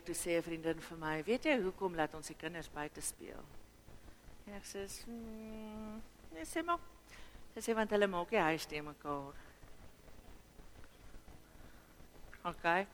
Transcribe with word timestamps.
week 0.00 0.06
toe 0.06 0.14
sê 0.14 0.38
'n 0.38 0.42
vriendin 0.42 0.80
vir 0.80 0.98
my, 0.98 1.22
"Weet 1.22 1.44
jy 1.44 1.60
hoekom 1.60 1.94
laat 1.94 2.14
ons 2.14 2.26
die 2.26 2.36
kinders 2.36 2.68
buite 2.68 3.00
speel?" 3.00 3.44
En 4.46 4.54
ek 4.54 4.64
sê, 4.64 5.06
"Mm, 5.06 6.02
nee, 6.32 6.44
sê 6.44 6.64
maar." 6.64 6.78
Sy 7.54 7.60
sê 7.60 7.74
want 7.74 7.90
hulle 7.90 8.06
maak 8.06 8.30
die 8.30 8.38
huis 8.38 8.66
te 8.66 8.80
mekaar. 8.80 9.34
OK. 12.44 12.86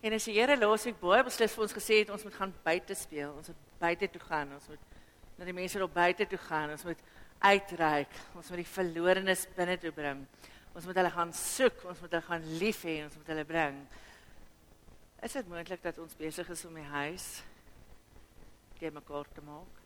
En 0.00 0.12
as 0.12 0.24
die 0.24 0.32
Here 0.32 0.56
laasweek 0.56 1.00
baie 1.00 1.24
beslis 1.24 1.52
vir 1.52 1.62
ons 1.62 1.72
gesê 1.72 1.98
het 1.98 2.10
ons 2.10 2.24
moet 2.24 2.34
gaan 2.34 2.54
buite 2.64 2.94
speel, 2.94 3.32
ons 3.32 3.48
moet 3.48 3.56
buite 3.78 4.08
toe 4.10 4.20
gaan, 4.20 4.52
ons 4.54 4.68
moet 4.68 4.80
na 5.36 5.44
die 5.44 5.52
mense 5.52 5.82
op 5.82 5.94
buite 5.94 6.26
toe 6.26 6.38
gaan, 6.38 6.70
ons 6.70 6.84
moet 6.84 6.98
uitreik, 7.40 8.10
ons 8.34 8.48
moet 8.50 8.56
die 8.56 8.72
verlorenes 8.72 9.46
binne 9.56 9.76
toe 9.78 9.92
bring. 9.92 10.26
Ons 10.78 10.86
moet 10.86 10.98
hulle 11.00 11.10
gaan 11.10 11.32
soek, 11.34 11.80
ons 11.90 12.00
moet 12.04 12.12
hulle 12.14 12.26
gaan 12.28 12.44
lief 12.60 12.84
hê, 12.86 13.00
ons 13.02 13.14
moet 13.18 13.30
hulle 13.32 13.44
bring. 13.48 13.78
Is 15.26 15.34
dit 15.34 15.48
moontlik 15.50 15.80
dat 15.82 15.96
ons 15.98 16.14
besig 16.14 16.50
is 16.54 16.60
om 16.68 16.76
die 16.78 16.86
huis 16.92 17.24
te 18.78 18.90
mekaar 18.94 19.26
te 19.34 19.42
maak? 19.42 19.80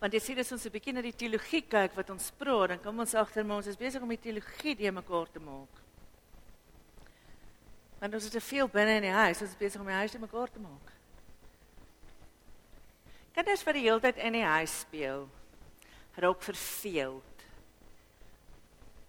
Want 0.00 0.16
jy 0.16 0.20
sien 0.24 0.40
as 0.40 0.52
ons 0.56 0.64
'n 0.64 0.72
bietjie 0.72 0.94
na 0.94 1.02
die 1.04 1.12
teologie 1.12 1.60
kyk 1.60 1.92
wat 1.96 2.10
ons 2.10 2.30
praat, 2.38 2.68
dan 2.68 2.80
kom 2.80 3.00
ons 3.00 3.14
agter 3.14 3.44
maar 3.44 3.60
ons 3.60 3.66
is 3.66 3.76
besig 3.76 4.00
om 4.00 4.08
die 4.08 4.16
teologie 4.20 4.76
te 4.76 4.90
mekaar 4.90 5.28
te 5.28 5.40
maak. 5.40 5.74
Want 8.00 8.14
ons 8.14 8.24
het 8.24 8.32
te 8.32 8.40
veel 8.40 8.68
binne 8.68 8.96
in 8.96 9.02
die 9.02 9.18
huis, 9.20 9.42
ons 9.42 9.50
is 9.50 9.60
besig 9.60 9.80
om 9.80 9.86
die 9.86 10.00
huis 10.00 10.10
te 10.10 10.18
mekaar 10.18 10.50
te 10.50 10.58
maak. 10.58 10.88
Kinders 13.34 13.64
wat 13.64 13.74
die 13.74 13.84
hele 13.84 14.00
tyd 14.00 14.16
in 14.16 14.32
die 14.32 14.44
huis 14.44 14.80
speel, 14.80 15.28
raak 16.16 16.42
verveeld. 16.42 17.33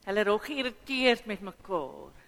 Hulle 0.05 0.23
raak 0.23 0.45
geïrriteerd 0.45 1.25
met 1.25 1.41
mekaar. 1.41 2.23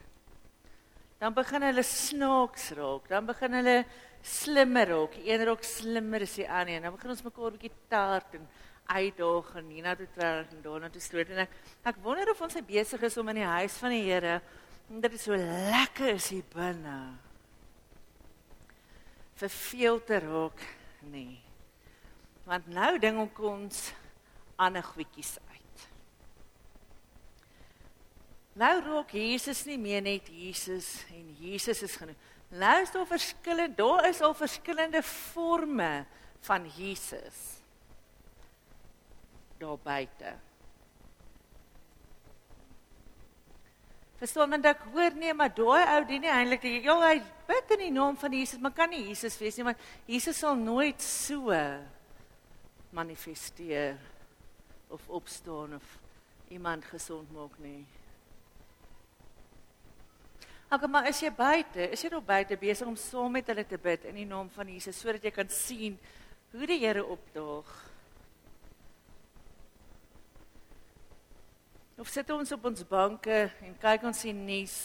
Dan 1.17 1.33
begin 1.33 1.65
hulle 1.65 1.83
snaaks 1.83 2.71
raak, 2.77 3.07
dan 3.09 3.25
begin 3.25 3.57
hulle 3.57 3.77
slimmer 4.21 4.89
raak. 4.89 5.17
Een 5.25 5.45
raak 5.45 5.63
slimmer 5.65 6.25
as 6.25 6.37
die 6.37 6.49
ander. 6.49 6.81
Dan 6.81 6.95
begin 6.95 7.13
ons 7.13 7.25
mekaar 7.25 7.51
'n 7.51 7.57
bietjie 7.57 7.77
taart 7.89 8.33
en 8.33 8.47
uitdaag 8.87 9.55
en 9.59 9.71
hierna 9.71 9.95
toe 9.95 10.07
trek 10.15 10.51
en 10.53 10.61
daarna 10.63 10.89
toe 10.89 11.01
stoot 11.03 11.31
en 11.33 11.43
ek 11.43 11.55
ek 11.91 11.99
wonder 12.03 12.29
of 12.31 12.41
ons 12.41 12.55
besig 12.67 13.01
is 13.03 13.17
om 13.19 13.31
in 13.33 13.41
die 13.41 13.49
huis 13.49 13.75
van 13.81 13.95
die 13.95 14.05
Here 14.07 14.37
omdat 14.87 15.11
dit 15.11 15.21
so 15.21 15.35
lekker 15.35 16.13
is 16.15 16.29
hier 16.31 16.47
binne. 16.53 17.17
Verveel 19.35 19.99
te 20.07 20.21
raak 20.23 20.63
nie 21.11 21.41
want 22.47 22.69
nou 22.71 22.93
ding 23.03 23.19
ons 23.19 23.89
ander 24.55 24.83
goedjies 24.83 25.35
uit. 25.51 25.87
Nou 28.57 28.73
rook 28.81 29.13
Jesus 29.13 29.65
nie 29.69 29.77
meer 29.77 30.01
net 30.01 30.31
Jesus 30.33 31.03
en 31.13 31.29
Jesus 31.37 31.83
is 31.85 31.97
genoeg. 31.99 32.17
Nou 32.49 32.73
is 32.81 32.91
daar 32.91 33.05
verskillende, 33.05 33.75
daar 33.75 34.07
is 34.09 34.21
al 34.23 34.33
verskillende 34.33 35.03
forme 35.03 36.05
van 36.47 36.65
Jesus 36.77 37.57
daar 39.57 39.77
buite. 39.83 40.33
Verstaan 44.17 44.49
want 44.49 44.65
ek 44.65 44.81
hoor 44.93 45.13
nee, 45.17 45.33
maar 45.37 45.53
daai 45.53 45.83
ou 45.93 45.99
dien 46.09 46.23
nie 46.25 46.31
eintlik 46.33 46.63
die 46.65 46.79
ja, 46.85 46.95
hy 47.03 47.19
bid 47.49 47.73
in 47.75 47.83
die 47.85 47.93
naam 47.93 48.17
van 48.17 48.33
Jesus, 48.33 48.61
maar 48.61 48.73
kan 48.73 48.89
nie 48.89 49.03
Jesus 49.09 49.37
wees 49.41 49.57
nie, 49.57 49.65
want 49.67 49.83
Jesus 50.09 50.41
sal 50.41 50.57
nooit 50.57 51.01
so 51.03 51.53
manifesteer 52.97 53.97
of 54.93 55.03
opstaan 55.09 55.77
of 55.77 55.93
iemand 56.53 56.85
gesond 56.89 57.29
maak 57.35 57.57
nie. 57.61 57.83
Ag 60.67 60.83
maar 60.91 61.07
as 61.07 61.21
jy 61.23 61.29
buite, 61.31 61.85
is 61.95 62.01
jy 62.03 62.09
nog 62.11 62.25
buite 62.27 62.57
besig 62.59 62.87
om 62.89 62.95
saam 62.99 63.31
met 63.31 63.47
hulle 63.47 63.63
te 63.63 63.77
bid 63.79 64.03
in 64.09 64.17
die 64.19 64.25
naam 64.27 64.49
van 64.51 64.67
Jesus 64.67 64.97
sodat 64.99 65.23
jy 65.23 65.31
kan 65.31 65.47
sien 65.47 65.95
hoe 66.51 66.67
die 66.67 66.81
Here 66.81 67.05
opdaag. 67.07 67.69
Of 71.97 72.11
sit 72.11 72.29
ons 72.35 72.51
op 72.51 72.67
ons 72.67 72.83
banke 72.89 73.37
en 73.63 73.77
kyk 73.79 74.03
ons 74.11 74.25
die 74.27 74.33
nuus 74.35 74.75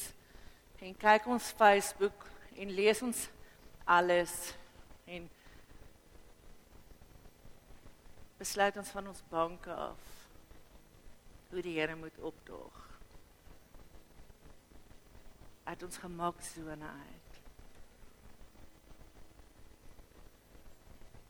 en 0.78 0.94
kyk 1.02 1.26
ons 1.34 1.50
Facebook 1.58 2.28
en 2.54 2.72
lees 2.78 3.02
ons 3.02 3.26
alles 3.82 4.36
en 5.10 5.26
besluit 8.38 8.78
ons 8.78 8.94
van 8.94 9.10
ons 9.10 9.26
banke 9.34 9.74
af 9.88 10.14
hoe 11.50 11.66
die 11.66 11.74
Here 11.80 11.98
moet 11.98 12.22
opdaag. 12.22 12.81
Uit 15.64 15.82
ons 15.82 15.98
gemaksone 16.02 16.88
uit. 16.88 17.22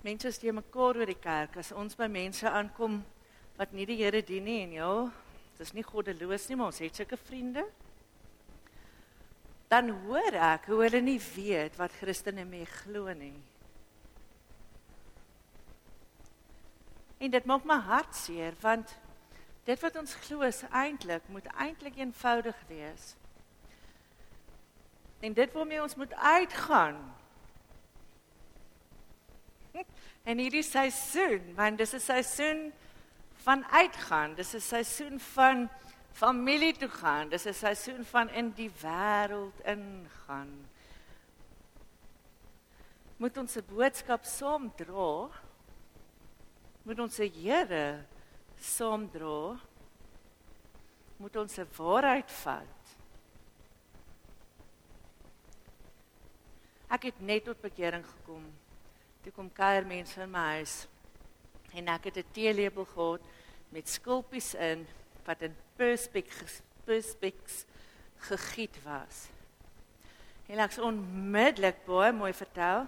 Mense 0.02 0.32
steek 0.34 0.56
mekaar 0.56 0.98
oor 0.98 1.06
die 1.06 1.20
kerk 1.20 1.60
as 1.60 1.70
ons 1.78 1.94
by 1.98 2.08
mense 2.10 2.48
aankom 2.50 3.02
wat 3.58 3.74
nie 3.76 3.86
die 3.86 4.00
Here 4.00 4.22
dien 4.26 4.48
nie 4.48 4.58
en 4.64 4.72
ja, 4.74 4.90
dit 5.52 5.62
is 5.62 5.74
nie 5.76 5.84
goddeloos 5.86 6.48
nie, 6.48 6.56
maar 6.58 6.72
ons 6.72 6.80
het 6.82 6.98
sulke 6.98 7.18
vriende. 7.20 7.62
Dan 9.70 9.92
hoor 10.02 10.34
ek 10.34 10.66
hoe 10.72 10.80
hulle 10.82 11.00
nie 11.04 11.20
weet 11.22 11.78
wat 11.78 11.94
Christene 12.00 12.44
mee 12.48 12.66
glo 12.66 13.12
nie. 13.14 13.36
En 17.22 17.30
dit 17.30 17.46
maak 17.46 17.64
my 17.68 17.78
hart 17.86 18.18
seer 18.18 18.58
want 18.60 18.96
dit 19.68 19.78
wat 19.84 19.96
ons 20.00 20.18
glo 20.24 20.42
is 20.42 20.64
eintlik 20.74 21.28
moet 21.30 21.46
eintlik 21.54 22.00
eenvoudig 22.02 22.58
wees. 22.66 23.12
En 25.22 25.32
dit 25.32 25.52
waarmee 25.52 25.82
ons 25.82 25.94
moet 25.94 26.14
uitgaan. 26.14 26.98
En 30.22 30.38
hierdie 30.38 30.62
seisoen, 30.62 31.54
want 31.58 31.78
dis 31.78 31.94
'n 31.94 32.00
seisoen 32.00 32.72
van 33.42 33.64
uitgaan, 33.66 34.34
dis 34.34 34.54
'n 34.54 34.60
seisoen 34.60 35.20
van 35.20 35.68
familie 36.12 36.76
toe 36.76 36.88
gaan, 36.88 37.28
dis 37.28 37.46
'n 37.46 37.54
seisoen 37.54 38.04
van 38.04 38.30
in 38.30 38.52
die 38.54 38.70
wêreld 38.70 39.58
ingaan. 39.64 40.68
Moet 43.16 43.36
ons 43.36 43.56
'n 43.56 43.64
boodskap 43.66 44.24
saam 44.24 44.70
dra 44.76 45.30
moet 46.82 46.98
ons 46.98 47.14
se 47.14 47.28
Here 47.30 48.02
saamdra 48.62 49.58
moet 51.22 51.36
ons 51.36 51.54
se 51.54 51.64
waarheid 51.76 52.30
vat 52.42 52.81
ek 56.92 57.08
het 57.10 57.20
net 57.20 57.46
tot 57.48 57.60
bekering 57.64 58.04
gekom 58.06 58.44
toe 59.24 59.32
kom 59.32 59.50
kuier 59.54 59.86
mense 59.88 60.20
in 60.20 60.32
my 60.32 60.46
huis 60.58 60.86
en 61.72 61.88
ek 61.88 62.10
het 62.10 62.18
'n 62.18 62.32
teelepel 62.32 62.84
gehad 62.84 63.22
met 63.72 63.88
skulpies 63.88 64.54
in 64.54 64.86
wat 65.24 65.42
in 65.42 65.56
perspex 65.76 66.60
perspex 66.84 67.64
gegiet 68.28 68.76
was 68.84 69.28
en 70.48 70.58
ek 70.58 70.72
sê 70.72 70.80
onmiddellik 70.82 71.84
baie 71.86 72.12
mooi 72.12 72.32
vertel 72.32 72.86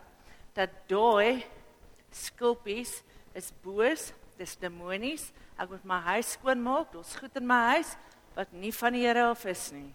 dat 0.55 0.71
daai 0.89 1.45
skulpies 2.15 3.03
is 3.35 3.51
boos, 3.65 4.13
dis 4.39 4.55
demonies. 4.63 5.29
Ek 5.59 5.71
moet 5.71 5.87
my 5.87 5.99
huis 6.11 6.35
skoon 6.37 6.63
maak. 6.63 6.93
Daar's 6.95 7.15
goed 7.19 7.37
in 7.39 7.47
my 7.47 7.61
huis 7.75 7.95
wat 8.35 8.51
nie 8.55 8.73
van 8.75 8.95
die 8.95 9.05
Here 9.07 9.29
af 9.31 9.45
is 9.51 9.69
nie. 9.75 9.91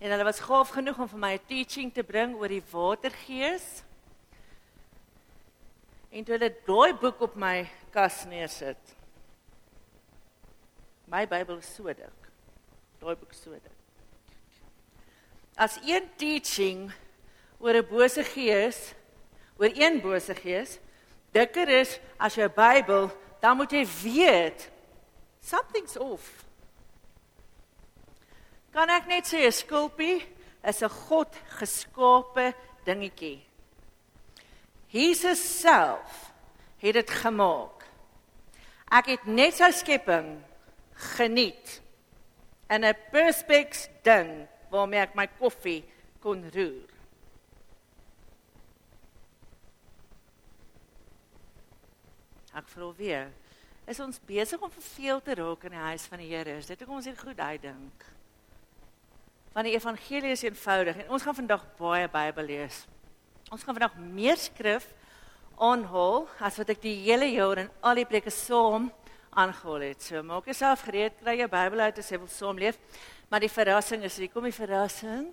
En 0.00 0.08
hulle 0.10 0.24
was 0.24 0.40
gaaf 0.40 0.70
genoeg 0.72 0.98
om 0.98 1.08
vir 1.08 1.18
my 1.20 1.32
'n 1.36 1.46
teaching 1.46 1.92
te 1.92 2.02
bring 2.02 2.34
oor 2.34 2.48
die 2.48 2.64
watergees. 2.72 3.82
En 6.10 6.24
toe 6.24 6.38
hulle 6.38 6.54
daai 6.66 6.94
boek 6.94 7.20
op 7.20 7.36
my 7.36 7.68
kas 7.92 8.24
neersit. 8.24 8.96
My 11.06 11.26
Bybel 11.26 11.58
is 11.58 11.74
so 11.74 11.84
dik. 11.84 12.30
Daai 12.98 13.14
boek 13.14 13.32
so 13.32 13.50
dik. 13.50 13.76
As 15.56 15.76
een 15.84 16.08
teaching 16.16 16.92
oor 17.58 17.74
'n 17.74 17.86
bose 17.86 18.24
gees, 18.24 18.94
oor 19.58 19.70
een 19.74 20.00
bose 20.00 20.34
gees, 20.34 20.78
dikker 21.32 21.68
is 21.68 22.00
as 22.18 22.34
jou 22.34 22.48
Bybel, 22.48 23.10
dan 23.40 23.56
moet 23.56 23.70
jy 23.70 23.86
weet 24.02 24.70
something's 25.40 25.96
off. 25.96 26.49
Kan 28.70 28.90
ek 28.90 29.06
net 29.06 29.26
sê 29.26 29.46
'n 29.46 29.52
skulpie 29.52 30.22
is 30.64 30.82
'n 30.82 30.88
God 30.88 31.32
geskape 31.58 32.54
dingetjie. 32.84 33.42
Jesus 34.90 35.60
self 35.60 36.32
het 36.78 36.94
dit 36.94 37.10
gemaak. 37.10 37.84
Ek 38.90 39.06
het 39.06 39.26
net 39.26 39.54
sy 39.54 39.70
skepping 39.70 40.42
geniet 41.16 41.80
in 42.70 42.84
'n 42.84 42.94
perspex 43.10 43.88
ding 44.02 44.48
waarmee 44.70 45.00
ek 45.00 45.14
my 45.14 45.26
koffie 45.26 45.84
kon 46.20 46.50
roer. 46.54 46.90
Ek 52.54 52.68
vra 52.68 52.92
weer, 52.96 53.32
is 53.86 54.00
ons 54.00 54.18
besig 54.26 54.60
om 54.60 54.70
verveel 54.70 55.20
te 55.22 55.34
raak 55.34 55.64
in 55.64 55.70
die 55.70 55.86
huis 55.90 56.06
van 56.06 56.18
die 56.18 56.28
Here? 56.28 56.56
Is 56.58 56.66
dit 56.66 56.78
hoekom 56.78 56.96
ons 56.96 57.04
hier 57.04 57.16
goed 57.16 57.38
uitdink? 57.38 58.19
Want 59.52 59.66
die 59.66 59.74
evangelie 59.74 60.30
is 60.30 60.42
eenvoudig 60.46 60.96
en 60.96 61.10
ons 61.10 61.22
gaan 61.26 61.34
vandag 61.34 61.64
baie 61.78 62.06
Bybel 62.08 62.44
lees. 62.44 62.84
Ons 63.50 63.64
gaan 63.66 63.74
vandag 63.74 63.96
meer 63.98 64.38
skrif 64.38 64.86
aanhaal 65.58 66.28
as 66.38 66.58
wat 66.60 66.70
ek 66.70 66.82
die 66.84 66.94
hele 67.02 67.26
jaar 67.32 67.64
in 67.64 67.70
al 67.82 67.98
die 67.98 68.06
preke 68.06 68.30
saam 68.30 68.88
aangehaal 69.34 69.88
het. 69.88 70.02
So 70.06 70.22
maak 70.22 70.46
jouself 70.46 70.84
gereed, 70.86 71.18
kry 71.18 71.36
jou 71.40 71.48
Bybel 71.50 71.82
uit 71.88 71.98
as 71.98 72.10
jy 72.10 72.20
wil 72.22 72.30
saam 72.30 72.62
leef. 72.62 72.78
Maar 73.30 73.42
die 73.42 73.50
verrassing 73.50 74.06
is, 74.06 74.16
hier 74.18 74.30
kom 74.30 74.46
die 74.46 74.54
verrassing. 74.54 75.28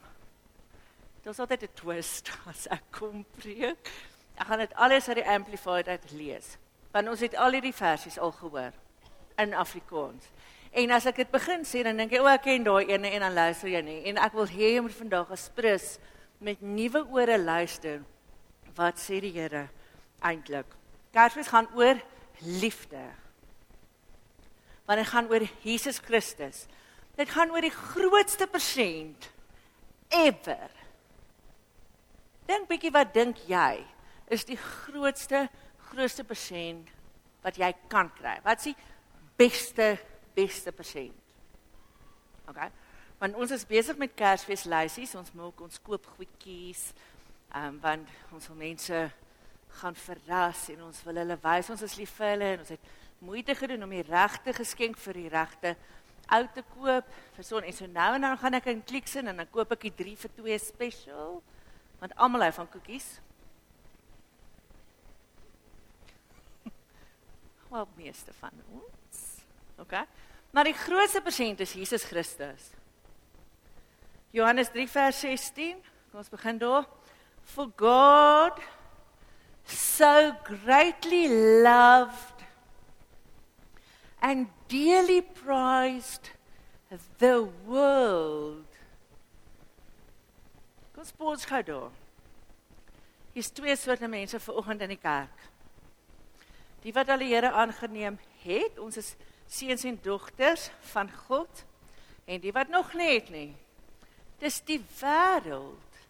Daar's 1.24 1.40
altyd 1.40 1.64
'n 1.64 1.74
twist 1.76 2.32
as 2.50 2.68
ek 2.74 2.84
kom 2.92 3.26
preek. 3.38 3.92
Ek 4.38 4.48
gaan 4.48 4.60
dit 4.66 4.74
alles 4.74 5.08
uit 5.08 5.22
die 5.22 5.30
amplified 5.30 5.88
uit 5.88 6.12
lees. 6.12 6.58
Want 6.92 7.10
ons 7.10 7.20
het 7.20 7.36
al 7.36 7.52
hierdie 7.52 7.74
versies 7.74 8.18
al 8.18 8.32
gehoor 8.32 8.74
in 9.38 9.54
Afrikaans. 9.54 10.30
En 10.72 10.92
as 10.92 11.08
ek 11.10 11.24
dit 11.24 11.32
begin 11.32 11.64
sê 11.68 11.84
dan 11.86 11.98
dink 12.00 12.14
jy 12.14 12.22
o, 12.22 12.30
ek 12.30 12.46
ken 12.48 12.66
daai 12.66 12.90
ene 12.92 13.12
en 13.16 13.26
dan 13.26 13.36
luister 13.38 13.72
jy 13.72 13.82
nie. 13.86 14.00
En 14.12 14.20
ek 14.22 14.36
wil 14.38 14.50
hê 14.52 14.74
jy 14.76 14.84
moet 14.86 14.98
vandag 14.98 15.30
gesprus 15.32 15.96
met 16.44 16.62
nuwe 16.62 17.04
ore 17.16 17.38
luister. 17.40 18.02
Wat 18.78 19.00
sê 19.02 19.22
die 19.24 19.34
Here 19.34 19.68
eintlik? 20.26 20.70
Kersfees 21.16 21.50
gaan 21.50 21.70
oor 21.78 21.98
liefde. 22.62 23.02
Want 24.86 25.02
dit 25.02 25.10
gaan 25.10 25.30
oor 25.32 25.46
Jesus 25.64 26.00
Christus. 26.04 26.66
Dit 27.18 27.32
gaan 27.34 27.52
oor 27.52 27.66
die 27.66 27.74
grootste 27.74 28.48
persent 28.48 29.32
ever. 30.14 30.70
Dink 32.48 32.70
bietjie 32.70 32.94
wat 32.96 33.16
dink 33.16 33.42
jy 33.50 33.82
is 34.32 34.46
die 34.48 34.60
grootste 34.60 35.48
grootste 35.90 36.24
persent 36.28 36.92
wat 37.44 37.58
jy 37.60 37.72
kan 37.92 38.12
kry? 38.16 38.38
Wat 38.44 38.60
is 38.60 38.72
die 38.72 38.78
beste 39.40 39.96
beste 40.38 40.72
persent? 40.72 41.36
OK. 42.48 42.62
Want 43.18 43.36
ons 43.42 43.52
is 43.52 43.66
besig 43.68 43.98
met 43.98 44.14
Kersfeeslysies, 44.14 45.16
ons 45.18 45.34
maak 45.36 45.62
ons 45.66 45.82
koop 45.82 46.06
goedjies. 46.18 46.92
Ehm 47.56 47.74
um, 47.74 47.80
want 47.82 48.36
ons 48.36 48.52
wil 48.52 48.60
mense 48.60 49.08
gaan 49.82 49.96
verras 49.96 50.70
en 50.74 50.84
ons 50.88 51.04
wil 51.06 51.20
hulle 51.22 51.38
wys 51.44 51.70
ons 51.70 51.84
is 51.86 51.96
lief 52.00 52.16
vir 52.18 52.32
hulle 52.34 52.50
en 52.56 52.64
ons 52.64 52.74
het 52.74 52.90
moeite 53.24 53.56
gedoen 53.58 53.86
om 53.86 53.94
die 53.94 54.06
regte 54.08 54.54
geskenk 54.58 54.98
vir 55.02 55.20
die 55.22 55.30
regte 55.34 55.76
ou 56.34 56.42
te 56.54 56.64
koop 56.74 57.12
vir 57.36 57.46
son 57.46 57.68
en 57.68 57.76
so 57.76 57.90
nou 57.92 58.10
en 58.16 58.26
dan 58.26 58.40
gaan 58.42 58.58
ek 58.60 58.70
in 58.74 58.84
Clicks 58.90 59.16
in 59.22 59.32
en 59.32 59.44
dan 59.44 59.52
koop 59.54 59.72
ek 59.78 59.88
die 59.88 59.96
3 60.02 60.16
vir 60.24 60.34
2 60.40 60.60
special 60.66 61.40
want 62.02 62.14
almal 62.22 62.46
hou 62.46 62.52
van 62.60 62.70
koekies. 62.70 63.08
Wel 67.72 67.88
meeste 67.98 68.34
van 68.38 68.54
ons. 68.70 69.24
OK. 69.82 69.96
Maar 70.58 70.66
die 70.66 70.74
grootste 70.74 71.22
persent 71.22 71.60
is 71.60 71.74
Jesus 71.74 72.04
Christus. 72.04 72.62
Johannes 74.34 74.72
3 74.74 74.88
vers 74.90 75.20
16. 75.20 75.84
Kom 76.10 76.18
ons 76.24 76.32
begin 76.34 76.58
daar. 76.58 76.88
For 77.46 77.70
God 77.78 78.58
so 79.70 80.32
greatly 80.48 81.28
loved 81.62 82.42
and 84.20 84.50
dearly 84.66 85.22
prized 85.22 86.32
the 87.22 87.46
world. 87.70 88.82
Kom 90.98 91.06
spoors 91.06 91.46
gou 91.46 91.62
daar. 91.70 91.94
Hier's 93.38 93.54
twee 93.54 93.78
soorte 93.78 94.10
mense 94.10 94.42
ver 94.42 94.58
oggend 94.58 94.82
in 94.82 94.98
die 94.98 95.02
kerk. 95.06 95.50
Die 96.82 96.98
wat 96.98 97.14
al 97.14 97.22
die 97.22 97.34
Here 97.36 97.54
aangeneem 97.54 98.18
het, 98.42 98.82
ons 98.82 98.98
is 98.98 99.14
seuns 99.48 99.84
en 99.84 100.00
dogters 100.02 100.70
van 100.92 101.12
God 101.28 101.64
en 102.26 102.42
die 102.44 102.52
wat 102.52 102.68
nog 102.68 102.94
net 102.94 103.30
nie. 103.30 103.56
Dis 104.40 104.60
die 104.68 104.82
wêreld. 105.00 106.02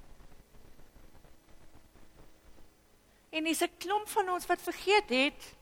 En 3.29 3.43
dis 3.43 3.61
'n 3.61 3.77
klomp 3.77 4.09
van 4.09 4.29
ons 4.29 4.45
wat 4.45 4.61
vergeet 4.61 5.09
het 5.09 5.55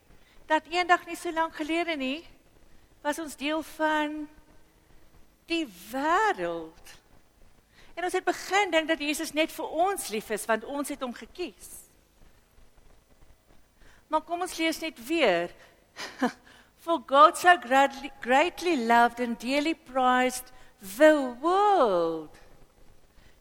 dat 0.45 0.65
eendag 0.69 1.05
nie 1.05 1.15
so 1.15 1.31
lank 1.31 1.55
gelede 1.55 1.95
nie 1.95 2.25
was 3.01 3.19
ons 3.19 3.35
deel 3.35 3.63
van 3.63 4.29
die 5.45 5.67
wêreld. 5.91 6.95
En 7.93 8.03
ons 8.03 8.13
het 8.13 8.23
begin 8.23 8.71
dink 8.71 8.87
dat 8.87 8.99
Jesus 8.99 9.33
net 9.33 9.51
vir 9.51 9.65
ons 9.65 10.07
lief 10.07 10.29
is 10.29 10.45
want 10.45 10.63
ons 10.63 10.89
het 10.89 11.01
hom 11.01 11.13
gekies. 11.13 11.69
Maar 14.07 14.21
kom 14.21 14.41
ons 14.41 14.57
lees 14.57 14.79
net 14.79 15.05
weer. 15.07 15.53
For 16.85 16.99
God 16.99 17.35
so 17.35 17.57
greatly, 17.57 18.11
greatly 18.21 18.75
loved 18.77 19.19
and 19.19 19.39
dearly 19.39 19.73
prized 19.73 20.51
the 20.97 21.35
world. 21.41 22.29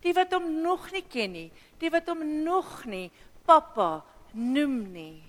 Die 0.01 0.15
wat 0.17 0.33
hom 0.33 0.47
nog 0.65 0.87
nie 0.95 1.03
ken 1.05 1.35
nie, 1.37 1.51
die 1.77 1.91
wat 1.93 2.09
hom 2.09 2.23
nog 2.41 2.87
nie 2.89 3.11
pappa 3.45 4.01
noem 4.33 4.79
nie. 4.95 5.21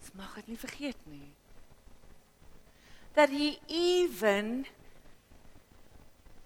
Ons 0.00 0.10
mag 0.18 0.34
dit 0.40 0.50
nie 0.50 0.58
vergeet 0.64 1.06
nie. 1.06 1.30
Dat 3.14 3.30
hy 3.30 3.54
even 3.70 4.52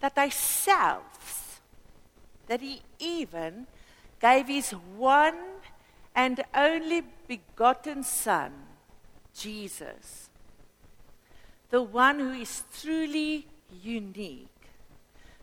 that 0.05 0.21
hy 0.21 0.29
self 0.29 1.61
that 2.53 2.61
he 2.61 2.83
even 3.01 3.65
gave 4.21 4.53
his 4.53 4.75
one 5.01 5.41
and 6.13 6.45
only 6.53 7.01
begotten 7.25 8.05
son 8.05 8.68
Jesus 9.39 10.31
the 11.71 11.83
one 11.83 12.19
who 12.19 12.33
is 12.33 12.65
truly 12.81 13.47
unique 13.83 14.49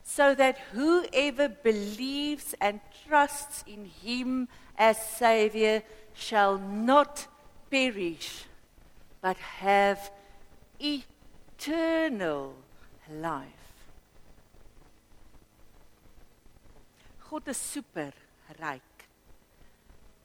so 0.03 0.35
that 0.35 0.57
whoever 0.73 1.49
believes 1.49 2.53
and 2.59 2.79
trusts 3.07 3.63
in 3.67 3.85
him 3.85 4.47
as 4.77 4.97
savior 4.97 5.83
shall 6.13 6.57
not 6.57 7.27
perish 7.69 8.45
but 9.21 9.37
have 9.37 10.11
eternal 10.79 12.53
life 13.11 13.65
God 17.35 17.49
is 17.51 17.57
super 17.57 18.13
ryk. 18.61 19.01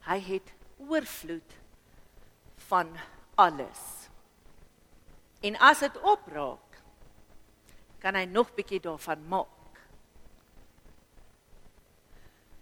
Hy 0.05 0.15
het 0.23 0.51
oorvloed 0.79 1.55
van 2.69 2.93
alles. 3.35 4.09
En 5.41 5.57
as 5.57 5.79
dit 5.79 6.01
opraak, 6.01 6.81
kan 8.01 8.15
hy 8.15 8.25
nog 8.25 8.53
bietjie 8.57 8.81
daarvan 8.81 9.21
maak. 9.29 9.81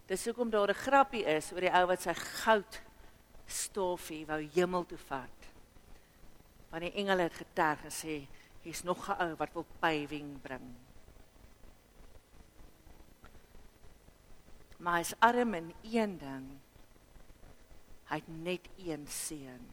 Dis 0.10 0.26
hoekom 0.26 0.50
daar 0.50 0.70
'n 0.70 0.84
grappie 0.84 1.26
is 1.26 1.52
oor 1.54 1.62
die 1.62 1.74
ou 1.74 1.86
wat 1.88 2.02
sy 2.02 2.14
goud 2.14 2.82
stofie 3.46 4.26
wou 4.26 4.42
hemel 4.54 4.86
toe 4.86 4.98
vat. 4.98 5.40
Want 6.70 6.82
die 6.84 6.94
engele 6.94 7.22
het 7.22 7.34
geterg 7.34 7.84
en 7.84 7.92
sê 7.92 8.28
hier's 8.62 8.84
nog 8.84 9.10
'n 9.10 9.22
ou 9.22 9.36
wat 9.36 9.54
wil 9.54 9.66
paving 9.80 10.42
bring. 10.42 10.76
maar 14.80 15.02
hy's 15.02 15.14
arm 15.20 15.54
in 15.54 15.74
een 15.84 16.18
ding. 16.18 16.48
Hy 18.10 18.16
het 18.16 18.28
net 18.28 18.70
een 18.78 19.08
seun. 19.08 19.68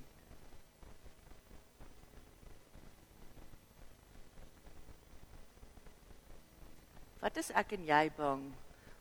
Wat 7.20 7.36
is 7.36 7.50
ek 7.50 7.72
en 7.76 7.84
jy 7.88 8.02
bang 8.16 8.42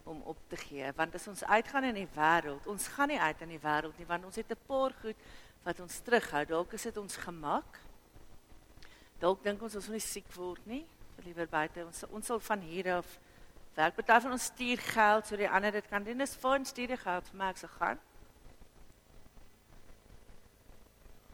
om 0.04 0.22
op 0.26 0.38
te 0.50 0.58
gee? 0.58 0.92
Want 0.96 1.16
as 1.16 1.28
ons 1.28 1.44
uitgaan 1.44 1.90
in 1.90 2.00
die 2.00 2.12
wêreld, 2.16 2.68
ons 2.68 2.88
gaan 2.96 3.12
nie 3.12 3.20
uit 3.20 3.42
in 3.42 3.56
die 3.56 3.62
wêreld 3.62 3.98
nie, 3.98 4.08
want 4.08 4.26
ons 4.26 4.36
het 4.36 4.52
'n 4.52 4.66
paar 4.68 4.94
goed 5.02 5.18
wat 5.64 5.80
ons 5.80 6.00
terughou. 6.00 6.46
Dalk 6.46 6.74
is 6.74 6.84
dit 6.84 6.98
ons 6.98 7.18
gemak. 7.18 7.80
Dalk 9.20 9.44
dink 9.44 9.62
ons 9.62 9.76
ons 9.76 9.88
wil 9.88 9.98
nie 9.98 10.08
siek 10.08 10.28
word 10.36 10.66
nie. 10.66 10.86
Liewer 11.26 11.48
buite 11.48 11.86
ons 11.86 12.04
ons 12.12 12.26
sal 12.26 12.40
van 12.40 12.60
hier 12.60 12.98
af 12.98 13.20
werk. 13.76 13.96
Party 13.96 14.22
van 14.22 14.32
ons 14.32 14.44
stuur 14.44 14.78
geld 14.78 15.26
sodat 15.26 15.40
die 15.40 15.50
ander 15.50 15.72
dit 15.72 15.88
kan 15.88 16.04
doen. 16.04 16.18
Dis 16.18 16.38
ons 16.44 16.70
stuur 16.70 16.88
die 16.88 16.98
geld 16.98 17.28
vir 17.32 17.38
my 17.38 17.50
ek 17.50 17.58
se 17.58 17.68
gaan. 17.68 18.00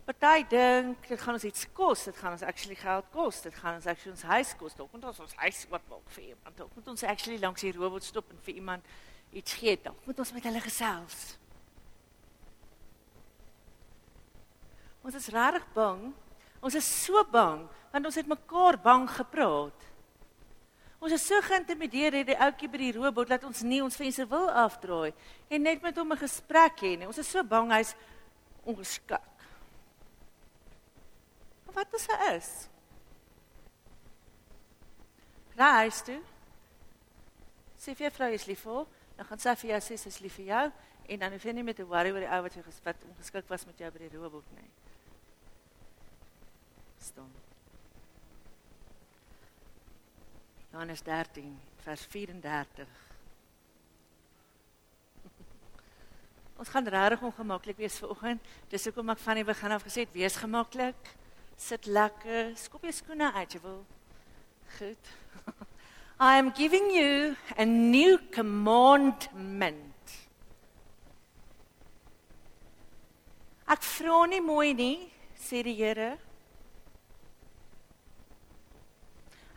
Party 0.05 0.45
dink 0.49 1.07
dit 1.07 1.21
gaan 1.21 1.37
ons 1.37 1.43
iets 1.45 1.67
kos. 1.77 2.03
Dit 2.09 2.17
gaan 2.17 2.31
ons 2.31 2.41
actually 2.41 2.75
geld 2.75 3.05
kos. 3.13 3.41
Dit 3.41 3.55
gaan 3.55 3.77
ons 3.77 3.85
actually 3.85 4.15
ons 4.15 4.25
huis 4.33 4.55
kos. 4.57 4.75
Dalk 4.75 4.95
moet 4.95 5.05
ons 5.11 5.19
ons 5.19 5.35
huis 5.43 5.59
oopmaak 5.69 6.15
vir 6.15 6.23
iemand. 6.23 6.57
Dalk 6.57 6.73
moet 6.75 6.87
ons 6.87 7.03
actually 7.03 7.39
langs 7.39 7.61
die 7.61 7.73
robot 7.75 8.03
stop 8.03 8.31
en 8.33 8.41
vir 8.47 8.57
iemand 8.57 8.89
iets 9.31 9.53
gee. 9.59 9.77
Dalk 9.83 10.09
moet 10.09 10.19
ons 10.19 10.33
met 10.33 10.49
hulle 10.49 10.63
gesels. 10.65 11.21
Ons 15.01 15.17
is 15.17 15.29
regtig 15.33 15.69
bang. 15.77 16.11
Ons 16.61 16.77
is 16.77 16.91
so 17.05 17.23
bang 17.31 17.63
want 17.91 18.05
ons 18.07 18.15
het 18.15 18.27
mekaar 18.29 18.77
bang 18.81 19.07
gepraat. 19.09 19.87
Ons 21.01 21.15
is 21.17 21.23
so 21.25 21.41
geïntimideer 21.41 22.13
deur 22.13 22.27
die 22.29 22.37
ouetjie 22.37 22.69
by 22.69 22.79
die 22.79 22.93
robot 22.93 23.31
dat 23.33 23.43
ons 23.47 23.63
nie 23.65 23.81
ons 23.81 23.97
venster 23.97 24.27
wil 24.29 24.45
afdraai 24.63 25.11
en 25.49 25.65
net 25.65 25.81
met 25.81 25.97
hom 25.97 26.13
'n 26.13 26.21
gesprek 26.21 26.77
hê 26.85 26.97
nie. 26.97 27.07
Ons 27.09 27.17
is 27.17 27.27
so 27.27 27.43
bang 27.43 27.71
hy's 27.71 27.95
ongeskik. 28.63 29.30
Wat 31.73 31.93
is 31.97 32.07
hy 32.11 32.19
is? 32.35 32.51
Raai 35.55 35.89
toe. 36.05 36.21
Sê 37.81 37.95
vir 37.95 38.07
jou 38.07 38.13
vrou 38.15 38.29
jy's 38.31 38.47
lief 38.49 38.63
vir 38.65 38.75
haar, 38.77 38.89
dan 39.17 39.27
gaan 39.29 39.41
sy 39.41 39.53
vir 39.63 39.71
jou 39.73 39.81
sê 39.87 39.97
sy's 39.99 40.19
lief 40.21 40.35
vir 40.39 40.49
jou 40.51 40.65
en 41.11 41.19
dan 41.19 41.33
hoef 41.33 41.43
jy 41.45 41.53
nie 41.55 41.63
met 41.65 41.75
te 41.75 41.85
worry 41.87 42.11
oor 42.13 42.23
die 42.23 42.29
ou 42.31 42.41
wat 42.45 42.55
jy 42.55 42.61
wat 42.85 43.05
ongeskik 43.09 43.49
was 43.49 43.65
met 43.67 43.79
jou 43.81 43.89
by 43.91 43.99
die 44.03 44.19
robot 44.19 44.51
nie. 44.55 44.69
Stom. 47.01 47.31
Johannes 50.71 51.01
13 51.03 51.57
vers 51.83 52.05
34. 52.13 52.87
Ons 56.61 56.71
gaan 56.71 56.87
regtig 56.95 57.25
ongemaklik 57.27 57.81
wees 57.81 57.97
vanoggend. 57.99 58.53
Dis 58.71 58.85
hoekom 58.87 59.11
ek 59.11 59.25
van 59.25 59.41
die 59.41 59.47
begin 59.49 59.75
af 59.75 59.83
gesê 59.89 60.05
het 60.05 60.15
wees 60.15 60.37
gemaklik. 60.39 61.11
Sit 61.61 61.85
lekker, 61.85 62.55
skop 62.57 62.87
jou 62.87 62.93
skoene 62.95 63.29
uit, 63.35 63.53
jy 63.53 63.61
wil. 63.61 63.83
Goed. 64.79 65.11
I 66.31 66.37
am 66.39 66.49
giving 66.57 66.89
you 66.89 67.35
a 67.57 67.65
new 67.65 68.17
commandment. 68.33 70.17
Ek 73.69 73.85
vra 73.85 74.25
nie 74.27 74.41
mooi 74.41 74.73
nie, 74.75 74.97
sê 75.37 75.61
die 75.63 75.77
Here. 75.77 76.15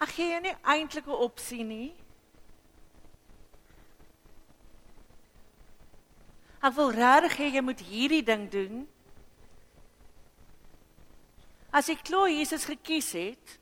Ek 0.05 0.13
gee 0.13 0.29
jou 0.29 0.41
nie 0.45 0.57
eintlik 0.61 1.09
'n 1.09 1.23
opsie 1.25 1.65
nie. 1.65 1.95
Ek 6.61 6.77
wil 6.77 6.93
regtig 6.93 7.39
hê 7.41 7.49
jy 7.57 7.63
moet 7.65 7.81
hierdie 7.81 8.25
ding 8.25 8.51
doen. 8.53 8.85
As 11.75 11.89
jy 11.91 11.97
glo 12.07 12.29
Jesus 12.31 12.69
gekies 12.71 13.11
het, 13.19 13.57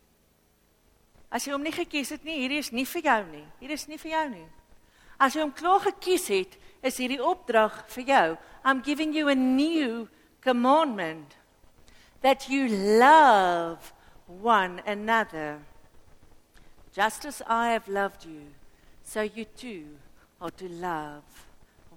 as 1.32 1.46
jy 1.46 1.54
hom 1.54 1.62
nie 1.64 1.72
gekies 1.72 2.10
het 2.12 2.26
nie, 2.28 2.42
hierdie 2.42 2.60
is 2.60 2.72
nie 2.76 2.84
vir 2.84 3.06
jou 3.06 3.20
nie. 3.30 3.46
Hierdie 3.62 3.78
is 3.78 3.88
nie 3.88 4.00
vir 4.00 4.12
jou 4.12 4.24
nie. 4.34 4.48
As 5.16 5.32
jy 5.32 5.40
hom 5.40 5.54
glo 5.56 5.78
gekies 5.80 6.26
het, 6.28 6.58
is 6.84 6.98
hierdie 7.00 7.22
opdrag 7.24 7.78
vir 7.94 8.04
jou. 8.10 8.26
I'm 8.68 8.82
giving 8.84 9.14
you 9.16 9.30
a 9.32 9.38
new 9.38 10.10
commandment 10.44 11.38
that 12.20 12.50
you 12.50 12.68
love 13.00 13.94
one 14.26 14.82
another. 14.84 15.60
Just 16.92 17.24
as 17.24 17.40
I 17.46 17.72
have 17.72 17.88
loved 17.88 18.26
you, 18.26 18.52
so 19.02 19.22
you 19.22 19.46
too 19.56 19.96
are 20.40 20.50
to 20.50 20.68
love 20.68 21.24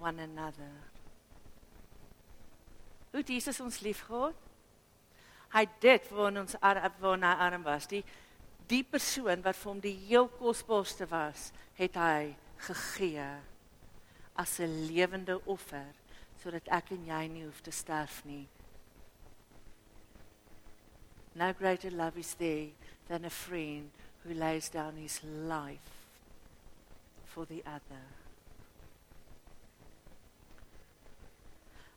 one 0.00 0.18
another. 0.18 0.72
Hoe 3.12 3.22
Jesus 3.22 3.60
ons 3.60 3.80
liefgehad? 3.80 4.45
Hy 5.54 5.64
dit 5.80 6.08
waar 6.10 6.40
ons 6.42 6.56
waar 7.00 7.18
na 7.18 7.36
arm 7.46 7.62
was, 7.62 7.86
die 7.86 8.04
die 8.66 8.82
persoon 8.82 9.44
wat 9.44 9.56
vir 9.56 9.70
hom 9.70 9.80
die 9.80 9.94
heel 10.08 10.26
kosbaarste 10.40 11.06
was, 11.06 11.52
het 11.78 11.94
hy 11.94 12.34
gegee 12.66 13.28
as 14.34 14.58
'n 14.60 14.86
lewende 14.88 15.40
offer 15.46 15.94
sodat 16.42 16.68
ek 16.68 16.90
en 16.90 17.06
jy 17.06 17.26
nie 17.28 17.44
hoef 17.44 17.60
te 17.60 17.70
sterf 17.70 18.24
nie. 18.24 18.46
No 21.34 21.52
greater 21.52 21.90
love 21.90 22.18
is 22.18 22.34
there 22.34 22.70
than 23.08 23.24
a 23.24 23.30
friend 23.30 23.90
who 24.24 24.34
lays 24.34 24.68
down 24.68 24.96
his 24.96 25.20
life 25.24 25.90
for 27.24 27.46
the 27.46 27.62
other. 27.66 28.04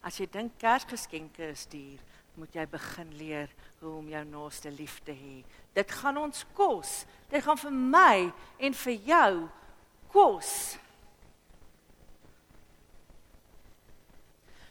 As 0.04 0.20
jy 0.20 0.28
dink 0.32 0.58
Kersgeskenke 0.60 1.52
is 1.52 1.66
duur, 1.66 2.00
moet 2.40 2.56
jy 2.56 2.66
begin 2.72 3.10
leer 3.20 3.52
hoe 3.82 3.98
om 4.00 4.10
jou 4.10 4.22
naaste 4.32 4.72
lief 4.72 5.00
te 5.04 5.12
hê. 5.12 5.42
Dit 5.76 5.92
gaan 6.00 6.18
ons 6.22 6.46
kos. 6.56 7.04
Dit 7.30 7.44
gaan 7.44 7.60
vir 7.60 7.74
my 7.76 8.16
en 8.58 8.78
vir 8.84 8.96
jou 9.10 9.34
kos. 10.14 10.54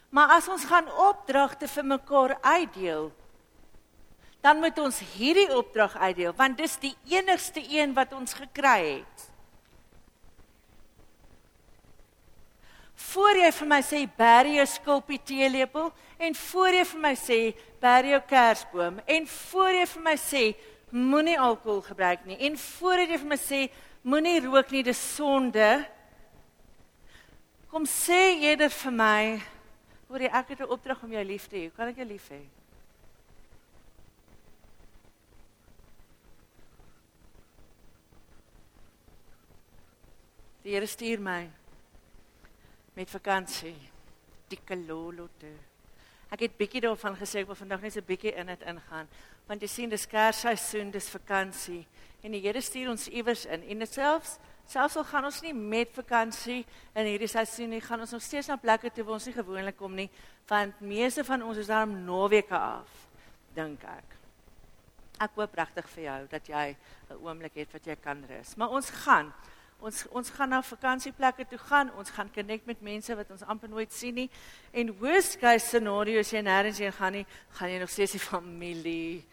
Maar 0.09 0.35
as 0.39 0.49
ons 0.49 0.65
gaan 0.65 0.89
opdragte 1.05 1.69
vir 1.69 1.85
mekaar 1.85 2.35
uitdeel, 2.41 3.11
dan 4.41 4.59
moet 4.59 4.79
ons 4.79 4.99
hierdie 5.17 5.49
opdrag 5.53 5.97
uitdeel 5.99 6.33
want 6.37 6.57
dis 6.57 6.77
die 6.81 6.95
enigste 7.11 7.61
een 7.61 7.93
wat 7.93 8.13
ons 8.17 8.33
gekry 8.33 9.01
het. 9.01 9.28
Voor 12.99 13.39
jy 13.39 13.51
vir 13.59 13.69
my 13.73 13.81
sê 13.85 14.01
bær 14.17 14.49
jou 14.49 14.65
skulpie 14.67 15.19
teelepel 15.31 15.91
en 16.19 16.35
voor 16.35 16.79
jy 16.79 16.87
vir 16.93 17.03
my 17.05 17.13
sê 17.15 17.39
bær 17.81 18.05
jou 18.05 18.21
kersboom 18.31 18.99
en 19.07 19.29
voor 19.35 19.71
jy 19.79 19.85
vir 19.93 20.03
my 20.09 20.17
sê 20.19 20.43
moenie 20.91 21.37
alkohol 21.39 21.81
gebruik 21.85 22.25
nie 22.25 22.39
en 22.49 22.57
voor 22.57 23.05
jy 23.05 23.15
vir 23.15 23.29
my 23.29 23.39
sê 23.39 23.61
moenie 24.03 24.39
rook 24.43 24.71
nie 24.71 24.83
dis 24.83 25.05
sonde 25.15 25.69
kom 27.69 27.85
sê 27.85 28.19
eerder 28.41 28.73
vir 28.73 28.93
my 28.97 29.23
hoor 30.09 30.23
jy 30.25 30.29
ek 30.33 30.47
het 30.49 30.61
'n 30.61 30.73
opdrag 30.73 31.03
om 31.03 31.11
jou 31.11 31.23
lief 31.23 31.47
te 31.47 31.55
hê. 31.55 31.71
Kan 31.75 31.87
ek 31.87 31.97
jou 31.97 32.05
lief 32.05 32.29
hê? 32.29 32.41
Die 40.63 40.71
Here 40.73 40.87
stuur 40.87 41.19
my 41.19 41.49
met 42.93 43.09
vakansie. 43.09 43.75
Die 44.49 44.59
Kalolo 44.65 45.27
toe. 45.37 45.55
Ek 46.29 46.45
het 46.45 46.57
bietjie 46.57 46.81
daarvan 46.81 47.15
gesê 47.17 47.41
ek 47.41 47.49
wil 47.49 47.57
vandag 47.57 47.81
net 47.81 47.93
so 47.93 48.05
bietjie 48.05 48.35
in 48.37 48.51
dit 48.51 48.65
ingaan. 48.69 49.09
Want 49.49 49.61
jy 49.65 49.69
sien 49.69 49.89
dis 49.89 50.05
Kersseisoen, 50.09 50.91
dis 50.93 51.09
vakansie 51.09 51.85
en 52.21 52.35
die 52.35 52.41
Here 52.43 52.61
stuur 52.61 52.91
ons 52.91 53.07
iewers 53.07 53.45
in. 53.49 53.63
En 53.63 53.85
dit 53.85 53.93
selfs 53.93 54.37
selfs 54.69 54.99
al 55.01 55.05
gaan 55.09 55.25
ons 55.25 55.39
nie 55.41 55.53
met 55.55 55.89
vakansie 55.95 56.59
in 56.93 57.07
hierdie 57.07 57.29
seisoen 57.31 57.71
nie, 57.73 57.81
gaan 57.81 58.03
ons 58.03 58.13
nog 58.13 58.21
steeds 58.21 58.51
na 58.51 58.57
plekke 58.61 58.91
toe 58.93 59.05
waar 59.07 59.17
ons 59.17 59.25
nie 59.25 59.33
gewoonlik 59.33 59.77
kom 59.79 59.95
nie, 59.97 60.09
want 60.49 60.77
meeste 60.85 61.25
van 61.25 61.41
ons 61.41 61.57
is 61.57 61.71
daar 61.71 61.87
om 61.87 61.95
naweke 62.05 62.57
af, 62.57 62.91
dink 63.57 63.81
ek. 63.89 64.13
Ek 65.25 65.39
hoop 65.41 65.57
regtig 65.57 65.89
vir 65.95 66.03
jou 66.03 66.19
dat 66.31 66.51
jy 66.53 66.65
'n 67.09 67.17
oomblik 67.17 67.55
het 67.55 67.73
wat 67.73 67.85
jy 67.85 67.95
kan 67.95 68.23
rus. 68.29 68.55
Maar 68.55 68.69
ons 68.69 68.89
gaan 68.89 69.33
Ons 69.79 70.03
ons 70.11 70.29
gaan 70.35 70.51
na 70.51 70.59
vakansieplekke 70.65 71.45
toe 71.47 71.59
gaan. 71.69 71.91
Ons 71.95 72.11
gaan 72.11 72.31
connect 72.35 72.65
met 72.67 72.81
mense 72.83 73.15
wat 73.15 73.29
ons 73.31 73.45
amper 73.47 73.71
nooit 73.71 73.93
sien 73.93 74.15
nie. 74.15 74.29
En 74.75 74.91
worst 74.99 75.37
case 75.39 75.67
scenario 75.67 76.19
as 76.19 76.33
jy 76.33 76.43
nêrens 76.43 76.81
heen 76.83 76.95
gaan 76.95 77.15
nie, 77.21 77.25
gaan 77.59 77.71
jy 77.71 77.79
nog 77.79 77.93
steeds 77.93 78.17
die 78.17 78.23
familie 78.23 79.23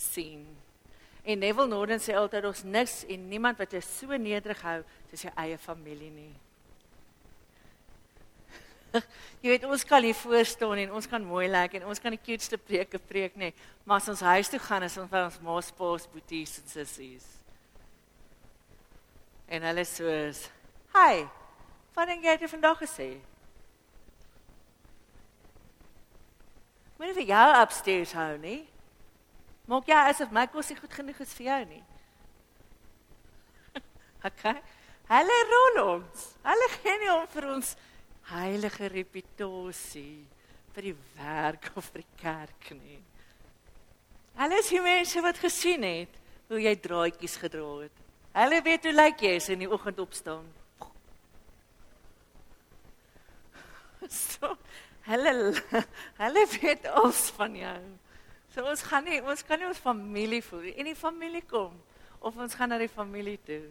sien. 0.00 0.46
En 1.26 1.38
Neville 1.42 1.68
Norden 1.68 2.00
sê 2.00 2.16
altyd 2.16 2.48
ons 2.48 2.64
niks 2.64 3.00
en 3.10 3.28
niemand 3.28 3.58
wat 3.58 3.72
jou 3.74 3.82
so 3.84 4.16
nederig 4.16 4.60
hou 4.62 4.80
soos 5.10 5.26
jou 5.26 5.32
eie 5.42 5.58
familie 5.58 6.10
nie. 6.14 6.32
jy 9.42 9.50
weet 9.50 9.66
ons 9.68 9.84
kan 9.84 10.04
hier 10.06 10.16
voor 10.16 10.46
staan 10.48 10.84
en 10.86 10.94
ons 10.96 11.08
kan 11.10 11.24
mooi 11.24 11.48
lyk 11.50 11.76
en 11.76 11.88
ons 11.90 12.00
kan 12.00 12.14
die 12.14 12.22
cutest 12.22 12.56
preke 12.64 13.00
preek 13.10 13.36
nê, 13.36 13.52
maar 13.84 14.00
as 14.00 14.08
ons 14.14 14.24
huis 14.32 14.52
toe 14.52 14.62
gaan 14.62 14.86
is 14.86 14.96
ons 15.02 15.10
by 15.10 15.26
ons 15.26 15.40
ma's, 15.44 15.72
pa's, 15.76 16.06
boeties 16.12 16.60
en 16.62 16.70
sissies. 16.70 17.35
En 19.46 19.62
hulle 19.62 19.84
soos: 19.84 20.50
"Hi. 20.94 21.26
Wat 21.94 22.08
het 22.08 22.24
jy 22.24 22.48
vandag 22.48 22.78
gesê?" 22.82 23.20
Moenie 26.96 27.14
vir 27.14 27.28
jou 27.28 27.48
upstairs 27.60 28.12
hou 28.16 28.38
nie. 28.40 28.62
Maak 29.68 29.88
jy 29.90 29.98
asof 30.08 30.30
my 30.32 30.46
kos 30.46 30.70
nie 30.70 30.78
goed 30.78 30.94
genoeg 30.96 31.18
is 31.20 31.34
vir 31.34 31.46
jou 31.46 31.58
nie. 31.72 31.82
okay. 34.28 34.62
Hulle 35.10 35.36
rol 35.50 35.82
ons. 35.82 36.24
Hulle 36.46 36.68
gee 36.78 36.94
nie 37.02 37.10
om 37.12 37.26
vir 37.34 37.48
ons 37.52 37.74
heilige 38.30 38.88
reputasie 38.90 40.24
vir 40.74 40.88
die 40.88 40.96
werk 41.18 41.68
of 41.78 41.90
vir 41.92 42.02
die 42.02 42.22
kerk 42.22 42.72
nie. 42.78 43.02
Hulle 44.40 44.58
is 44.60 44.72
die 44.72 44.82
mense 44.84 45.22
wat 45.24 45.38
gesien 45.40 45.84
het 45.86 46.18
hoe 46.48 46.62
jy 46.62 46.74
draadjies 46.80 47.36
gedra 47.42 47.68
het. 47.84 48.02
Hulle 48.36 48.60
weet 48.62 48.84
hoe 48.84 48.92
lyk 48.92 49.22
jy 49.24 49.36
as 49.38 49.48
in 49.52 49.62
die 49.64 49.70
oggend 49.72 50.00
opstaan. 50.02 50.44
So, 54.06 54.52
hulle 55.08 55.32
hulle 56.20 56.42
weet 56.52 56.84
alles 56.86 57.30
van 57.34 57.56
jou. 57.58 57.78
So 58.54 58.64
ons 58.70 58.82
gaan 58.86 59.06
nie 59.08 59.18
ons 59.24 59.42
kan 59.44 59.58
nie 59.60 59.66
ons 59.66 59.80
familie 59.82 60.42
voel 60.44 60.68
en 60.70 60.88
die 60.88 60.96
familie 60.96 61.42
kom 61.48 61.74
of 62.20 62.36
ons 62.40 62.54
gaan 62.56 62.70
na 62.72 62.78
die 62.80 62.92
familie 62.92 63.38
toe. 63.46 63.64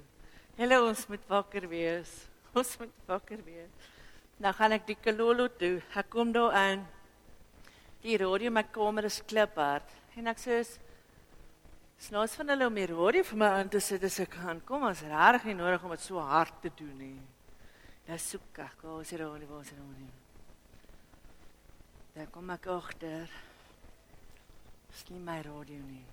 Hulle 0.58 0.82
ons 0.86 1.06
moet 1.12 1.24
wakker 1.30 1.70
wees. 1.72 2.12
Ons 2.56 2.76
moet 2.80 2.92
wakker 3.10 3.42
wees. 3.44 3.88
Nou 4.40 4.52
gaan 4.56 4.76
ek 4.76 4.86
die 4.88 4.98
Kololo 5.00 5.48
toe. 5.60 5.80
Ek 5.96 6.08
kom 6.12 6.32
daar 6.36 6.56
aan. 6.56 6.86
Die 8.04 8.18
radio 8.22 8.52
my 8.54 8.64
kamer 8.76 9.08
is 9.10 9.22
kliphard 9.28 9.90
en 10.16 10.30
ek 10.32 10.40
sê 10.40 10.62
Snaaks 11.98 12.36
van 12.36 12.52
hulle 12.52 12.68
om 12.68 12.76
die 12.76 12.90
radio 12.90 13.24
vir 13.24 13.40
my 13.40 13.48
aan 13.56 13.70
te 13.72 13.80
sit 13.80 14.04
as 14.04 14.20
ek 14.20 14.36
gaan. 14.42 14.60
Kom 14.68 14.84
ons 14.84 15.06
regtig 15.08 15.48
nie 15.50 15.58
nodig 15.62 15.84
om 15.84 15.94
dit 15.96 16.04
so 16.04 16.20
hard 16.20 16.58
te 16.62 16.72
doen 16.76 16.94
nie. 17.00 17.18
Nou 18.06 18.18
soek 18.22 18.60
ek, 18.62 18.84
waar 18.84 19.02
is 19.02 19.14
die 19.14 19.20
radio, 19.22 19.48
waar 19.50 19.64
is 19.64 19.72
die 19.72 19.80
radio? 19.80 20.10
Daar 22.16 22.28
kom 22.32 22.52
ek 22.54 22.68
agter. 22.72 23.32
Dis 24.92 25.08
nie 25.10 25.22
my 25.24 25.40
radio 25.48 25.80
nie. 25.88 26.04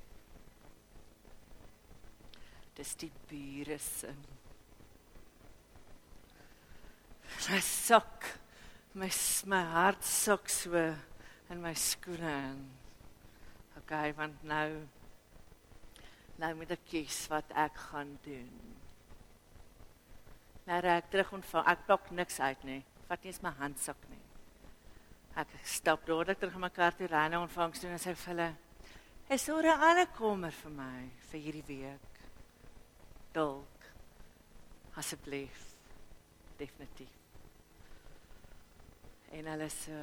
Dis 2.78 2.94
die 3.02 3.10
bure 3.28 3.76
se. 3.82 4.14
My 7.50 7.58
sok, 7.66 8.26
my 8.94 9.10
my 9.50 9.60
hart 9.74 10.04
sok 10.06 10.48
so 10.48 10.78
in 11.50 11.60
my 11.60 11.74
skoene. 11.74 12.56
Okay, 13.82 14.12
want 14.16 14.42
nou 14.46 14.68
nou 16.40 16.54
moet 16.54 16.70
ek 16.70 16.84
kies 16.88 17.26
wat 17.32 17.50
ek 17.58 17.76
gaan 17.90 18.16
doen. 18.24 18.52
Nou 20.66 20.80
raak 20.80 21.10
terug 21.10 21.32
ontvang. 21.38 21.66
Ek 21.72 21.86
pak 21.86 22.10
niks 22.14 22.40
uit 22.40 22.66
nie. 22.68 22.82
Vat 23.08 23.24
nie 23.24 23.32
eens 23.32 23.42
my 23.42 23.52
handsak 23.58 24.04
nie. 24.10 24.20
Ek 25.36 25.48
stap 25.64 26.04
dadelik 26.06 26.38
terug 26.38 26.58
in 26.58 26.64
my 26.64 26.70
kar 26.72 26.94
toe 26.96 27.08
ry 27.08 27.24
na 27.28 27.40
ontvangs 27.42 27.80
toe 27.80 27.90
en 27.90 28.00
sê 28.00 28.14
vir 28.14 28.30
hulle: 28.32 28.48
"Is 29.30 29.46
daar 29.46 29.64
'n 29.64 29.82
ander 29.88 30.06
kommer 30.06 30.50
vir 30.50 30.70
my 30.70 31.10
vir 31.30 31.40
hierdie 31.40 31.66
week?" 31.66 32.20
Dalk. 33.32 33.80
Asseblief. 34.94 35.74
Definitief. 36.58 37.16
En 39.32 39.46
hulle 39.46 39.68
sê 39.68 39.98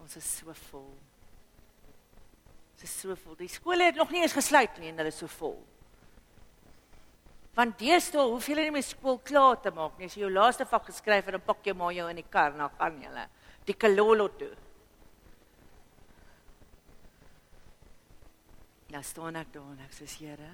ons 0.00 0.16
is 0.16 0.36
so 0.38 0.52
vol. 0.70 0.94
Is 2.84 2.92
so 3.00 3.14
vol. 3.16 3.36
Die 3.38 3.48
skole 3.48 3.88
het 3.88 3.96
nog 3.96 4.10
nie 4.12 4.20
eens 4.22 4.36
gesluit 4.36 4.76
nie 4.80 4.90
en 4.92 5.00
hulle 5.00 5.12
is 5.12 5.22
so 5.22 5.30
vol. 5.38 5.56
Want 7.54 7.78
deesdae 7.78 8.26
hoef 8.26 8.48
jy 8.50 8.58
nie 8.58 8.74
meer 8.74 8.84
skool 8.84 9.20
klaar 9.24 9.60
te 9.62 9.70
maak 9.72 9.96
nie. 9.96 10.10
As 10.10 10.16
jy 10.18 10.24
jou 10.24 10.32
laaste 10.32 10.66
vak 10.68 10.90
geskryf 10.90 11.24
het, 11.24 11.36
dan 11.38 11.46
pak 11.46 11.64
jy 11.64 11.74
maar 11.78 11.94
jou 11.94 12.08
in 12.10 12.18
die 12.20 12.26
kar 12.28 12.52
en 12.52 12.64
dan 12.64 12.76
gaan 12.76 13.00
jy 13.00 13.26
die 13.64 13.76
Kalolo 13.80 14.28
toe. 14.36 14.52
Ja, 18.92 19.00
staan 19.02 19.38
ek 19.40 19.54
daar 19.54 19.70
en 19.72 19.80
ek 19.82 19.94
sê, 19.96 20.06
Here, 20.20 20.50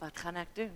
wat 0.00 0.18
gaan 0.18 0.40
ek 0.42 0.50
doen? 0.58 0.74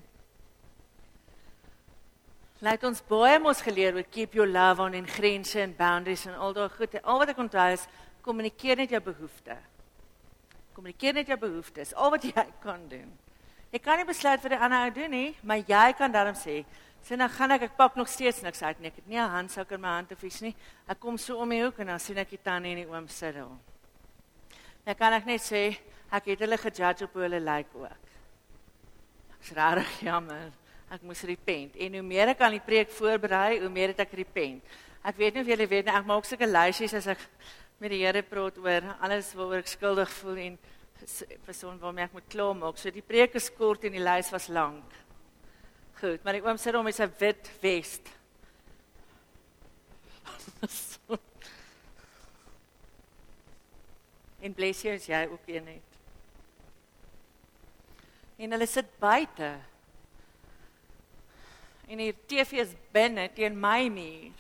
Laat 2.65 2.85
ons 2.89 3.03
baie 3.05 3.37
mos 3.43 3.61
geleer 3.61 3.99
oor 3.99 4.07
keep 4.09 4.35
your 4.35 4.49
love 4.49 4.81
on 4.81 4.95
en 4.97 5.07
grense 5.07 5.61
en 5.61 5.75
boundaries 5.77 6.25
en 6.27 6.39
al 6.41 6.55
daai 6.57 6.71
goed. 6.73 6.95
Al 7.03 7.21
wat 7.21 7.33
ek 7.35 7.43
onthou 7.43 7.67
is 7.75 7.85
kommunikeer 8.25 8.81
net 8.81 8.95
jou 8.95 9.01
behoeftes. 9.05 9.61
Kommunikeer 10.73 11.19
net 11.19 11.29
jou 11.29 11.37
behoeftes. 11.41 11.93
Al 11.95 12.15
wat 12.15 12.25
jy 12.25 12.47
kan 12.65 12.89
doen. 12.89 13.13
Jy 13.75 13.83
kan 13.85 14.01
nie 14.01 14.09
besluit 14.09 14.41
vir 14.41 14.55
die 14.55 14.61
ander 14.63 14.87
ou 14.87 14.95
doen 14.95 15.13
nie, 15.13 15.29
maar 15.45 15.61
jy 15.61 15.87
kan 15.99 16.13
daarom 16.13 16.37
sê, 16.39 16.63
sien 17.05 17.21
dan 17.21 17.29
gaan 17.35 17.53
ek 17.59 17.67
ek 17.69 17.77
pak 17.77 17.97
nog 17.99 18.09
steeds 18.09 18.41
niks 18.43 18.63
uit 18.63 18.81
nie. 18.81 18.89
Ek 18.89 19.01
het 19.03 19.09
nie 19.11 19.21
'n 19.21 19.35
handsak 19.37 19.73
in 19.77 19.81
my 19.81 19.93
hand 19.99 20.13
of 20.13 20.23
iets 20.23 20.41
nie. 20.41 20.55
Ek 20.89 21.01
kom 21.01 21.19
so 21.19 21.37
om 21.37 21.51
die 21.51 21.63
hoek 21.63 21.79
en 21.79 21.93
dan 21.93 22.01
sien 22.01 22.17
ek 22.17 22.31
die 22.31 22.43
tannie 22.43 22.73
en 22.73 22.83
die 22.85 22.89
oom 22.89 23.09
sit 23.09 23.35
daar. 23.35 23.59
Dan 24.85 24.95
kan 24.95 25.13
ek 25.13 25.27
net 25.27 25.41
sê 25.41 25.77
ek 26.11 26.25
het 26.25 26.41
hulle 26.41 26.57
gejudge 26.57 27.05
op 27.05 27.13
hoe 27.13 27.23
hulle 27.23 27.41
lyk 27.41 27.67
like 27.67 27.77
ook. 27.77 28.05
Ek's 29.41 29.53
regtig 29.53 30.01
jammer. 30.01 30.53
Ek 30.90 31.02
moes 31.02 31.23
repent. 31.26 31.75
En 31.83 31.99
hoe 31.99 32.02
meer 32.07 32.31
ek 32.31 32.43
aan 32.47 32.55
die 32.55 32.62
preek 32.62 32.90
voorberei, 32.95 33.59
hoe 33.61 33.73
meer 33.73 33.88
het 33.95 34.05
ek 34.07 34.14
repent. 34.21 34.62
Ek 35.07 35.16
weet 35.19 35.35
nie 35.35 35.43
of 35.43 35.50
julle 35.50 35.66
weet 35.71 35.87
nie, 35.87 35.95
ek 35.95 36.07
maak 36.07 36.25
sulke 36.26 36.47
lysies 36.47 36.95
as 36.99 37.07
ek 37.11 37.21
met 37.83 37.90
die 37.93 38.02
Here 38.05 38.23
praat 38.26 38.57
oor 38.59 38.83
alles 39.05 39.35
waaroor 39.37 39.61
ek 39.62 39.71
skuldig 39.71 40.11
voel 40.21 40.38
en 40.47 40.55
persoon 41.47 41.78
waarmee 41.78 42.07
ek 42.09 42.14
moet 42.16 42.31
klaarmaak. 42.33 42.78
So 42.81 42.90
die 42.95 43.05
preek 43.05 43.35
is 43.38 43.50
kort 43.55 43.85
en 43.85 43.93
die 43.97 44.02
lys 44.02 44.33
was 44.35 44.49
lank. 44.49 44.88
Goed, 46.00 46.21
maar 46.25 46.37
ek 46.38 46.47
oom 46.47 46.59
sit 46.61 46.75
hom 46.76 46.85
met 46.87 46.97
sy 46.97 47.09
wit 47.21 47.45
vest. 47.62 48.05
en 54.44 54.53
bless 54.57 54.85
jy 54.85 54.92
as 54.96 55.09
jy 55.09 55.22
ook 55.31 55.46
een 55.51 55.66
het. 55.77 55.90
En 58.37 58.53
hulle 58.53 58.68
sit 58.68 58.88
buite. 59.01 59.51
En 61.87 61.99
hier 62.03 62.16
TV 62.27 62.62
is 62.64 62.75
binne 62.94 63.29
teen 63.35 63.55
my 63.61 63.87
muur. 63.92 64.35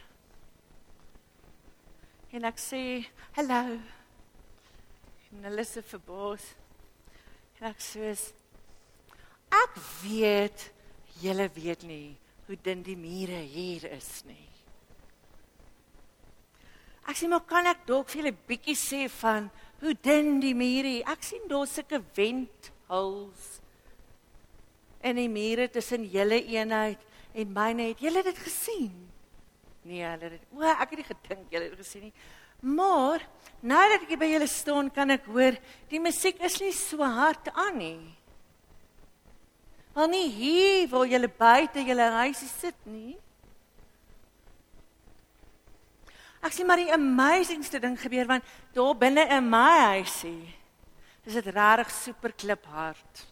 En 2.34 2.44
ek 2.44 2.58
sê, 2.58 3.06
"Hallo." 3.36 3.78
En 5.32 5.44
hulle 5.44 5.64
sê 5.64 5.82
verbaas. 5.82 6.54
En 7.60 7.70
ek 7.70 7.78
sê, 7.78 8.32
"Ek 9.50 9.72
weet 10.02 10.72
julle 11.22 11.48
weet 11.54 11.82
nie 11.82 12.16
hoe 12.46 12.56
dun 12.62 12.82
die 12.82 12.96
mure 12.96 13.40
hier 13.40 13.84
is 13.92 14.24
nie." 14.24 14.48
Ek 17.06 17.16
sê, 17.16 17.28
"Maar 17.28 17.46
kan 17.46 17.66
ek 17.66 17.86
dalk 17.86 18.08
vir 18.08 18.22
julle 18.22 18.36
bietjie 18.48 18.76
sê 18.76 19.08
van 19.08 19.50
hoe 19.80 19.94
dun 19.94 20.40
die 20.40 20.54
mure? 20.54 21.02
Ek 21.06 21.22
sien 21.22 21.48
daar 21.48 21.66
sulke 21.66 22.02
wendhuls 22.16 23.60
in 25.02 25.16
die 25.16 25.28
mure 25.28 25.68
tussen 25.68 26.04
julle 26.10 26.40
eenheid 26.44 26.98
en 27.36 27.52
myne. 27.52 27.90
Het 27.92 28.06
julle 28.08 28.22
dit 28.26 28.38
gesien?" 28.38 29.06
Nee, 29.86 30.02
hulle 30.02 30.32
het 30.34 30.46
o, 30.50 30.64
ek 30.66 30.90
het 30.90 30.98
nie 30.98 31.06
gedink 31.06 31.52
julle 31.54 31.68
het 31.70 31.78
gesien 31.78 32.08
nie. 32.08 32.14
Maar 32.66 33.22
nou 33.60 33.82
dat 33.92 34.06
ek 34.06 34.18
by 34.18 34.28
julle 34.32 34.48
staan, 34.50 34.88
kan 34.90 35.12
ek 35.14 35.28
hoor 35.30 35.58
die 35.90 36.00
musiek 36.02 36.40
is 36.42 36.56
nie 36.62 36.72
so 36.74 37.04
hard 37.04 37.52
aan 37.52 37.78
nie. 37.78 38.16
Al 39.96 40.10
nie 40.12 40.26
hier 40.32 40.88
waar 40.90 41.06
julle 41.08 41.30
buite 41.30 41.84
julle 41.86 42.08
huisie 42.18 42.50
sit 42.50 42.88
nie. 42.88 43.14
Ek 46.44 46.54
sien 46.54 46.68
maar 46.68 46.82
die 46.82 46.92
amazingste 46.92 47.80
ding 47.82 47.96
gebeur 47.98 48.28
want 48.28 48.54
daar 48.74 48.94
binne 48.98 49.24
in 49.38 49.48
my 49.50 49.96
huisie 49.96 50.54
is 51.26 51.34
dit 51.38 51.48
regtig 51.54 51.90
super 51.90 52.34
klip 52.38 52.66
hard. 52.70 53.22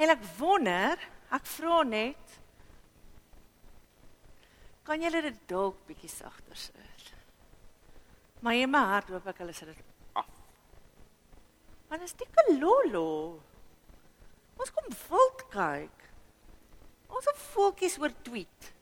En 0.00 0.12
ek 0.12 0.22
wonder, 0.38 1.00
ek 1.32 1.48
vra 1.56 1.82
net 1.84 2.36
Kan 4.86 5.02
julle 5.02 5.22
dit 5.24 5.38
dalk 5.50 5.78
bietjie 5.88 6.10
sagter 6.10 6.58
sê? 6.58 6.84
Maar 8.40 8.54
in 8.54 8.70
my 8.70 8.82
hart 8.92 9.10
hoop 9.10 9.26
ek 9.26 9.40
hulle 9.42 9.54
sê 9.56 9.66
dit 9.66 9.80
af. 10.14 10.28
Want 11.90 12.02
is 12.06 12.14
dit 12.14 12.40
'n 12.42 12.60
lolo. 12.60 13.40
Ons 14.56 14.70
kom 14.70 14.86
wild 15.08 15.42
kyk. 15.50 15.98
Ons 17.08 17.26
het 17.26 17.38
voeltjies 17.52 17.98
oor 17.98 18.14
tweet. 18.22 18.72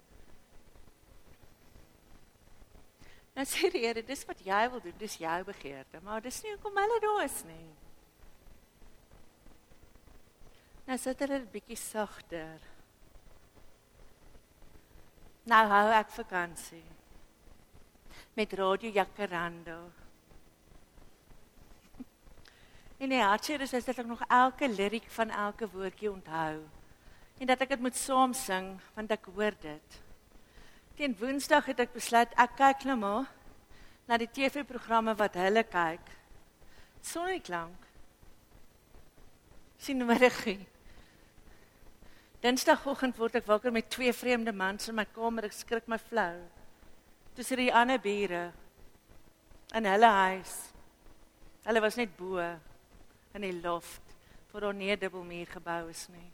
Nou 3.34 3.46
sê 3.46 3.70
die 3.70 3.82
Here, 3.86 4.02
dis 4.02 4.26
wat 4.28 4.44
jy 4.46 4.70
wil 4.70 4.80
doen, 4.80 4.98
dis 4.98 5.16
jou 5.18 5.38
begeerte, 5.44 6.00
maar 6.02 6.20
dis 6.22 6.42
nie 6.42 6.52
hoekom 6.52 6.76
hulle 6.76 7.00
daar 7.00 7.24
is 7.24 7.40
nie. 7.44 7.74
Nou 10.86 10.98
sit 10.98 11.18
hulle 11.18 11.38
'n 11.40 11.50
bietjie 11.50 11.76
sagter. 11.76 12.73
Nou 15.44 15.61
hou 15.68 15.88
ek 15.92 16.09
vakansie. 16.09 16.85
Met 18.33 18.52
Radio 18.57 18.88
Jacaranda. 18.90 19.76
En 22.96 23.11
die 23.12 23.20
hartseer 23.20 23.66
is 23.66 23.74
dat 23.76 23.92
ek 23.92 24.09
nog 24.09 24.24
elke 24.33 24.70
liriek 24.72 25.11
van 25.12 25.30
elke 25.30 25.68
woordjie 25.68 26.09
onthou. 26.14 26.64
En 27.38 27.50
dat 27.50 27.61
ek 27.61 27.74
dit 27.76 27.85
moet 27.85 27.98
saam 27.98 28.33
sing 28.33 28.72
want 28.96 29.12
ek 29.12 29.28
hoor 29.37 29.52
dit. 29.61 30.00
Teen 30.96 31.16
Woensdag 31.20 31.68
het 31.68 31.83
ek 31.85 31.92
besluit 31.92 32.33
ek 32.40 32.57
kyk 32.57 32.88
nou 32.88 32.96
maar 33.04 33.28
na 34.09 34.16
die 34.16 34.30
TV-programme 34.33 35.12
wat 35.20 35.37
hulle 35.37 35.66
kyk. 35.68 36.12
Sonder 37.04 37.40
klank. 37.44 37.90
Sien 39.76 40.00
nou 40.00 40.09
reg. 40.16 40.64
Dinsdagoggend 42.44 43.16
word 43.16 43.38
ek 43.40 43.46
wakker 43.48 43.72
met 43.72 43.87
twee 43.88 44.12
vreemde 44.12 44.52
mans 44.52 44.90
in 44.90 44.98
my 44.98 45.07
kamer. 45.09 45.46
Ek 45.48 45.54
skrik 45.57 45.87
my 45.88 45.96
flou. 45.96 46.42
Dis 47.38 47.48
hierdie 47.48 47.72
ander 47.72 47.96
bure 47.96 48.50
in 49.74 49.88
hulle 49.88 50.11
huis. 50.12 50.52
Hulle 51.64 51.80
was 51.80 51.96
net 51.96 52.12
bo 52.18 52.42
in 52.44 53.46
die 53.46 53.54
loft 53.62 54.12
voor 54.50 54.68
daar 54.68 54.76
nie 54.76 54.92
'n 54.92 55.00
dubbelmuur 55.00 55.46
gebou 55.46 55.88
is 55.88 56.07
nie. 56.09 56.30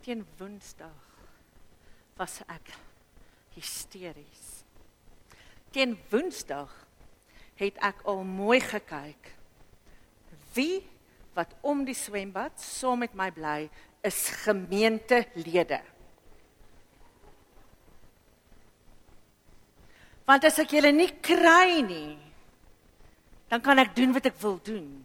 Teen 0.00 0.24
Woensdag 0.38 1.04
was 2.16 2.40
ek 2.48 2.70
hysteries. 3.54 4.64
Teen 5.70 5.98
Woensdag 6.10 6.70
het 7.56 7.76
ek 7.82 8.00
al 8.04 8.24
mooi 8.24 8.60
gekyk. 8.60 9.34
Wie 10.54 10.88
wat 11.40 11.56
om 11.64 11.86
die 11.88 11.96
swembad 11.96 12.60
saam 12.60 13.00
met 13.04 13.14
my 13.16 13.30
bly 13.32 13.70
is 14.04 14.28
gemeentelede. 14.44 15.80
Want 20.28 20.44
as 20.46 20.58
ek 20.62 20.70
julle 20.76 20.92
nie 20.94 21.10
kry 21.24 21.80
nie, 21.82 22.18
dan 23.50 23.60
kan 23.64 23.78
ek 23.82 23.96
doen 23.96 24.12
wat 24.14 24.26
ek 24.30 24.36
wil 24.44 24.58
doen. 24.62 25.04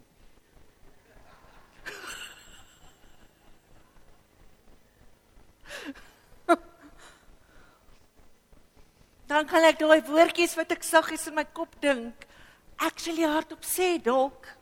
dan 9.32 9.42
kan 9.50 9.62
ek 9.66 9.82
daai 9.82 10.00
woordjies 10.06 10.54
wat 10.60 10.70
ek 10.76 10.86
saggies 10.86 11.26
in 11.26 11.34
my 11.40 11.46
kop 11.58 11.72
dink, 11.82 12.14
actually 12.78 13.26
hardop 13.26 13.66
sê 13.66 13.98
dalk. 13.98 14.55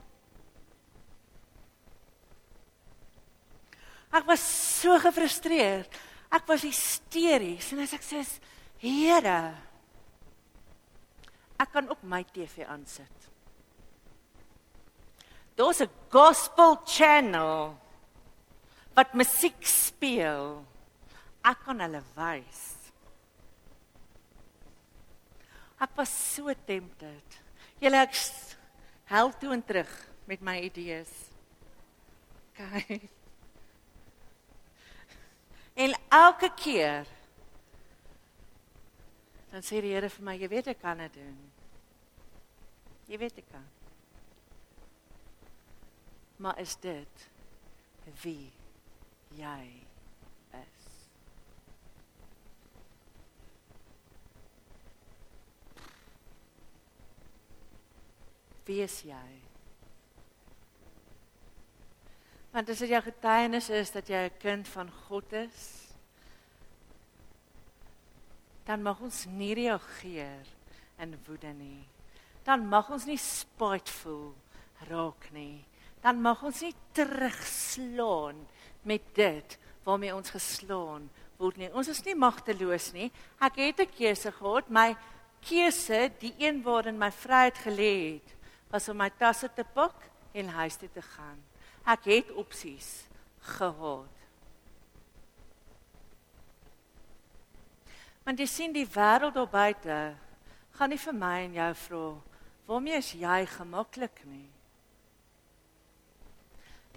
Ek 4.15 4.23
was 4.29 4.39
so 4.39 4.95
gefrustreerd. 5.03 5.89
Ek 6.31 6.47
was 6.47 6.63
hysteries 6.63 7.67
en 7.73 7.83
as 7.83 7.93
ek 7.93 8.03
sê, 8.03 8.23
"Here, 8.79 9.55
ek 11.59 11.71
kan 11.71 11.89
op 11.89 12.03
my 12.03 12.23
TV 12.23 12.63
aansit." 12.63 13.29
Daar's 15.55 15.81
'n 15.81 15.89
gospel 16.09 16.81
channel 16.85 17.77
wat 18.95 19.13
musiek 19.13 19.65
speel. 19.65 20.65
Ek 21.43 21.59
kan 21.63 21.79
hulle 21.79 22.03
wys. 22.15 22.75
Ek 25.79 25.91
was 25.97 26.09
so 26.09 26.53
tempted. 26.65 27.39
Julle 27.81 27.97
ek 27.97 28.15
hel 29.05 29.31
toe 29.39 29.51
en 29.51 29.63
terug 29.63 29.91
met 30.25 30.41
my 30.41 30.59
idees. 30.61 31.11
Okay. 32.51 33.09
En 35.75 35.91
elke 36.09 36.51
keer 36.55 37.07
dan 39.55 39.63
sê 39.63 39.79
die 39.79 39.93
Here 39.95 40.09
vir 40.11 40.23
my, 40.27 40.33
jy 40.35 40.47
weet 40.51 40.67
ek 40.67 40.81
kan 40.81 40.99
dit 40.99 41.13
doen. 41.15 41.35
Jy 43.07 43.19
weet 43.21 43.37
ek 43.39 43.45
kan. 43.53 43.63
Maar 46.43 46.59
is 46.59 46.75
dit 46.83 47.23
wie 48.19 48.51
jy 49.39 49.61
is? 50.59 50.83
Wie 58.67 58.81
is 58.83 58.99
jy? 59.07 59.44
Want 62.55 62.69
as 62.71 62.79
dit 62.79 62.93
jou 62.93 63.01
getuienis 63.03 63.65
is 63.75 63.89
dat 63.91 64.07
jy 64.07 64.21
'n 64.31 64.37
kind 64.39 64.67
van 64.67 64.87
God 65.07 65.33
is, 65.33 65.91
dan 68.63 68.81
mag 68.81 68.99
ons 69.01 69.25
nie 69.25 69.53
reageer 69.53 70.47
in 70.97 71.19
woede 71.27 71.51
nie. 71.53 71.83
Dan 72.43 72.67
mag 72.67 72.89
ons 72.89 73.05
nie 73.05 73.17
spiteful 73.17 74.33
raak 74.87 75.31
nie. 75.33 75.65
Dan 76.01 76.21
mag 76.21 76.43
ons 76.43 76.61
nie 76.61 76.73
terugslaan 76.93 78.47
met 78.83 79.01
dit 79.13 79.57
waarmee 79.83 80.15
ons 80.15 80.29
geslaan 80.29 81.09
word 81.37 81.57
nie. 81.57 81.73
Ons 81.73 81.87
is 81.87 82.03
nie 82.05 82.15
magteloos 82.15 82.93
nie. 82.93 83.11
Ek 83.41 83.55
het 83.55 83.79
'n 83.79 83.91
keuse 83.97 84.31
gehad. 84.31 84.69
My 84.69 84.95
keuse, 85.41 86.11
die 86.19 86.33
een 86.37 86.63
waarin 86.63 86.97
my 86.97 87.11
vryheid 87.11 87.57
gelê 87.57 88.13
het, 88.13 88.35
was 88.69 88.89
om 88.89 88.97
my 88.97 89.09
tasse 89.09 89.49
te 89.53 89.63
pak 89.63 89.95
en 90.33 90.47
huis 90.47 90.75
toe 90.77 90.89
te 90.93 91.01
gaan. 91.01 91.43
Ek 91.85 92.07
het 92.09 92.31
opsies 92.33 93.05
gehad. 93.57 94.09
Want 98.25 98.41
jy 98.41 98.47
sien 98.49 98.73
die 98.73 98.87
wêreld 98.89 99.35
daar 99.37 99.49
buite 99.49 99.97
gaan 100.75 100.89
nie 100.91 100.99
vir 100.99 101.13
my 101.15 101.35
en 101.45 101.59
jou 101.59 101.73
vra 101.85 102.05
waarmee 102.65 102.97
is 102.97 103.11
jy 103.13 103.43
gemaklik 103.45 104.23
nie. 104.25 104.49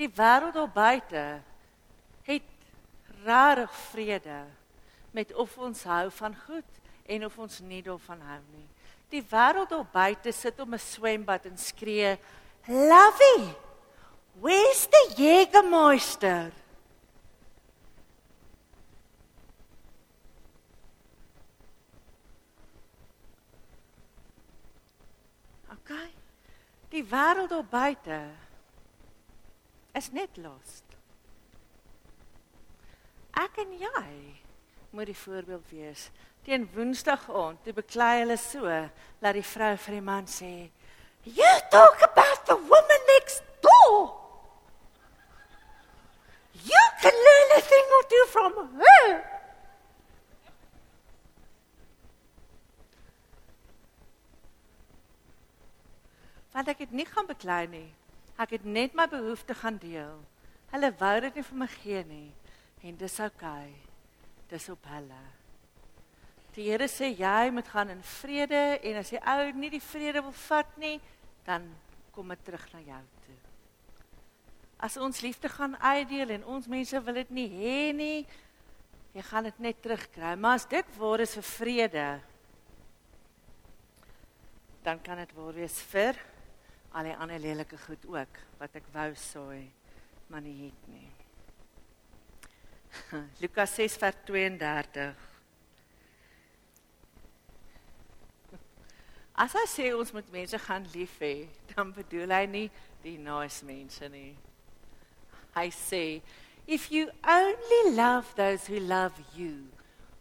Die 0.00 0.08
wêreld 0.08 0.56
daar 0.56 0.72
buite 0.72 1.24
het 2.24 2.48
rarig 3.26 3.74
vrede 3.90 4.40
met 5.12 5.34
of 5.34 5.58
ons 5.58 5.84
hou 5.84 6.08
van 6.20 6.36
goed 6.46 6.80
en 7.08 7.24
of 7.28 7.38
ons 7.38 7.60
nie 7.60 7.82
daarvan 7.84 8.20
hou 8.24 8.40
nie. 8.54 8.66
Die 9.12 9.24
wêreld 9.24 9.72
daar 9.72 9.88
buite 9.92 10.32
sit 10.32 10.60
om 10.60 10.74
'n 10.74 10.78
swembad 10.78 11.44
en 11.46 11.58
skree, 11.58 12.18
"Lovey, 12.66 13.54
where's 14.40 14.86
the 14.86 15.14
Jägermeister?" 15.16 16.52
Okay. 25.72 26.10
Die 26.88 27.04
wêreld 27.04 27.48
daar 27.48 27.64
buite 27.64 28.20
is 29.92 30.10
net 30.12 30.36
lost. 30.36 30.84
Ek 33.38 33.60
en 33.62 33.72
jy 33.78 34.38
moet 34.90 35.06
die 35.10 35.16
voorbeeld 35.16 35.68
wees. 35.70 36.08
Teen 36.42 36.64
Woensdag 36.74 37.28
aand, 37.30 37.60
toe 37.62 37.74
beklei 37.76 38.22
hulle 38.22 38.38
so, 38.40 38.66
dat 39.20 39.36
die 39.36 39.44
vrou 39.44 39.74
vir 39.76 39.98
die 39.98 40.04
man 40.04 40.26
sê, 40.26 40.70
"You 41.22 41.52
talk 41.70 42.02
about 42.02 42.46
the 42.46 42.56
woman 42.56 43.02
next 43.14 43.42
door. 43.60 44.17
Can 47.02 47.14
learn 47.28 47.56
a 47.56 47.60
thing 47.60 47.86
or 47.96 48.04
two 48.12 48.24
from 48.34 48.52
her." 48.80 49.38
Want 56.52 56.68
ek 56.68 56.78
het 56.78 56.90
nie 56.90 57.06
gaan 57.06 57.26
beklei 57.26 57.66
nie. 57.70 57.94
Ek 58.38 58.50
het 58.50 58.64
net 58.64 58.94
my 58.94 59.06
behoeftes 59.06 59.58
gaan 59.58 59.78
deel. 59.78 60.18
Hulle 60.72 60.90
wou 60.98 61.20
dit 61.20 61.34
nie 61.34 61.44
vir 61.50 61.58
my 61.58 61.68
gee 61.80 62.04
nie 62.04 62.32
en 62.82 62.96
dis 62.96 63.20
oukei. 63.20 63.68
Okay. 63.68 63.88
Dis 64.48 64.68
op 64.72 64.86
hulle. 64.88 65.20
Die 66.56 66.70
Here 66.70 66.88
sê 66.88 67.10
jy 67.12 67.50
moet 67.52 67.68
gaan 67.68 67.92
in 67.92 68.00
vrede 68.02 68.62
en 68.80 69.00
as 69.02 69.12
die 69.12 69.20
ou 69.20 69.50
nie 69.54 69.70
die 69.74 69.82
vrede 69.84 70.22
wil 70.24 70.34
vat 70.48 70.78
nie, 70.80 70.96
dan 71.46 71.68
kom 72.14 72.32
dit 72.32 72.44
terug 72.46 72.64
na 72.72 72.80
jou 72.86 73.02
toe. 73.26 73.36
As 74.78 74.96
ons 74.96 75.20
liefde 75.20 75.50
gaan 75.50 75.74
uitdeel 75.82 76.36
en 76.36 76.44
ons 76.46 76.68
mense 76.70 77.02
wil 77.02 77.18
dit 77.22 77.30
nie 77.34 77.48
hê 77.50 77.78
nie, 77.92 78.26
jy 79.14 79.24
gaan 79.26 79.48
dit 79.48 79.58
net 79.58 79.80
terugkry. 79.82 80.34
Maar 80.38 80.60
as 80.60 80.68
dit 80.70 80.92
waar 80.98 81.24
is 81.24 81.34
vir 81.38 81.46
vrede, 81.50 82.08
dan 84.86 85.02
kan 85.02 85.18
dit 85.18 85.34
waar 85.36 85.56
wees 85.56 85.80
vir 85.90 86.20
al 86.94 87.10
die 87.10 87.16
ander 87.18 87.42
lelike 87.42 87.76
goed 87.82 88.06
ook 88.08 88.38
wat 88.60 88.78
ek 88.78 88.86
wou 88.94 89.10
saai 89.18 89.66
maar 90.28 90.40
nie 90.40 90.56
het 90.66 90.88
nie. 90.92 91.08
Lukas 93.42 93.74
6 93.74 93.96
vers 93.96 94.16
32. 94.28 95.14
As 99.38 99.54
hy 99.54 99.64
sê 99.70 99.86
ons 99.94 100.12
moet 100.12 100.32
mense 100.34 100.58
gaan 100.66 100.86
lief 100.92 101.14
hê, 101.22 101.46
dan 101.72 101.94
bedoel 101.96 102.34
hy 102.34 102.44
nie 102.50 102.66
die 103.04 103.16
nice 103.22 103.64
mense 103.64 104.08
nie. 104.12 104.34
Hy 105.56 105.68
sê 105.74 106.20
if 106.66 106.92
you 106.92 107.10
only 107.26 107.96
love 107.96 108.26
those 108.36 108.66
who 108.66 108.78
love 108.78 109.14
you, 109.34 109.68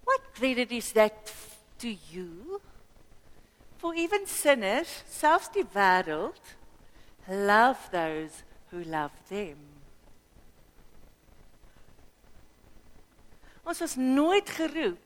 what 0.05 0.21
credit 0.33 0.71
is 0.71 0.93
that 0.93 1.31
to 1.79 1.89
you? 2.11 2.61
For 3.77 3.93
even 3.93 4.25
sinners, 4.25 5.03
selfs 5.05 5.49
die 5.49 5.67
wêreld, 5.75 6.39
love 7.27 7.77
those 7.91 8.43
who 8.71 8.83
love 8.83 9.11
them. 9.29 9.57
Ons 13.67 13.83
was 13.83 13.95
nooit 13.99 14.49
geroep 14.49 15.03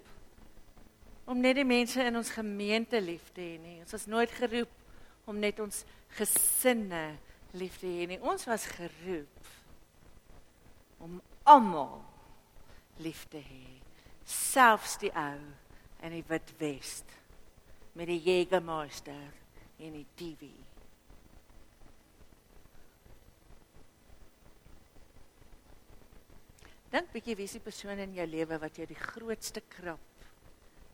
om 1.26 1.40
net 1.42 1.58
die 1.58 1.66
mense 1.66 2.04
in 2.06 2.16
ons 2.20 2.30
gemeente 2.30 3.02
lief 3.02 3.32
te 3.34 3.42
hê 3.42 3.58
nie. 3.58 3.80
Ons 3.82 3.96
was 3.98 4.06
nooit 4.06 4.32
geroep 4.38 5.30
om 5.30 5.40
net 5.42 5.60
ons 5.64 5.82
gesinne 6.20 7.16
lief 7.58 7.80
te 7.82 7.90
hê 7.90 8.06
nie. 8.10 8.20
Ons 8.22 8.46
was 8.46 8.68
geroep 8.70 9.50
om 11.02 11.22
almal 11.50 12.02
lief 13.02 13.26
te 13.32 13.42
hê, 13.42 13.66
selfs 14.26 14.98
die 15.02 15.12
ou 15.18 15.40
in 16.06 16.16
die 16.16 16.26
wit 16.30 16.54
west 16.62 17.18
met 17.98 18.08
die 18.08 18.22
Jägermeister 18.22 19.34
en 19.82 19.96
die 19.98 20.06
TV. 20.16 20.52
Dink 26.92 27.12
bietjie 27.14 27.38
wie 27.40 27.48
is 27.48 27.56
die 27.56 27.64
persoon 27.64 28.02
in 28.04 28.16
jou 28.18 28.28
lewe 28.28 28.58
wat 28.60 28.78
jy 28.80 28.86
die 28.90 29.00
grootste 29.00 29.64
krap 29.72 30.26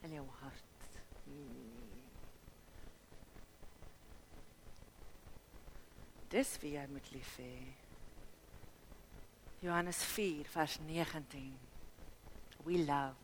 in 0.06 0.14
jou 0.20 0.26
hart. 0.44 0.92
Hmm. 1.26 1.98
Dis 6.30 6.54
wie 6.62 6.76
jy 6.76 6.86
moet 6.92 7.12
lief 7.16 7.34
hê. 7.42 7.52
Johannes 9.60 10.04
4 10.04 10.46
vers 10.46 10.80
19. 10.86 11.58
We 12.64 12.78
love 12.78 13.16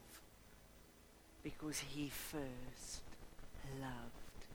because 1.43 1.80
he 1.80 2.10
first 2.10 3.04
loved 3.80 4.48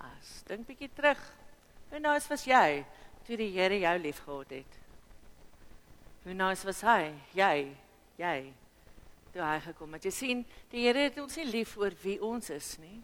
us. 0.00 0.42
Dink 0.46 0.66
bietjie 0.66 0.90
terug. 0.94 1.20
Hoe 1.90 2.00
nou 2.00 2.16
was 2.28 2.44
jy 2.44 2.82
toe 3.26 3.38
die 3.38 3.52
Here 3.54 3.78
jou 3.78 3.94
liefgehad 3.98 4.50
het? 4.58 4.78
Hoe 6.24 6.34
nice 6.34 6.66
was 6.66 6.82
hy? 6.82 7.12
Jy, 7.34 7.54
jy. 8.18 8.36
Toe 9.32 9.42
hy 9.42 9.58
gekom 9.64 9.96
het. 9.96 10.04
Jy 10.04 10.12
sien, 10.14 10.44
die 10.72 10.84
Here 10.86 11.06
het 11.08 11.18
ons 11.22 11.36
nie 11.40 11.48
lief 11.48 11.76
oor 11.80 11.94
wie 12.02 12.18
ons 12.22 12.50
is 12.52 12.74
nie. 12.82 12.98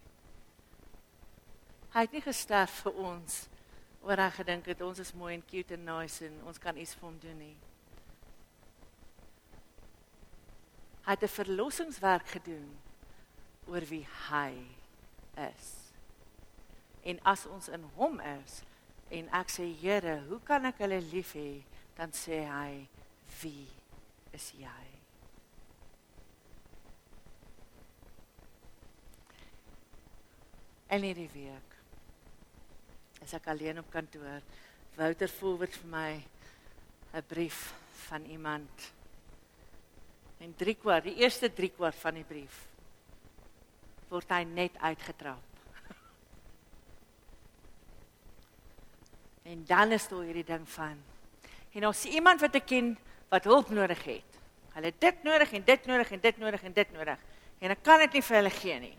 Hy 1.94 2.04
het 2.04 2.12
nie 2.12 2.24
gesterf 2.24 2.82
vir 2.84 3.00
ons 3.00 3.46
oor 4.04 4.20
hy 4.20 4.28
gedink 4.36 4.68
het 4.70 4.82
ons 4.84 5.00
is 5.02 5.14
mooi 5.16 5.32
en 5.34 5.42
cute 5.48 5.74
en 5.74 5.88
nice 5.88 6.22
en 6.24 6.36
ons 6.46 6.60
kan 6.62 6.76
iets 6.76 6.94
vir 6.98 7.08
hom 7.08 7.16
doen 7.22 7.40
nie. 7.40 7.56
Hy 11.08 11.14
het 11.16 11.22
'n 11.24 11.36
verlossingswerk 11.40 12.28
gedoen 12.28 12.68
oor 13.64 13.84
wie 13.88 14.06
hy 14.28 14.52
is. 15.40 15.68
En 17.02 17.20
as 17.22 17.46
ons 17.46 17.68
in 17.68 17.84
hom 17.96 18.20
is 18.20 18.62
en 19.08 19.28
ek 19.32 19.48
sê 19.48 19.64
Here, 19.80 20.20
hoe 20.28 20.40
kan 20.44 20.64
ek 20.64 20.78
hulle 20.84 21.00
lief 21.00 21.32
hê? 21.32 21.64
Dan 21.96 22.12
sê 22.12 22.44
hy, 22.44 22.88
wie 23.40 23.68
is 24.36 24.52
jy? 24.52 24.84
En 30.88 31.02
hierdie 31.02 31.30
week 31.32 31.76
as 33.22 33.32
ek 33.32 33.48
alleen 33.48 33.78
op 33.78 33.90
kantoor, 33.90 34.42
Wouter 34.98 35.28
forward 35.28 35.72
vir 35.72 35.88
my 35.88 36.24
'n 37.14 37.22
brief 37.28 37.72
van 38.08 38.24
iemand. 38.24 38.97
En 40.38 40.54
drie 40.56 40.76
kwart, 40.78 41.08
die 41.08 41.18
eerste 41.22 41.50
drie 41.52 41.70
kwart 41.74 41.98
van 41.98 42.20
die 42.20 42.26
brief 42.26 42.64
word 44.08 44.30
hy 44.32 44.40
net 44.48 44.76
uitgetrap. 44.80 45.44
En 49.48 49.64
dan 49.68 49.92
is 49.92 50.06
daar 50.08 50.24
hierdie 50.24 50.46
ding 50.48 50.64
van 50.68 50.96
en 51.78 51.86
ons 51.86 52.00
sien 52.00 52.16
iemand 52.18 52.40
wat 52.42 52.56
ek 52.58 52.66
ken 52.66 52.94
wat 53.30 53.44
hulp 53.46 53.68
nodig 53.70 54.00
het. 54.08 54.38
Hulle 54.72 54.90
het 54.90 55.00
dit 55.02 55.22
nodig 55.26 55.52
en 55.54 55.64
dit 55.68 55.86
nodig 55.86 56.10
en 56.16 56.22
dit 56.24 56.40
nodig 56.42 56.64
en 56.64 56.74
dit 56.74 56.96
nodig. 56.96 57.20
En 57.60 57.74
ek 57.74 57.84
kan 57.86 58.02
dit 58.02 58.18
nie 58.18 58.24
vir 58.24 58.38
hulle 58.38 58.52
gee 58.56 58.80
nie. 58.82 58.96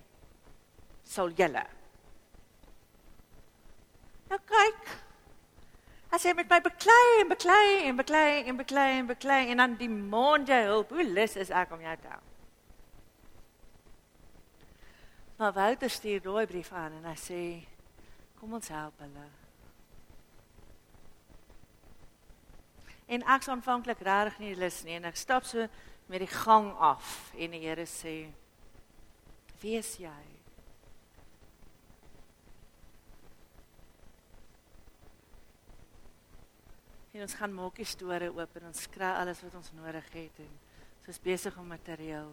Sal 1.10 1.34
julle 1.36 1.66
Nou 4.30 4.38
kyk. 4.46 4.90
As 6.10 6.24
jy 6.26 6.34
met 6.34 6.50
my 6.50 6.58
beklei 6.66 7.20
en 7.22 7.28
beklei 7.30 7.66
en 7.86 7.98
beklei 8.00 8.44
en 8.50 8.58
beklei 8.58 8.90
en 8.98 9.10
beklei 9.10 9.44
en 9.52 9.62
dan 9.62 9.76
die 9.78 9.90
maand 9.90 10.50
jy 10.50 10.64
hulp, 10.66 10.90
hoe 10.90 11.06
lus 11.06 11.36
is 11.38 11.52
ek 11.54 11.74
om 11.76 11.84
jou 11.86 11.96
te 12.02 12.10
help? 12.10 12.26
Maar 15.38 15.54
Wouter 15.54 15.90
stuur 15.90 16.24
daai 16.26 16.48
brief 16.50 16.72
aan 16.74 16.98
en 16.98 17.06
hy 17.08 17.14
sê 17.16 17.44
kom 18.40 18.58
ons 18.58 18.72
help 18.74 18.98
hulle. 19.06 19.28
En 23.10 23.24
ek 23.36 23.46
sou 23.46 23.54
aanvanklik 23.54 24.02
regtig 24.06 24.42
nie 24.42 24.58
lus 24.58 24.82
nie 24.88 24.98
en 24.98 25.08
ek 25.10 25.22
stap 25.22 25.46
so 25.46 25.70
met 26.10 26.26
die 26.26 26.34
gang 26.34 26.74
af 26.74 27.32
en 27.38 27.54
die 27.54 27.62
Here 27.62 27.86
sê: 27.86 28.18
"Wie 29.62 29.78
is 29.78 29.96
jy?" 30.02 30.29
En 37.20 37.26
ons 37.26 37.34
gaan 37.36 37.52
maak 37.52 37.76
die 37.76 37.84
store 37.84 38.30
oop 38.32 38.54
en 38.56 38.70
ons 38.70 38.86
kry 38.94 39.08
alles 39.20 39.42
wat 39.44 39.56
ons 39.60 39.74
nodig 39.76 40.06
het 40.14 40.38
en 40.40 40.52
ons 41.02 41.10
is 41.12 41.18
besig 41.20 41.58
om 41.60 41.66
materiaal. 41.68 42.30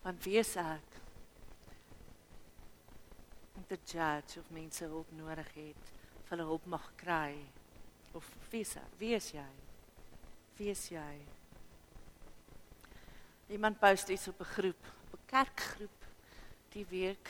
Want 0.00 0.22
wie 0.24 0.38
is 0.40 0.52
ek? 0.56 0.94
Om 3.52 3.66
te 3.68 3.76
judge 3.82 4.40
of 4.40 4.48
mense 4.56 4.88
hulp 4.88 5.10
nodig 5.18 5.50
het, 5.58 5.90
of 6.22 6.32
hulle 6.32 6.46
hulp 6.48 6.70
mag 6.72 6.86
kry 7.02 7.34
of 8.16 8.32
wie 8.48 8.62
is 8.64 8.72
ek? 8.80 8.96
Wie 9.02 9.12
is 9.18 9.28
jy? 9.36 9.44
Wie 10.56 10.72
is 10.72 10.86
jy? 10.88 11.12
Iemand 13.52 13.76
post 13.84 14.08
iets 14.08 14.28
op 14.32 14.40
'n 14.40 14.52
groep, 14.56 14.90
op 15.12 15.20
'n 15.20 15.26
kerkgroep 15.26 16.08
die 16.72 16.86
week. 16.96 17.28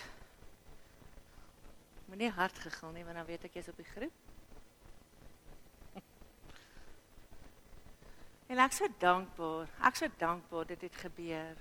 Moenie 2.06 2.30
hard 2.30 2.58
gegil 2.58 2.90
nie 2.92 3.04
want 3.04 3.16
dan 3.16 3.26
weet 3.26 3.50
ek 3.50 3.54
jy's 3.54 3.74
op 3.74 3.82
die 3.82 3.92
groep. 3.96 4.27
En 8.58 8.64
ek 8.64 8.72
is 8.74 8.78
so 8.80 8.90
dankbaar. 8.98 9.68
Ek 9.86 9.94
is 9.94 10.00
so 10.02 10.14
dankbaar 10.18 10.64
dit 10.66 10.80
het 10.82 10.96
gebeur. 10.98 11.60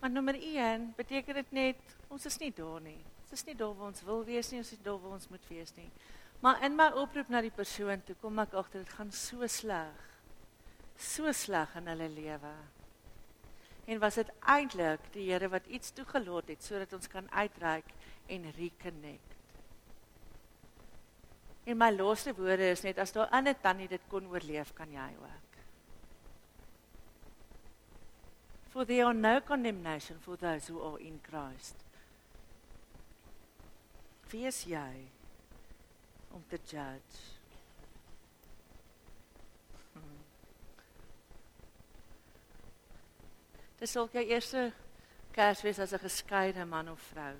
Want 0.00 0.16
nommer 0.16 0.38
1 0.38 0.86
beteken 0.96 1.36
dit 1.36 1.52
net 1.52 1.92
ons 2.08 2.24
is 2.30 2.38
nie 2.40 2.48
daar 2.56 2.80
nie. 2.80 2.96
Ons 3.26 3.34
is 3.36 3.44
nie 3.44 3.56
daar 3.60 3.74
waar 3.76 3.90
ons 3.90 4.00
wil 4.06 4.24
wees 4.24 4.48
nie, 4.48 4.62
ons 4.62 4.72
is 4.72 4.80
daar 4.80 4.96
waar 5.02 5.18
ons 5.18 5.28
moet 5.28 5.44
wees 5.52 5.74
nie. 5.76 5.90
Maar 6.40 6.64
in 6.64 6.78
my 6.80 6.88
oproep 6.96 7.28
na 7.28 7.44
die 7.44 7.52
persoon 7.52 8.00
toe 8.08 8.16
kom 8.22 8.40
ek 8.40 8.56
agter 8.56 8.86
dit 8.86 8.96
gaan 8.96 9.12
so 9.12 9.44
sleg. 9.52 10.02
So 10.96 11.28
sleg 11.36 11.76
in 11.76 11.92
hulle 11.92 12.08
lewe. 12.08 12.56
En 13.84 14.00
was 14.00 14.16
dit 14.16 14.32
eintlik 14.48 15.12
die 15.12 15.28
Here 15.28 15.52
wat 15.52 15.68
iets 15.68 15.92
toegelaat 15.92 16.56
het 16.56 16.64
sodat 16.64 16.96
ons 16.96 17.12
kan 17.12 17.28
uitreik 17.36 17.92
en 18.32 18.48
reconnect. 18.56 19.40
En 21.68 21.76
my 21.76 21.92
laaste 21.92 22.32
woorde 22.32 22.72
is 22.72 22.86
net 22.86 22.96
as 22.96 23.12
daar 23.12 23.28
ander 23.28 23.60
tannie 23.60 23.92
dit 23.92 24.08
kon 24.08 24.32
oorleef, 24.32 24.72
kan 24.72 24.88
jy 24.88 25.12
ook. 25.20 25.45
For 28.76 28.84
there 28.84 29.06
are 29.06 29.14
no 29.14 29.40
condemnation 29.40 30.16
for 30.20 30.36
those 30.36 30.66
who 30.66 30.82
are 30.82 30.98
in 30.98 31.18
Christ. 31.30 31.76
Wie 34.28 34.44
is 34.44 34.66
jy 34.68 34.90
om 36.28 36.42
te 36.50 36.58
judge? 36.60 37.22
Hmm. 39.94 40.18
Dis 43.80 43.96
ook 43.96 44.12
jou 44.12 44.26
eerste 44.26 44.66
Kersfees 45.32 45.80
as 45.80 45.94
'n 45.94 46.04
geskeide 46.04 46.66
man 46.66 46.90
of 46.90 47.00
vrou. 47.00 47.34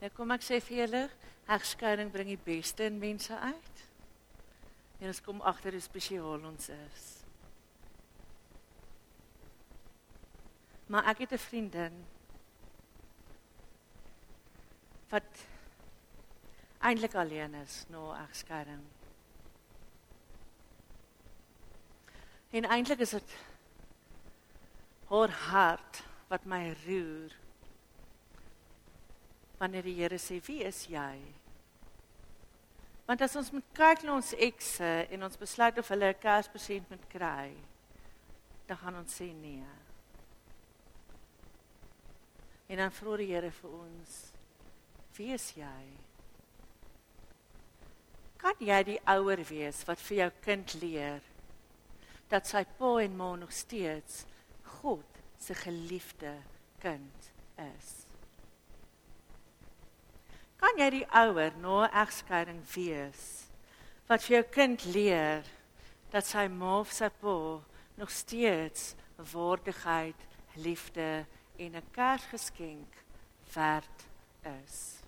Nou 0.00 0.10
kom 0.10 0.30
ek 0.30 0.40
sê 0.40 0.60
vir 0.60 0.76
julle, 0.78 1.10
egskeiding 1.48 2.10
bring 2.10 2.28
die 2.28 2.44
beste 2.44 2.84
in 2.84 2.98
mense 2.98 3.38
uit. 3.38 3.84
En 5.00 5.06
ons 5.06 5.20
kom 5.20 5.40
agter 5.40 5.72
hoe 5.72 5.80
spesiaal 5.80 6.40
ons 6.40 6.68
is. 6.68 7.15
Maar 10.86 11.04
ek 11.04 11.18
het 11.18 11.32
'n 11.32 11.38
vriendin 11.38 12.06
wat 15.08 15.46
eintlik 16.78 17.14
alleen 17.14 17.54
is 17.54 17.84
na 17.88 17.96
nou 17.96 18.16
egskeiding. 18.16 18.82
En 22.50 22.64
eintlik 22.64 22.98
is 22.98 23.10
dit 23.10 23.34
haar 25.08 25.30
hart 25.30 26.02
wat 26.28 26.44
my 26.44 26.76
roer. 26.86 27.34
Wanneer 29.58 29.82
die 29.82 29.94
Here 29.94 30.18
sê, 30.18 30.44
"Wie 30.46 30.64
is 30.64 30.86
jy?" 30.86 31.20
Want 33.06 33.20
as 33.20 33.36
ons 33.36 33.50
moet 33.50 33.64
kyk 33.72 34.02
na 34.02 34.14
ons 34.14 34.34
ekse 34.34 35.06
en 35.10 35.22
ons 35.22 35.38
besluit 35.38 35.78
of 35.78 35.88
hulle 35.88 36.08
'n 36.08 36.18
Kerspresent 36.18 36.90
moet 36.90 37.06
kry, 37.08 37.56
dan 38.66 38.76
gaan 38.76 38.96
ons 38.96 39.20
sê 39.20 39.32
nee. 39.32 39.64
En 42.66 42.76
dan 42.76 42.92
vra 42.92 43.16
die 43.20 43.30
Here 43.30 43.50
vir 43.50 43.70
ons: 43.70 44.16
Wie 45.16 45.32
is 45.34 45.52
jy? 45.56 45.82
Kan 48.42 48.58
jy 48.62 48.80
die 48.86 48.98
ouer 49.10 49.40
wees 49.48 49.82
wat 49.88 50.02
vir 50.08 50.18
jou 50.20 50.30
kind 50.44 50.74
leer 50.82 51.24
dat 52.30 52.46
sy 52.46 52.64
pa 52.78 52.90
en 53.02 53.14
ma 53.16 53.30
nog 53.38 53.52
steeds 53.54 54.24
God 54.80 55.22
se 55.38 55.54
geliefde 55.54 56.34
kind 56.82 57.30
is? 57.62 57.90
Kan 60.60 60.78
jy 60.80 60.90
die 60.98 61.06
ouer 61.14 61.54
na 61.62 61.86
egskeiding 62.02 62.62
wees 62.74 63.24
wat 64.06 64.22
vir 64.26 64.38
jou 64.38 64.44
kind 64.54 64.84
leer 64.94 65.46
dat 66.12 66.26
sy 66.26 66.46
ma 66.50 66.80
of 66.82 66.92
sy 66.94 67.08
pa 67.22 67.38
nog 67.96 68.12
steeds 68.12 68.94
waardigheid, 69.32 70.18
liefde 70.60 71.24
en 71.56 71.76
'n 71.76 71.90
Kersgeskenk 71.90 72.92
werd 73.52 74.06
is. 74.42 75.00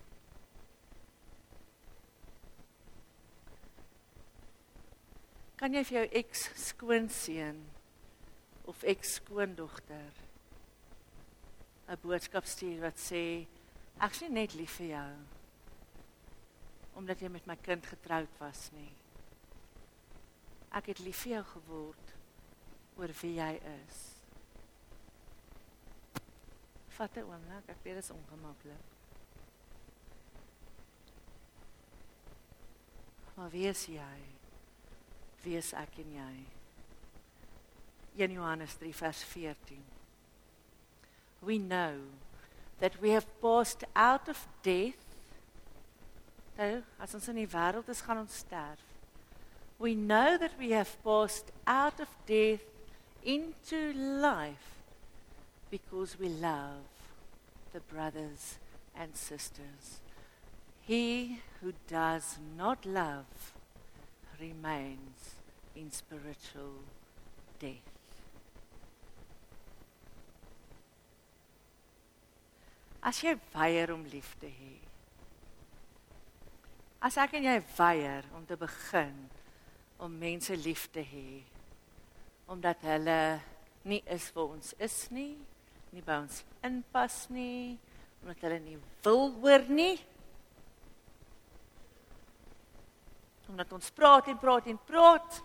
Kan 5.55 5.73
jy 5.73 5.83
vir 5.83 5.97
jou 5.97 6.07
eks 6.11 6.49
skoonseun 6.55 7.59
of 8.63 8.83
eks 8.83 9.13
skoondogter 9.13 10.13
'n 11.87 11.97
boodskap 12.01 12.45
stuur 12.45 12.81
wat 12.81 12.97
sê 12.97 13.47
ek 13.99 14.11
is 14.11 14.21
net 14.29 14.53
lief 14.53 14.77
vir 14.77 14.87
jou 14.87 15.11
omdat 16.99 17.21
jy 17.21 17.29
met 17.31 17.45
my 17.47 17.55
kind 17.63 17.85
getroud 17.85 18.31
was 18.39 18.69
nie. 18.75 18.91
Ek 20.75 20.91
het 20.91 20.99
lief 20.99 21.23
vir 21.23 21.31
jou 21.31 21.43
geword 21.53 22.15
oor 22.99 23.13
wie 23.21 23.35
jy 23.37 23.53
is. 23.55 24.08
Vat 26.99 27.15
'n 27.15 27.23
oomblik, 27.23 27.67
ek 27.71 27.83
weet 27.83 27.95
dit 27.95 28.03
is 28.03 28.11
ongemaklik. 28.11 28.87
Maar 33.39 33.49
wie 33.49 33.67
is 33.67 33.85
jy? 33.85 34.17
Wie 35.43 35.55
is 35.55 35.71
ek 35.73 36.01
en 36.03 36.11
jy? 36.11 36.33
1 38.19 38.35
Johannes 38.35 38.75
3 38.75 38.91
vers 38.95 39.23
14. 39.23 39.85
We 41.39 41.55
know 41.57 42.11
that 42.79 42.99
we 42.99 43.13
have 43.15 43.27
passed 43.39 43.85
out 43.93 44.27
of 44.27 44.47
death. 44.61 45.07
Nou, 46.57 46.83
as 46.99 47.15
ons 47.15 47.31
in 47.31 47.39
die 47.39 47.47
wêreld 47.47 47.87
is, 47.87 48.03
gaan 48.03 48.25
ons 48.25 48.41
sterf. 48.43 48.83
We 49.79 49.95
know 49.95 50.35
that 50.37 50.57
we 50.59 50.73
have 50.75 50.99
passed 51.03 51.53
out 51.63 52.03
of 52.03 52.11
death 52.25 52.67
into 53.23 53.93
life 54.19 54.83
because 55.69 56.19
we 56.19 56.27
love 56.27 56.88
the 57.79 57.93
brothers 57.93 58.57
and 58.95 59.15
sisters. 59.15 60.01
He 60.81 61.39
who 61.61 61.73
does 61.87 62.37
not 62.57 62.85
love 62.85 63.53
remains 64.39 65.35
in 65.75 65.91
spiritual 65.91 66.83
death. 67.59 67.95
As 73.01 73.21
jy 73.23 73.37
weier 73.53 73.93
om 73.93 74.03
lief 74.11 74.33
te 74.41 74.49
hê. 74.51 74.73
As 76.99 77.15
ek 77.15 77.37
en 77.39 77.47
jy 77.47 77.59
weier 77.77 78.27
om 78.35 78.43
te 78.47 78.57
begin 78.59 79.21
om 80.03 80.19
mense 80.19 80.55
lief 80.65 80.89
te 80.91 81.03
hê 81.05 81.29
omdat 82.49 82.81
hulle 82.81 83.21
nie 83.87 84.01
is 84.09 84.25
vir 84.33 84.55
ons 84.57 84.73
is 84.81 84.95
nie, 85.13 85.37
nie 85.93 86.03
by 86.05 86.19
ons 86.23 86.43
inpas 86.65 87.25
nie, 87.33 87.77
omdat 88.21 88.45
hulle 88.45 88.59
nie 88.63 88.77
wil 89.05 89.29
hoor 89.41 89.65
nie. 89.71 89.95
Omdat 93.49 93.71
ons 93.73 93.91
praat 93.97 94.29
en 94.29 94.37
praat 94.37 94.67
en 94.69 94.81
praat 94.85 95.39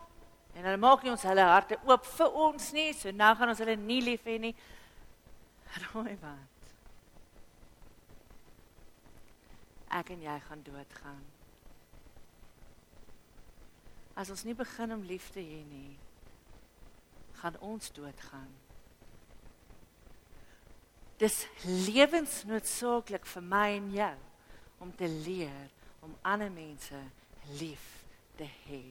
en 0.54 0.62
hulle 0.62 0.78
maak 0.78 1.02
nie 1.02 1.10
ons 1.10 1.26
hulle 1.26 1.44
harte 1.48 1.78
oop 1.88 2.04
vir 2.14 2.40
ons 2.46 2.72
nie, 2.76 2.90
so 2.94 3.10
nou 3.10 3.30
gaan 3.34 3.50
ons 3.50 3.62
hulle 3.64 3.76
nie 3.80 4.02
lief 4.04 4.26
hê 4.28 4.36
nie. 4.42 4.52
Rooi 5.88 6.14
wat. 6.22 6.68
Ek 9.98 10.12
en 10.14 10.22
jy 10.22 10.34
gaan 10.46 10.62
doodgaan. 10.66 11.22
As 14.18 14.30
ons 14.30 14.44
nie 14.46 14.54
begin 14.54 14.94
om 14.94 15.02
lief 15.06 15.32
te 15.34 15.42
hê 15.42 15.62
nie, 15.66 15.96
gaan 17.40 17.58
ons 17.66 17.90
doodgaan. 17.94 18.52
Dis 21.18 21.46
lewensnoodsaaklik 21.64 23.26
vir 23.26 23.42
my 23.42 23.66
en 23.76 23.90
jou 23.94 24.14
om 24.82 24.90
te 24.96 25.08
leer 25.08 25.70
om 26.02 26.16
ander 26.22 26.50
mense 26.50 26.98
lief 27.60 28.04
te 28.36 28.48
hê. 28.66 28.82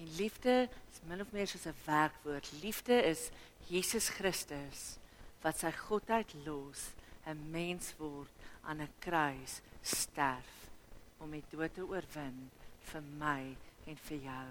En 0.00 0.08
liefde 0.16 0.68
is 0.92 1.02
min 1.08 1.20
of 1.20 1.32
meer 1.32 1.46
soos 1.46 1.66
'n 1.66 1.76
werkwoord. 1.84 2.52
Liefde 2.62 3.02
is 3.02 3.30
Jesus 3.68 4.08
Christus 4.08 4.96
wat 5.42 5.58
sy 5.58 5.70
godheid 5.72 6.34
los, 6.44 6.92
'n 7.26 7.50
mens 7.50 7.94
word 7.98 8.32
aan 8.62 8.80
'n 8.80 8.92
kruis 8.98 9.60
sterf 9.82 10.70
om 11.18 11.30
die 11.30 11.44
dood 11.50 11.74
te 11.74 11.84
oorwin 11.84 12.50
vir 12.80 13.02
my 13.02 13.56
en 13.86 13.96
vir 13.96 14.18
jou. 14.18 14.48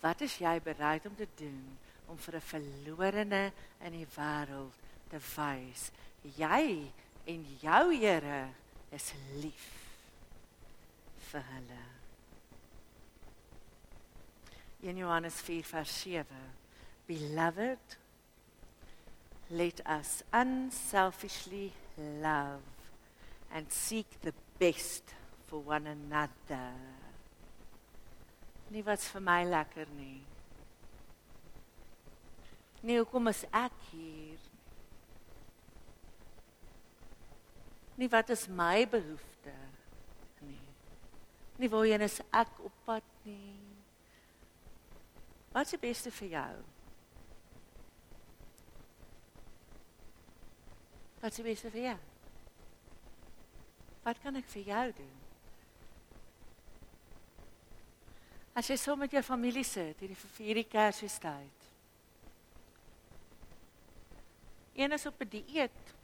Wat 0.00 0.20
is 0.20 0.38
jy 0.38 0.60
bereid 0.60 1.06
om 1.06 1.16
te 1.16 1.28
doen 1.36 1.78
om 2.06 2.18
vir 2.18 2.36
'n 2.36 2.40
verlorene 2.40 3.52
in 3.80 3.92
die 3.92 4.06
wêreld 4.16 4.76
te 5.08 5.18
wys? 5.36 5.90
Jy 6.24 6.90
en 7.30 7.46
jou 7.62 7.84
Here 7.94 8.48
is 8.92 9.12
lief 9.42 9.68
vir 11.30 11.46
hulle. 11.54 11.82
In 14.82 14.96
Johannes 14.96 15.40
4 15.44 15.62
vers 15.70 15.90
7. 16.02 16.40
Beloved, 17.06 17.96
let 19.50 19.80
us 19.86 20.22
unselfishly 20.32 21.72
love 22.22 22.62
and 23.52 23.70
seek 23.70 24.20
the 24.22 24.34
best 24.58 25.14
for 25.46 25.60
one 25.60 25.86
another 25.86 26.72
nie 28.70 28.82
wat's 28.86 29.08
vir 29.10 29.22
my 29.26 29.42
lekker 29.44 29.88
nie. 29.98 30.20
Nee, 32.86 33.00
hoekom 33.02 33.28
is 33.32 33.42
ek 33.52 33.74
hier? 33.90 34.49
Nie 38.00 38.08
wat 38.08 38.32
is 38.32 38.46
my 38.48 38.86
behoefte 38.88 39.52
nie. 40.40 40.60
Nie 41.60 41.68
waarheen 41.68 42.06
is 42.06 42.16
ek 42.32 42.54
op 42.64 42.78
pad 42.86 43.04
nie. 43.26 43.58
Wat 45.52 45.68
is 45.68 45.74
die 45.74 45.82
beste 45.82 46.12
vir 46.14 46.32
jou? 46.32 46.54
Wat 51.20 51.28
is 51.28 51.42
die 51.42 51.48
beste 51.50 51.72
vir 51.74 51.84
jou? 51.90 51.98
Wat 54.06 54.24
kan 54.24 54.40
ek 54.40 54.48
vir 54.48 54.72
jou 54.72 54.86
doen? 55.02 55.16
As 58.56 58.72
jy 58.72 58.80
saam 58.80 59.04
met 59.04 59.12
jou 59.12 59.22
familie 59.28 59.64
sit 59.64 60.00
hierdie 60.00 60.16
vir 60.16 60.44
hierdie 60.46 60.68
Kersfeestyd. 60.72 61.70
Een 64.80 64.92
is 64.96 65.06
op 65.06 65.20
'n 65.20 65.28
die 65.28 65.44
dieet. 65.44 65.99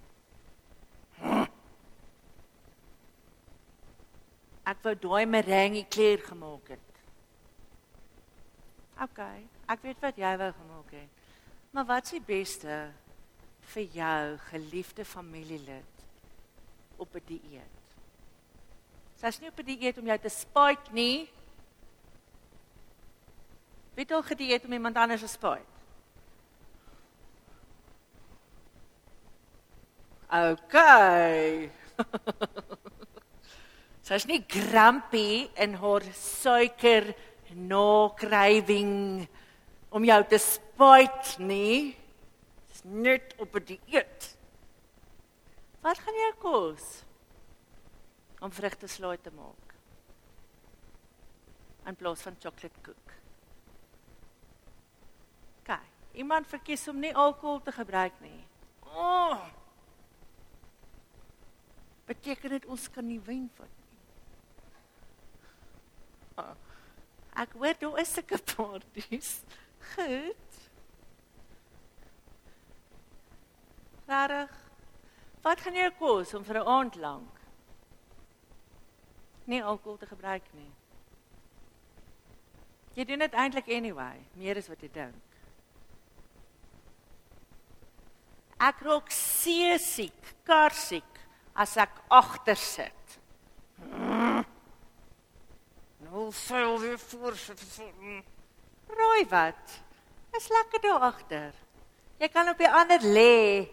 Ek 4.66 4.82
wou 4.82 4.94
daai 4.98 5.26
meringue 5.30 5.84
kleur 5.94 6.22
gemaak 6.26 6.72
het. 6.74 6.86
OK, 9.04 9.20
ek 9.70 9.82
weet 9.84 10.00
wat 10.02 10.18
jy 10.18 10.32
wou 10.40 10.50
gemaak 10.56 10.94
het. 10.96 11.24
Maar 11.76 11.86
wat 11.86 12.08
is 12.08 12.16
die 12.16 12.24
beste 12.24 12.78
vir 13.74 13.86
jou 13.94 14.22
geliefde 14.48 15.04
familielid 15.04 16.04
op 16.96 17.14
'n 17.14 17.22
die 17.26 17.40
dieet? 17.40 17.84
Sy's 19.20 19.40
nie 19.40 19.48
op 19.48 19.58
'n 19.60 19.66
die 19.66 19.78
dieet 19.78 19.98
om 19.98 20.06
jou 20.06 20.18
te 20.18 20.28
spike 20.28 20.92
nie. 20.92 21.28
Wie 23.94 24.04
het 24.04 24.12
al 24.12 24.22
gedieet 24.22 24.64
om 24.64 24.72
iemand 24.72 24.96
anders 24.96 25.20
te 25.20 25.28
spyt? 25.28 25.68
Okay. 30.28 31.70
Sy's 34.06 34.26
nie 34.30 34.38
grumpy 34.46 35.48
in 35.58 35.74
haar 35.80 36.04
suiker 36.14 37.10
no 37.54 38.14
craving 38.18 39.26
om 39.90 40.06
jou 40.06 40.20
te 40.30 40.38
spyt 40.38 41.34
nie. 41.42 41.96
Dis 42.70 42.84
net 42.84 43.34
op 43.42 43.56
'n 43.56 43.64
dieet. 43.64 44.36
Wat 45.82 45.98
gaan 45.98 46.14
jy 46.14 46.32
kos? 46.38 47.02
Om 48.40 48.50
vrugte 48.52 48.86
slaai 48.86 49.18
te 49.18 49.30
maak. 49.30 49.74
In 51.86 51.96
plaas 51.96 52.22
van 52.22 52.36
chocolate 52.38 52.80
koek. 52.82 53.16
Iemand 56.16 56.48
verkies 56.48 56.88
om 56.88 56.96
nie 56.96 57.12
alkohol 57.12 57.58
te 57.60 57.72
gebruik 57.76 58.14
nie. 58.24 58.40
Oh. 58.96 59.42
Beteken 62.08 62.54
dit 62.56 62.66
ons 62.72 62.86
kan 62.90 63.04
nie 63.04 63.20
vat 63.20 63.36
nie? 63.36 63.50
Oh. 63.60 63.75
Ek 67.36 67.52
weet 67.60 67.82
hoe 67.84 68.00
is 68.00 68.12
sulke 68.12 68.38
partytjies. 68.54 69.40
Goed. 69.94 70.60
Rarig. 74.06 74.54
Wat 75.42 75.60
gaan 75.62 75.76
jy 75.78 75.90
kos 75.98 76.34
om 76.34 76.44
vir 76.44 76.58
'n 76.62 76.66
aand 76.66 76.96
lank 76.96 77.34
nie 79.46 79.62
alkohol 79.62 79.98
te 79.98 80.06
gebruik 80.06 80.46
nie? 80.54 80.72
Jy 82.96 83.04
doen 83.04 83.18
dit 83.18 83.32
eintlik 83.32 83.68
anyway, 83.68 84.26
meer 84.34 84.56
as 84.56 84.68
wat 84.68 84.80
jy 84.80 84.88
dink. 84.88 85.22
Ek 88.58 88.80
raak 88.80 89.10
seesiek, 89.10 90.34
karsiek 90.44 91.20
as 91.54 91.76
ek 91.76 91.92
agter 92.08 92.56
sit. 92.56 93.18
Nou 96.16 96.30
sou 96.32 96.78
weer 96.80 96.98
voor 96.98 97.34
sit. 97.36 97.60
Rooi 98.86 99.26
wat? 99.28 99.72
Is 100.32 100.48
lekker 100.48 100.80
daar 100.80 101.00
agter. 101.10 101.52
Jy 102.16 102.28
kan 102.32 102.48
op 102.48 102.56
die 102.56 102.70
ander 102.72 103.04
lê. 103.04 103.68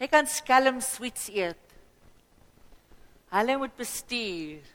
Jy 0.00 0.08
kan 0.10 0.26
skelm 0.26 0.80
sweets 0.82 1.28
eet. 1.30 1.76
Hulle 3.30 3.56
moet 3.62 3.78
bestuur. 3.78 4.66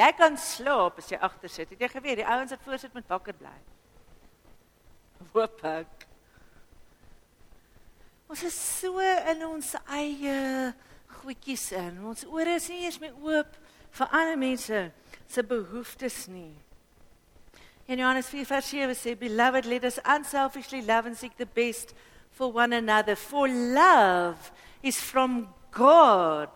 Jy 0.00 0.10
kan 0.18 0.34
slaap 0.34 0.98
as 0.98 1.12
jy 1.14 1.20
agter 1.22 1.52
sit. 1.52 1.70
Het 1.76 1.86
jy 1.86 1.92
geweet 1.94 2.22
die 2.24 2.26
ouens 2.26 2.56
wat 2.56 2.66
voor 2.66 2.82
sit 2.82 2.96
moet 2.98 3.06
wakker 3.14 3.38
bly? 3.38 3.56
Hoop 5.30 5.62
ek. 5.62 6.06
Ons 8.26 8.48
is 8.50 8.58
so 8.80 8.98
in 9.30 9.46
ons 9.46 9.76
eie 9.86 10.38
goedjies 11.20 11.70
in. 11.78 12.02
Ons 12.02 12.26
ore 12.26 12.58
is 12.58 12.66
nie 12.72 12.88
eens 12.88 12.98
meer 12.98 13.14
oop 13.14 13.60
vir 14.00 14.10
ander 14.10 14.42
mense 14.48 14.88
se 15.30 15.42
behoeftes 15.42 16.28
nie. 16.28 16.56
In 17.86 17.98
Johannes 17.98 18.28
4:7 18.28 18.94
sê 18.94 19.14
beloved 19.18 19.64
let 19.66 19.84
us 19.84 19.98
unselfishly 20.04 20.82
love 20.82 21.06
and 21.06 21.16
seek 21.16 21.36
the 21.36 21.46
best 21.46 21.94
for 22.30 22.52
one 22.52 22.72
another 22.72 23.16
for 23.16 23.48
love 23.48 24.52
is 24.82 25.00
from 25.00 25.48
God. 25.70 26.48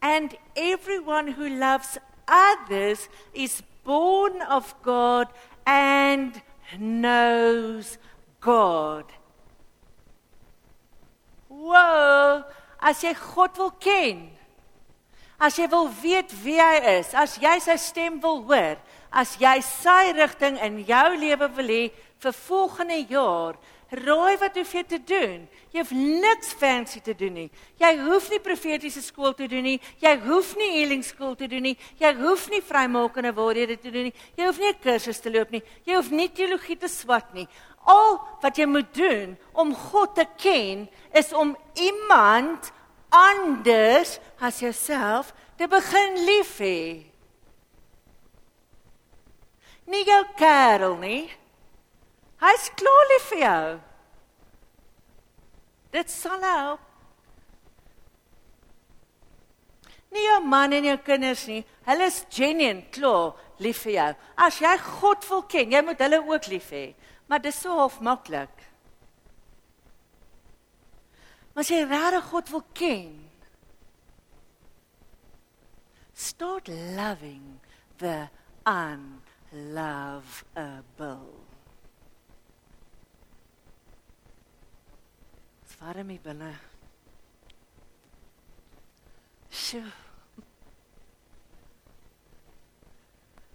And 0.00 0.36
everyone 0.56 1.28
who 1.28 1.48
loves 1.48 1.98
others 2.26 3.08
is 3.34 3.62
born 3.84 4.42
of 4.42 4.74
God 4.82 5.28
and 5.66 6.40
knows 6.78 7.98
God. 8.40 9.04
Wow, 11.48 12.44
as 12.80 13.02
jy 13.02 13.14
God 13.14 13.58
wil 13.58 13.70
ken, 13.70 14.30
as 15.42 15.58
jy 15.58 15.66
wil 15.72 15.88
weet 16.02 16.30
wie 16.44 16.60
hy 16.60 16.78
is, 17.00 17.10
as 17.18 17.34
jy 17.42 17.56
sy 17.64 17.74
stem 17.80 18.20
wil 18.22 18.44
hoor, 18.46 18.78
as 19.10 19.34
jy 19.42 19.58
sy 19.66 20.12
rigting 20.14 20.58
in 20.62 20.78
jou 20.86 21.08
lewe 21.18 21.48
wil 21.56 21.72
hê 21.74 21.82
vir 22.22 22.36
volgende 22.46 23.00
jaar, 23.10 23.58
raai 23.92 24.38
wat 24.40 24.54
hoef 24.56 24.70
jy 24.72 24.84
te 24.88 25.00
doen? 25.02 25.42
Jy 25.74 25.82
hoef 25.82 25.90
niks 25.96 26.52
fancy 26.56 27.02
te 27.04 27.12
doen 27.18 27.34
nie. 27.42 27.48
Jy 27.80 27.90
hoef 28.04 28.30
nie 28.32 28.38
profetiese 28.44 29.02
skool 29.04 29.34
te 29.36 29.48
doen 29.50 29.66
nie. 29.66 29.80
Jy 30.00 30.12
hoef 30.24 30.54
nie 30.56 30.70
healing 30.78 31.02
skool 31.04 31.34
te 31.36 31.48
doen 31.50 31.66
nie. 31.66 31.74
Jy 32.00 32.12
hoef 32.22 32.46
nie 32.52 32.62
vrymakende 32.64 33.34
waarhede 33.36 33.76
te 33.80 33.92
doen 33.92 34.08
nie. 34.08 34.14
Jy 34.38 34.46
hoef 34.48 34.60
nie 34.60 34.70
'n 34.72 34.80
kursus 34.80 35.20
te 35.20 35.30
loop 35.30 35.50
nie. 35.50 35.62
Jy 35.84 35.94
hoef 35.96 36.10
nie 36.10 36.28
teologie 36.28 36.78
te 36.78 36.88
swat 36.88 37.34
nie. 37.34 37.48
Al 37.84 38.20
wat 38.40 38.56
jy 38.56 38.66
moet 38.66 38.94
doen 38.94 39.36
om 39.52 39.74
God 39.74 40.14
te 40.14 40.26
ken 40.36 40.88
is 41.12 41.32
om 41.32 41.56
iemand 41.74 42.72
anders 43.12 44.18
as 44.40 44.60
jouself 44.60 45.32
te 45.58 45.68
begin 45.68 46.16
lief 46.26 46.58
hê. 46.58 47.04
Nie 49.86 50.04
jou 50.08 50.22
kerel 50.38 50.96
nie. 50.96 51.26
Hy's 52.42 52.70
klaar 52.78 53.10
lief 53.12 53.28
vir 53.34 53.42
jou. 53.44 53.66
Dit 55.92 56.10
sal 56.10 56.40
help. 56.42 56.88
Nie 60.12 60.26
jou 60.26 60.40
man 60.44 60.74
en 60.76 60.84
jou 60.90 60.98
kinders 61.04 61.46
nie. 61.48 61.62
Hulle 61.86 62.08
is 62.08 62.24
genuine 62.32 62.88
klaar 62.92 63.36
lief 63.62 63.84
vir 63.86 63.94
jou. 63.94 64.10
As 64.36 64.58
jy 64.60 64.72
God 65.00 65.24
wil 65.28 65.44
ken, 65.48 65.72
jy 65.72 65.84
moet 65.84 66.02
hulle 66.04 66.20
ook 66.28 66.48
lief 66.52 66.68
hê. 66.74 66.90
Maar 67.28 67.44
dis 67.44 67.60
so 67.62 67.76
half 67.78 68.00
maklik. 68.04 68.61
Maar 71.52 71.64
as 71.64 71.70
jy 71.72 71.84
regtig 71.84 72.24
God 72.32 72.46
wil 72.48 72.64
ken, 72.72 73.30
start 76.14 76.68
loving 76.96 77.60
the 77.98 78.28
unlovable. 78.64 79.92
warm 85.82 86.08
hier 86.08 86.20
binne. 86.22 86.52
Sjoe. 89.50 89.90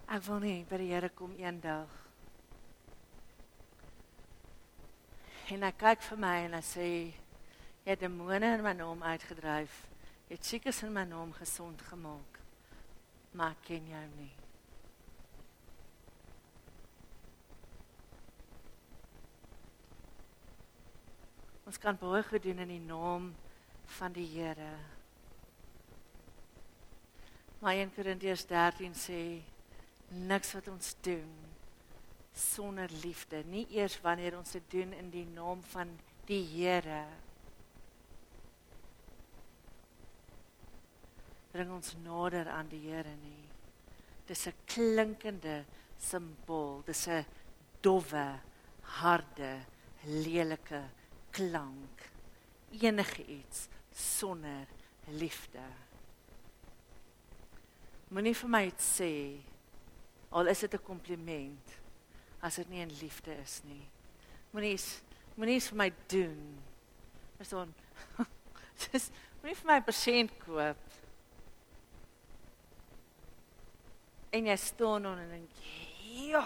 Ek 0.08 0.24
wil 0.26 0.42
nie 0.44 0.58
by 0.68 0.80
die 0.80 0.90
Here 0.92 1.08
kom 1.16 1.32
eendag. 1.40 1.94
En 5.52 5.64
hy 5.64 5.72
kyk 5.80 6.04
vir 6.10 6.20
my 6.20 6.34
en 6.44 6.58
hy 6.58 6.62
sê 6.64 6.90
jy 7.88 7.94
het 7.94 8.02
demone 8.04 8.48
in 8.52 8.60
my 8.60 8.74
naam 8.76 9.00
uitgedryf. 9.00 9.72
Jy 10.28 10.36
het 10.36 10.44
siekes 10.44 10.82
in 10.84 10.90
my 10.92 11.06
naam 11.08 11.30
gesond 11.32 11.80
gemaak. 11.88 12.34
Maar 13.32 13.54
ken 13.64 13.86
jou 13.88 14.02
nie. 14.18 14.32
Ons 21.64 21.80
kan 21.80 21.96
baie 21.96 22.20
goed 22.28 22.44
doen 22.44 22.60
in 22.66 22.74
die 22.74 22.84
naam 22.84 23.30
van 23.96 24.12
die 24.12 24.26
Here. 24.34 24.74
Maar 27.64 27.80
1 27.80 27.94
Korintiërs 27.94 28.44
13 28.50 28.96
sê 28.96 29.22
niks 30.28 30.52
wat 30.58 30.68
ons 30.68 30.92
doen 31.08 31.32
sonder 32.36 32.92
liefde, 33.00 33.40
nie 33.48 33.64
eers 33.72 33.96
wanneer 34.04 34.36
ons 34.36 34.52
dit 34.58 34.68
doen 34.76 34.92
in 34.92 35.08
die 35.10 35.26
naam 35.32 35.64
van 35.72 35.96
die 36.28 36.44
Here. 36.52 37.00
Bring 41.52 41.70
ons 41.70 41.96
nader 42.04 42.48
aan 42.48 42.68
die 42.68 42.80
Here 42.90 43.16
nie. 43.22 43.48
Dis 44.26 44.46
'n 44.46 44.54
klinkende 44.66 45.64
simbool, 45.96 46.82
dis 46.86 47.06
'n 47.08 47.24
dowwe, 47.80 48.40
harde, 48.82 49.64
lelike 50.04 50.82
klank 51.30 52.10
enige 52.70 53.24
iets 53.26 53.68
sonder 53.92 54.66
liefde. 55.06 55.62
Moenie 58.08 58.34
vir 58.36 58.50
my 58.50 58.62
iets 58.68 58.88
sê 59.00 59.12
al 60.30 60.48
is 60.48 60.60
dit 60.60 60.74
'n 60.74 60.84
kompliment 60.84 61.76
as 62.40 62.56
dit 62.56 62.68
nie 62.68 62.80
in 62.80 62.92
liefde 63.00 63.34
is 63.42 63.60
nie. 63.64 63.88
Moenie 64.52 64.78
moenie 65.34 65.60
vir 65.60 65.76
my 65.76 65.92
doen. 66.06 66.58
Persoon. 67.36 67.74
Dis 68.92 69.10
moenie 69.42 69.56
vir 69.56 69.66
my 69.66 69.80
persent 69.82 70.32
koop. 70.44 70.76
En 74.30 74.46
jy 74.46 74.56
staan 74.56 75.02
dan 75.02 75.18
en 75.18 75.30
dink, 75.30 75.50
"Ja, 76.28 76.44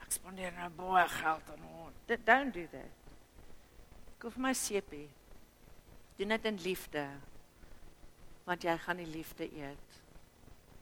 ek 0.00 0.12
spandeer 0.12 0.52
nou 0.52 0.70
baie 0.70 1.08
geld 1.08 1.50
aan 1.50 1.60
hom." 1.60 1.92
Don't 2.06 2.54
do 2.54 2.66
that. 2.72 2.90
Koop 4.18 4.36
my 4.36 4.52
sepie. 4.52 5.08
Doen 6.16 6.28
dit 6.28 6.44
in 6.44 6.58
liefde. 6.62 7.06
Want 8.44 8.62
jy 8.62 8.78
gaan 8.78 8.96
nie 8.96 9.06
liefde 9.06 9.48
eet. 9.56 10.00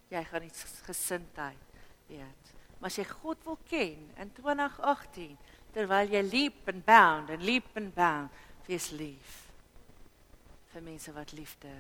Jy 0.09 0.25
gaan 0.25 0.41
nie 0.41 0.53
gesindheid 0.85 1.59
eet. 2.09 2.53
Maar 2.79 2.89
as 2.91 2.97
jy 2.97 3.05
God 3.05 3.45
wil 3.45 3.59
ken 3.69 4.11
in 4.17 4.33
2018 4.33 5.37
terwyl 5.75 6.09
jy 6.11 6.23
leap 6.27 6.69
and 6.69 6.85
bound 6.85 7.31
and 7.31 7.43
leap 7.43 7.77
and 7.77 7.95
bound, 7.95 8.31
wees 8.67 8.91
lief 8.91 9.51
vir 10.73 10.83
mense 10.87 11.13
wat 11.15 11.35
liefde 11.37 11.71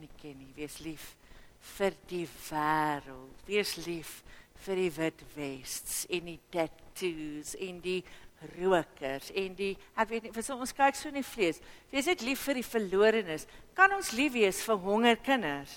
nie 0.00 0.10
ken 0.20 0.38
nie. 0.40 0.50
Wees 0.56 0.78
lief 0.84 1.14
vir 1.76 1.96
die 2.10 2.26
wêreld. 2.48 3.44
Wees 3.48 3.76
lief 3.86 4.20
vir 4.64 4.76
die 4.76 4.90
wit 4.96 5.22
vests 5.34 6.02
en 6.12 6.26
die 6.28 6.40
tattoos 6.52 7.54
en 7.60 7.78
die 7.84 8.00
rokers 8.56 9.28
en 9.36 9.52
die 9.56 9.74
ek 10.00 10.08
weet 10.08 10.26
nie 10.26 10.32
vir 10.32 10.44
so 10.44 10.56
ons 10.56 10.72
kyk 10.76 10.96
so 10.96 11.10
in 11.10 11.20
die 11.20 11.26
vlees. 11.26 11.60
Wees 11.92 12.08
net 12.08 12.24
lief 12.24 12.42
vir 12.48 12.60
die 12.60 12.66
verlorenes. 12.66 13.46
Kan 13.76 13.92
ons 13.96 14.12
lief 14.16 14.34
wees 14.36 14.62
vir 14.64 14.80
honger 14.84 15.20
kinders? 15.24 15.74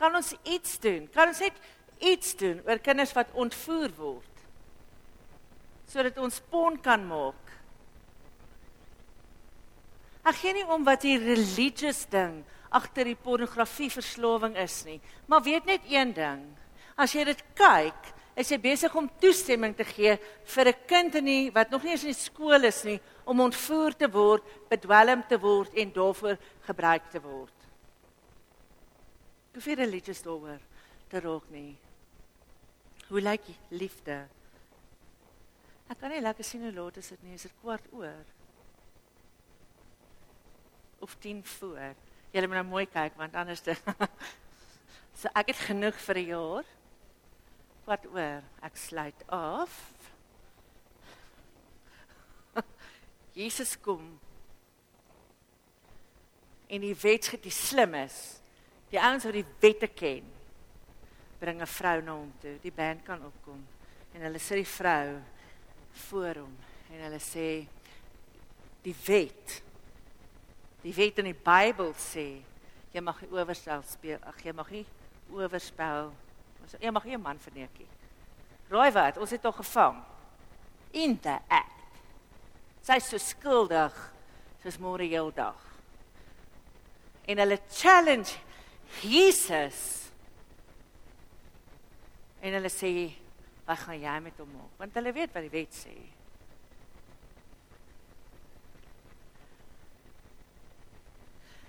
Kan 0.00 0.16
ons 0.16 0.34
iets 0.44 0.78
doen? 0.82 1.08
Kan 1.12 1.30
ons 1.32 1.40
net 1.44 1.60
iets 2.04 2.34
doen 2.40 2.60
oor 2.66 2.80
kinders 2.82 3.14
wat 3.16 3.32
ontvoer 3.40 3.92
word? 3.96 4.44
Sodat 5.88 6.18
ons 6.20 6.40
pon 6.50 6.76
kan 6.82 7.04
maak. 7.08 7.43
Ek 10.24 10.40
gee 10.40 10.54
nie 10.56 10.64
om 10.64 10.84
wat 10.86 11.04
die 11.04 11.18
religious 11.20 12.06
ding 12.08 12.40
agter 12.74 13.06
die 13.06 13.18
pornografie 13.18 13.90
verslawing 13.92 14.56
is 14.58 14.80
nie, 14.86 14.98
maar 15.30 15.44
weet 15.44 15.68
net 15.68 15.84
een 15.86 16.12
ding. 16.16 16.42
As 16.96 17.14
jy 17.14 17.26
dit 17.28 17.42
kyk, 17.58 18.10
is 18.34 18.50
jy 18.50 18.58
besig 18.58 18.94
om 18.98 19.06
toestemming 19.22 19.76
te 19.78 19.84
gee 19.86 20.16
vir 20.54 20.68
'n 20.68 20.86
kind 20.88 21.14
in 21.14 21.24
die 21.24 21.50
wat 21.50 21.70
nog 21.70 21.82
nie 21.84 21.92
eens 21.92 22.02
in 22.02 22.14
die 22.14 22.18
skool 22.18 22.64
is 22.64 22.84
nie 22.84 23.00
om 23.24 23.40
ontvoer 23.40 23.94
te 23.96 24.08
word, 24.10 24.42
bedwelm 24.68 25.22
te 25.28 25.38
word 25.38 25.74
en 25.74 25.92
daarvoor 25.92 26.36
gebruik 26.66 27.10
te 27.10 27.20
word. 27.20 27.54
Hoe 29.52 29.62
vir 29.62 29.76
religies 29.76 30.22
daaroor 30.22 30.60
te 31.08 31.20
raak 31.20 31.50
nie. 31.50 31.76
Hoe 33.08 33.20
lyk 33.20 33.42
liefde? 33.70 34.26
Ek 35.88 36.00
kan 36.00 36.10
nie 36.10 36.20
lekker 36.20 36.44
sien 36.44 36.62
hoe 36.62 36.72
laat 36.72 36.96
is 36.96 37.08
dit 37.08 37.22
nie, 37.22 37.34
is 37.34 37.42
dit 37.42 37.52
kwart 37.60 37.86
oor. 37.92 38.33
Of 41.04 41.16
10 41.20 41.44
voor. 41.44 41.92
Julle 42.32 42.48
moet 42.48 42.56
nou 42.56 42.66
mooi 42.66 42.86
kyk 42.88 43.18
want 43.20 43.34
anders 43.36 43.60
te 43.60 43.76
So 45.20 45.28
ek 45.36 45.52
het 45.52 45.60
genoeg 45.68 45.98
vir 46.06 46.18
'n 46.18 46.30
jaar. 46.32 46.70
Wat 47.84 48.06
oor. 48.08 48.40
Ek 48.64 48.76
sluit 48.76 49.20
af. 49.28 49.74
Jesus 53.40 53.76
kom. 53.80 54.18
En 56.66 56.80
die 56.80 56.96
wet 56.96 57.30
het 57.30 57.42
die 57.44 57.52
slim 57.52 57.94
is 58.00 58.40
die 58.88 59.02
ouens 59.02 59.24
wat 59.26 59.34
die 59.34 59.46
wette 59.60 59.90
ken 59.90 60.24
bring 61.38 61.60
'n 61.60 61.66
vrou 61.66 62.00
na 62.00 62.12
hom 62.16 62.32
toe. 62.40 62.56
Die 62.62 62.72
band 62.72 63.04
kan 63.04 63.24
opkom. 63.24 63.60
En 64.14 64.20
hulle 64.20 64.38
sit 64.38 64.56
die 64.56 64.72
vrou 64.78 65.20
voor 66.08 66.34
hom. 66.34 66.56
En 66.90 67.00
hulle 67.06 67.20
sê 67.20 67.66
die 68.82 68.96
wet 69.06 69.62
die 70.84 70.94
wet 70.94 71.18
in 71.18 71.32
die 71.32 71.40
Bybel 71.44 71.94
sê 71.98 72.28
jy 72.94 73.00
mag 73.02 73.18
nie 73.22 73.32
oorspel 73.32 73.82
speel 73.88 74.20
ag 74.22 74.38
jy 74.44 74.52
mag 74.54 74.70
nie 74.70 74.84
oorspel 75.32 76.12
Ons 76.64 76.78
jy 76.80 76.90
mag 76.90 77.04
nie 77.04 77.14
'n 77.14 77.22
man 77.22 77.38
verneek 77.38 77.78
nie. 77.78 77.88
Raai 78.70 78.90
wat? 78.92 79.18
Ons 79.18 79.30
het 79.30 79.44
hom 79.44 79.52
gevang. 79.52 80.04
In 80.92 81.20
the 81.20 81.38
act. 81.48 82.00
Sy 82.80 82.96
is 82.96 83.08
so 83.08 83.18
skuldig 83.18 83.92
soos 84.62 84.78
môre 84.78 85.04
heel 85.04 85.30
dag. 85.32 85.60
En 87.26 87.38
hulle 87.38 87.58
challenge 87.70 88.38
Jesus. 89.02 90.10
En 92.40 92.52
hulle 92.52 92.68
sê, 92.68 93.12
"Wat 93.66 93.78
gaan 93.78 94.00
jy 94.00 94.20
met 94.20 94.38
hom 94.38 94.52
maak?" 94.52 94.78
Want 94.78 94.94
hulle 94.94 95.12
weet 95.12 95.32
wat 95.32 95.42
die 95.42 95.50
wet 95.50 95.72
sê. 95.72 96.13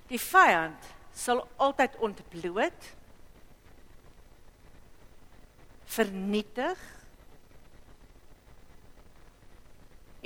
Die 0.10 0.22
vyand 0.22 0.94
sal 1.16 1.42
altyd 1.58 1.96
ontbloot, 2.04 2.90
vernietig 5.96 6.82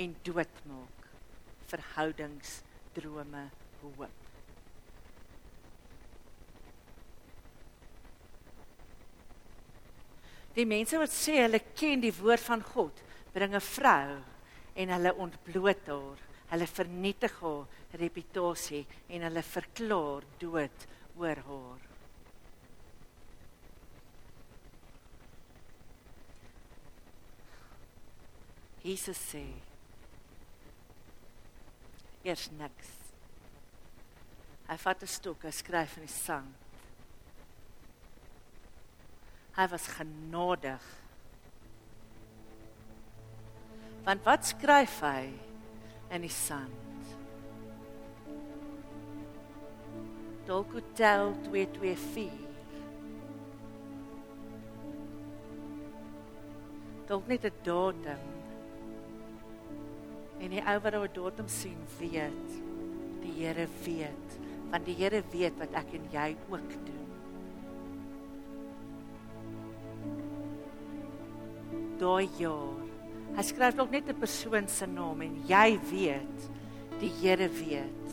en 0.00 0.16
doodmaak 0.26 1.00
verhoudings, 1.70 2.60
drome, 2.96 3.44
hoop. 3.82 4.08
Die 10.56 10.66
mense 10.66 10.98
wat 10.98 11.12
sê 11.14 11.36
hulle 11.44 11.60
ken 11.78 12.02
die 12.02 12.14
woord 12.16 12.42
van 12.42 12.64
God, 12.72 12.96
bring 13.34 13.54
'n 13.54 13.62
vrou 13.62 14.18
en 14.74 14.92
hulle 14.94 15.12
ontbloot 15.14 15.86
haar. 15.86 16.18
Hulle 16.50 16.66
vernietig 16.66 17.36
haar 17.40 17.66
reputasie 18.00 18.82
en 19.08 19.22
hulle 19.28 19.42
verklaar 19.46 20.26
dood 20.42 20.86
oor 21.20 21.42
haar. 21.46 21.86
Jesus 28.82 29.18
sê 29.30 29.44
eers 32.24 32.48
niks. 32.56 32.96
Hy 34.70 34.76
vat 34.76 35.02
'n 35.02 35.10
stok, 35.10 35.44
hy 35.44 35.52
skryf 35.52 35.96
in 35.98 36.06
die 36.06 36.12
sand. 36.12 36.56
Hy 39.56 39.66
was 39.68 39.86
genadig. 39.98 40.84
Want 44.04 44.24
wat 44.24 44.46
skryf 44.46 45.00
hy 45.04 45.49
in 46.10 46.24
die 46.26 46.32
sand? 46.32 47.10
Dalk 50.48 50.74
tel 50.98 51.34
224. 51.46 52.30
Dalk 57.10 57.26
net 57.26 57.44
'n 57.44 57.52
datum. 57.62 58.24
En 60.40 60.50
die 60.50 60.62
ou 60.62 60.78
wat 60.80 60.92
daai 60.92 61.12
datum 61.12 61.48
sien, 61.48 61.78
weet 61.98 62.48
die 63.20 63.32
Here 63.44 63.68
weet, 63.84 64.40
want 64.70 64.84
die 64.86 64.94
Here 64.94 65.22
weet 65.32 65.58
wat 65.58 65.74
ek 65.74 65.94
en 65.94 66.08
jy 66.10 66.36
ook 66.48 66.70
doen. 66.86 67.00
daai 72.00 72.28
jaar. 72.38 72.79
Hy 73.36 73.44
skryf 73.46 73.76
dalk 73.78 73.90
net 73.90 74.08
'n 74.08 74.18
persoon 74.18 74.68
se 74.68 74.86
naam 74.86 75.20
en 75.22 75.34
jy 75.46 75.78
weet, 75.90 76.50
die 77.00 77.12
Here 77.20 77.48
weet. 77.48 78.08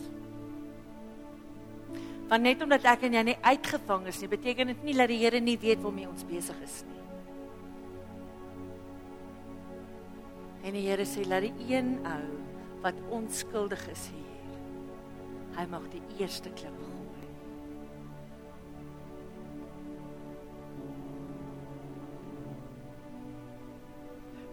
Want 2.28 2.42
net 2.42 2.62
omdat 2.62 2.84
ek 2.84 3.02
en 3.02 3.12
jy 3.12 3.22
nie 3.22 3.38
uitgevang 3.42 4.06
is 4.06 4.20
nie, 4.20 4.28
beteken 4.28 4.66
dit 4.66 4.84
nie 4.84 4.94
dat 4.94 5.08
die 5.08 5.18
Here 5.18 5.40
nie 5.40 5.58
weet 5.58 5.82
waarmee 5.82 6.08
ons 6.08 6.24
besig 6.24 6.56
is 6.62 6.84
nie. 6.84 7.02
En 10.62 10.72
die 10.72 10.86
Here 10.88 11.04
sê 11.04 11.26
laat 11.26 11.42
die 11.42 11.74
een 11.74 11.98
ou 12.04 12.26
wat 12.82 12.94
onskuldig 13.10 13.88
is 13.88 14.10
hier, 14.12 14.24
hy 15.56 15.66
mag 15.66 15.88
die 15.90 16.02
eerste 16.18 16.50
klip 16.50 16.87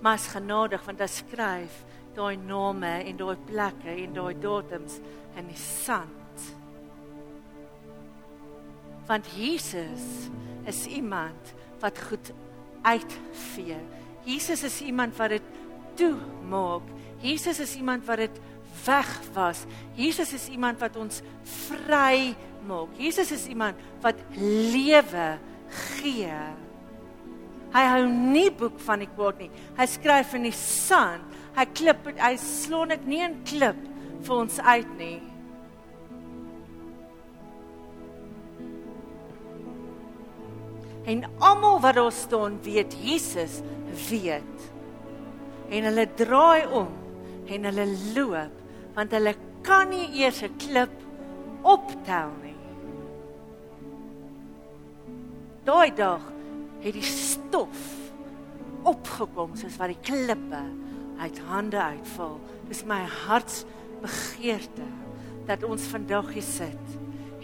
maar 0.06 0.20
is 0.20 0.28
genadig 0.30 0.84
want 0.86 1.00
hy 1.02 1.08
skryf 1.10 1.78
daai 2.14 2.36
name 2.38 2.90
en 3.10 3.18
daai 3.18 3.38
plekke 3.48 3.90
en 3.90 4.12
daai 4.14 4.36
datums 4.38 5.00
in 5.40 5.48
die 5.50 5.58
sand. 5.58 6.44
Want 9.10 9.26
Jesus 9.34 10.30
is 10.70 10.84
iemand 10.94 11.54
wat 11.82 11.98
goed 12.10 12.30
uitvee. 12.86 13.80
Jesus 14.30 14.62
is 14.70 14.78
iemand 14.86 15.18
wat 15.18 15.34
dit 15.34 15.48
toemaak. 15.98 16.86
Jesus 17.26 17.60
is 17.66 17.74
iemand 17.82 18.06
wat 18.06 18.22
dit 18.22 18.38
weg 18.86 19.10
was. 19.34 19.64
Jesus 19.98 20.34
is 20.38 20.46
iemand 20.54 20.86
wat 20.86 21.02
ons 21.02 21.24
vry 21.66 22.36
maak. 22.70 22.94
Jesus 23.02 23.34
is 23.34 23.48
iemand 23.50 23.82
wat 24.06 24.22
lewe 24.38 25.28
gee. 25.98 26.65
Hy 27.74 27.84
hou 27.92 28.04
nie 28.08 28.50
boek 28.52 28.78
van 28.86 29.02
die 29.04 29.10
kwaad 29.10 29.40
nie. 29.40 29.52
Hy 29.78 29.88
skryf 29.90 30.34
in 30.38 30.48
die 30.48 30.56
sand. 30.56 31.24
Hy 31.56 31.66
klip 31.72 32.08
hy 32.20 32.34
slon 32.42 32.92
dit 32.92 33.08
nie 33.08 33.22
in 33.24 33.40
klip 33.48 33.80
vir 34.26 34.36
ons 34.36 34.60
uit 34.60 34.92
nie. 35.00 35.22
En 41.06 41.24
almal 41.40 41.80
wat 41.84 41.96
daar 42.00 42.12
staan 42.12 42.58
weet 42.66 42.96
Jesus 43.02 43.62
weet. 44.10 44.70
En 45.70 45.88
hulle 45.90 46.08
draai 46.18 46.66
om 46.68 46.92
en 47.46 47.68
hulle 47.70 47.88
loop 48.16 48.62
want 48.96 49.12
hulle 49.12 49.36
kan 49.66 49.90
nie 49.90 50.08
eers 50.22 50.42
'n 50.44 50.56
klip 50.58 50.94
optel 51.62 52.32
nie. 52.42 52.56
Daai 55.66 55.92
dag 55.96 56.22
het 56.86 56.94
die 56.94 57.06
stof 57.06 57.86
opgekom 58.86 59.56
soos 59.58 59.78
wat 59.82 59.90
die 59.90 60.02
klippe 60.06 60.62
uit 61.18 61.40
hande 61.50 61.80
uitval. 61.82 62.38
Dis 62.70 62.84
my 62.86 63.00
hartsbegeerte 63.26 64.86
dat 65.50 65.66
ons 65.66 65.88
vandag 65.90 66.30
hier 66.36 66.46
sit 66.46 66.94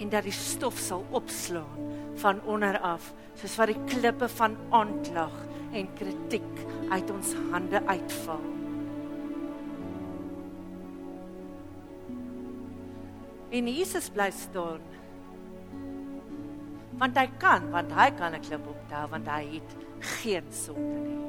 en 0.01 0.11
dat 0.13 0.25
die 0.25 0.35
stof 0.35 0.77
sal 0.81 1.05
opslaan 1.09 1.89
van 2.21 2.41
onder 2.45 2.77
af 2.85 3.11
soos 3.39 3.57
wat 3.57 3.73
die 3.73 3.81
klippe 3.89 4.29
van 4.29 4.57
aanklag 4.69 5.33
en 5.73 5.89
kritiek 5.97 6.65
uit 6.91 7.11
ons 7.13 7.33
hande 7.49 7.81
uitval. 7.87 8.45
En 13.51 13.67
Jesus 13.67 14.09
bly 14.13 14.29
staan 14.31 14.83
want 17.01 17.17
hy 17.17 17.27
kan 17.41 17.65
want 17.73 17.91
hy 17.97 18.09
kan 18.13 18.35
'n 18.35 18.41
klip 18.45 18.67
optel 18.67 19.07
want 19.09 19.27
hy 19.27 19.43
het 19.57 19.69
geen 19.99 20.45
sonde 20.53 20.99
nie. 21.01 21.25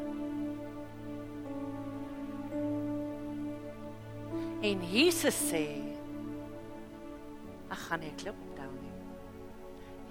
En 4.63 4.83
Jesus 4.85 5.39
sê 5.51 5.65
ek 7.71 7.79
gaan 7.89 8.01
nie 8.01 8.13
klip 8.17 8.37
optel 8.37 8.71
nie. 8.83 8.93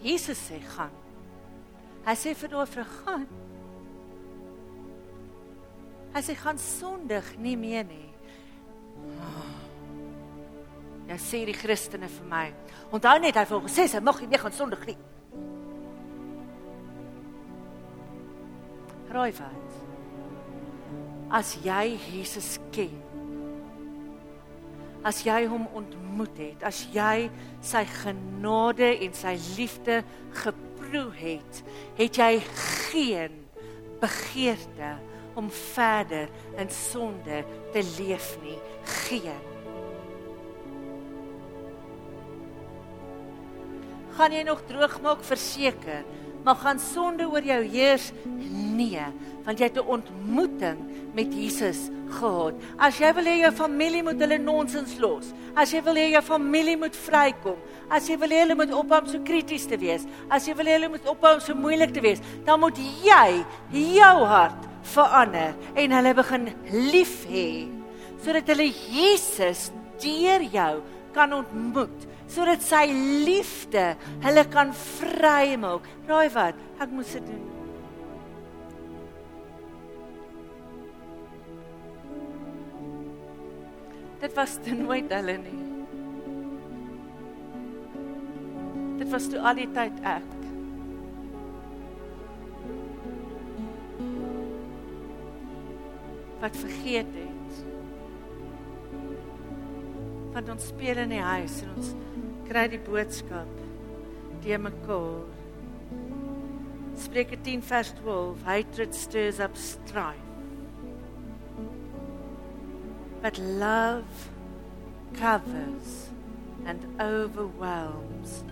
Jesus 0.01 0.39
sê 0.49 0.57
gaan. 0.75 0.91
Hy 2.05 2.15
sê 2.15 2.33
vir 2.33 2.49
vrou 2.49 2.85
gaan. 3.05 3.27
Hy 6.13 6.21
sê 6.21 6.35
gaan 6.35 6.57
sondig 6.57 7.37
nie 7.37 7.55
meer 7.55 7.85
nie. 7.85 8.09
Ja 11.07 11.15
sê 11.15 11.45
die 11.45 11.53
Christene 11.53 12.07
vir 12.07 12.27
my. 12.27 12.53
Onthou 12.91 13.19
net 13.19 13.35
hy 13.35 13.45
het 13.45 13.63
gesê 13.69 13.87
sy 13.87 13.99
mag 13.99 14.19
nie 14.21 14.27
meer 14.27 14.39
gaan 14.39 14.57
sondig 14.57 14.85
nie. 14.85 14.97
Raai 19.11 19.31
wat? 19.35 19.79
As 21.31 21.55
jy 21.63 21.97
Jesus 22.11 22.55
ken. 22.71 22.93
As 25.03 25.23
jy 25.25 25.43
hom 25.51 25.65
ontmoet 25.75 26.37
het, 26.39 26.63
as 26.63 26.85
jy 26.93 27.27
sy 27.65 27.81
genade 27.89 28.91
en 29.03 29.15
sy 29.17 29.33
liefde 29.57 30.01
geproe 30.43 31.09
het, 31.17 31.61
het 31.99 32.19
jy 32.21 32.33
geen 32.55 33.39
begeerte 34.01 34.95
om 35.39 35.49
verder 35.51 36.29
in 36.59 36.71
sonde 36.71 37.43
te 37.73 37.83
leef 37.97 38.35
nie. 38.43 38.59
Geen. 39.07 39.47
Gaan 44.15 44.35
jy 44.35 44.43
nog 44.47 44.63
droog 44.69 44.99
maak 45.03 45.23
verseker? 45.25 46.03
Maar 46.43 46.55
gaan 46.55 46.79
sonde 46.79 47.27
oor 47.29 47.43
jou 47.43 47.63
heers? 47.63 48.11
Nee, 48.51 49.05
want 49.45 49.59
jy 49.59 49.65
het 49.69 49.77
'n 49.77 49.87
ontmoeting 49.87 50.77
met 51.13 51.33
Jesus 51.33 51.89
gehad. 52.09 52.53
As 52.77 52.97
jy 52.97 53.13
wil 53.13 53.25
hê 53.25 53.35
jou 53.41 53.51
familie 53.51 54.03
moet 54.03 54.19
hulle 54.19 54.37
nonsens 54.37 54.97
los, 54.99 55.33
as 55.55 55.71
jy 55.71 55.81
wil 55.83 55.95
hê 55.95 56.11
jou 56.11 56.21
familie 56.21 56.77
moet 56.77 56.95
vrykom, 56.95 57.57
as 57.89 58.07
jy 58.07 58.17
wil 58.17 58.29
hê 58.29 58.39
hulle 58.43 58.55
moet 58.55 58.73
ophou 58.73 58.99
om 58.99 59.07
so 59.07 59.19
krities 59.19 59.65
te 59.65 59.77
wees, 59.77 60.05
as 60.29 60.47
jy 60.47 60.55
wil 60.55 60.65
hê 60.65 60.77
hulle 60.79 60.89
moet 60.89 61.05
ophou 61.05 61.33
om 61.33 61.39
so 61.39 61.55
moeilik 61.55 61.93
te 61.93 62.01
wees, 62.01 62.21
dan 62.45 62.59
moet 62.59 62.77
jy 62.77 63.45
jou 63.71 64.25
hart 64.25 64.67
verander 64.83 65.55
en 65.75 65.91
hulle 65.91 66.13
begin 66.17 66.49
lief 66.91 67.25
hê 67.29 67.67
sodat 68.21 68.49
hulle 68.53 68.69
Jesus 68.69 69.69
deur 70.01 70.43
jou 70.53 70.73
kan 71.15 71.33
ontmoet 71.33 72.07
sodat 72.31 72.63
sy 72.63 72.85
liefde 73.25 73.91
hulle 74.23 74.43
kan 74.53 74.71
vrymaak. 74.75 75.87
Raai 76.09 76.29
wat? 76.35 76.59
Ek 76.81 76.93
moes 76.95 77.11
dit 77.17 77.25
doen. 77.27 77.47
Dit 84.21 84.37
was 84.37 84.59
toe 84.61 84.77
nooit 84.77 85.09
hulle 85.11 85.39
nie. 85.41 85.57
Dit 89.01 89.09
was 89.09 89.25
toe 89.31 89.41
al 89.41 89.57
die 89.57 89.71
tyd 89.73 89.97
ek. 90.05 90.29
wat 96.41 96.57
vergeet 96.57 97.05
het. 97.13 97.65
Want 100.33 100.49
ons 100.49 100.67
speel 100.71 100.97
in 101.03 101.11
die 101.13 101.21
huis 101.21 101.59
en 101.61 101.73
ons 101.75 101.91
kry 102.47 102.67
die 102.71 102.81
boodskap 102.81 103.61
die 104.41 104.57
mekaar. 104.57 105.25
Spreuke 107.01 107.37
10 107.43 107.61
vers 107.61 107.93
12, 108.01 108.43
hatred 108.43 108.95
stirs 108.95 109.39
up 109.39 109.57
strife. 109.57 110.17
But 113.21 113.37
love 113.37 114.29
covers 115.13 116.09
and 116.65 116.85
overwhelms 116.99 118.43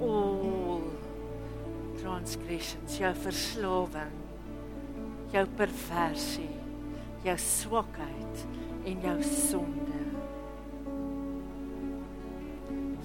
all 0.00 0.82
transgressions, 2.00 2.96
jou 2.98 3.12
verslawing, 3.24 4.14
jou 5.32 5.44
perversie, 5.56 6.48
jou 7.24 7.36
swakheid 7.44 8.46
en 8.88 9.04
jou 9.04 9.18
sonde. 9.22 10.09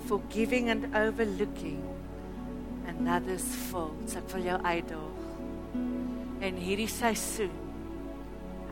Forgiving 0.06 0.70
and 0.70 0.96
overlooking 0.96 1.82
another's 2.88 3.46
faults. 3.72 4.16
Ek 4.20 4.28
wil 4.34 4.46
jou 4.52 4.58
uitdaag. 4.62 5.22
En 6.46 6.60
hierdie 6.62 6.90
seisoen 6.92 7.54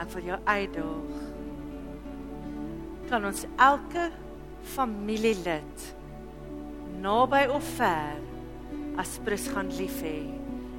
ek 0.02 0.12
wil 0.14 0.30
jou 0.34 0.40
uitdaag. 0.46 1.18
Kan 3.10 3.26
ons 3.30 3.46
elke 3.62 4.10
familielid 4.74 5.90
naby 7.04 7.44
of 7.52 7.66
ver 7.76 8.22
as 9.02 9.18
prins 9.26 9.50
gaan 9.52 9.72
lief 9.76 10.00
hê 10.06 10.20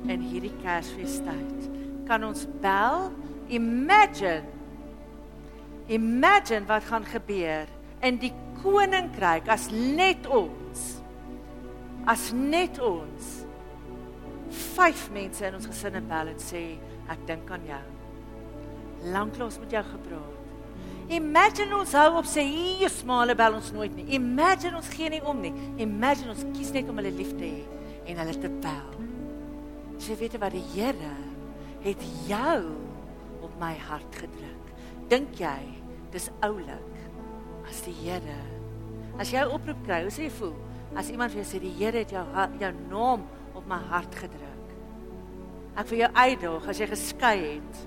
in 0.09 0.23
hierdie 0.23 0.55
Kersfeestyd. 0.63 1.71
Kan 2.09 2.25
ons 2.27 2.45
bel? 2.63 3.09
Imagine. 3.53 4.45
Imagine 5.93 6.65
wat 6.69 6.87
gaan 6.89 7.05
gebeur 7.09 7.69
in 8.05 8.21
die 8.21 8.33
koninkryk 8.63 9.49
as 9.53 9.71
net 9.73 10.29
ons 10.29 10.85
as 12.11 12.29
net 12.37 12.79
ons 12.85 13.31
vyf 14.75 15.07
mense 15.15 15.45
in 15.47 15.57
ons 15.57 15.69
gesin 15.71 16.01
bel 16.09 16.31
en 16.35 16.41
sê 16.41 16.63
ek 17.11 17.23
dink 17.29 17.51
aan 17.53 17.65
jou. 17.69 17.83
Lanklaas 19.13 19.57
met 19.61 19.73
jou 19.73 19.83
gepraat. 19.89 20.41
Imagine 21.13 21.77
ons 21.77 21.93
hou 21.97 22.11
op 22.21 22.29
sê 22.29 22.45
hier 22.49 22.93
smale 22.93 23.37
bel 23.37 23.57
ons 23.59 23.73
nooit 23.77 23.93
nie. 23.97 24.07
Imagine 24.17 24.79
ons 24.81 24.89
gee 24.93 25.11
nie 25.13 25.21
om 25.25 25.41
nie. 25.41 25.53
Imagine 25.85 26.33
ons 26.33 26.45
kies 26.57 26.73
net 26.77 26.89
om 26.89 27.01
hulle 27.01 27.13
lief 27.17 27.35
te 27.37 27.49
hê 27.49 28.13
en 28.13 28.21
hulle 28.23 28.37
te 28.41 28.53
bel. 28.65 29.05
Jy 30.05 30.17
weet 30.21 30.37
wat 30.41 30.53
die 30.53 30.65
Here 30.75 31.15
het 31.85 32.05
jou 32.29 32.59
op 33.45 33.53
my 33.61 33.75
hart 33.89 34.21
gedruk. 34.21 34.73
Dink 35.13 35.37
jy 35.41 35.59
dis 36.13 36.31
oulik 36.45 36.94
as 37.69 37.83
die 37.87 37.97
Here 38.05 38.55
as 39.21 39.31
jy 39.31 39.45
oproep 39.47 39.83
kry, 39.87 40.03
hoe 40.05 40.13
sê 40.13 40.27
jy 40.27 40.35
voel? 40.41 40.55
As 40.99 41.11
iemand 41.11 41.35
vir 41.35 41.43
jou 41.43 41.49
sê 41.53 41.61
die 41.63 41.73
Here 41.79 42.03
het 42.03 42.15
jou 42.15 42.25
jou 42.61 42.73
naam 42.91 43.25
op 43.55 43.67
my 43.71 43.79
hart 43.91 44.15
gedruk. 44.19 44.75
Ek 45.79 45.89
vir 45.91 46.05
jou 46.05 46.11
uitdaag 46.15 46.69
as 46.71 46.81
jy 46.83 46.89
geskei 46.91 47.37
het. 47.47 47.81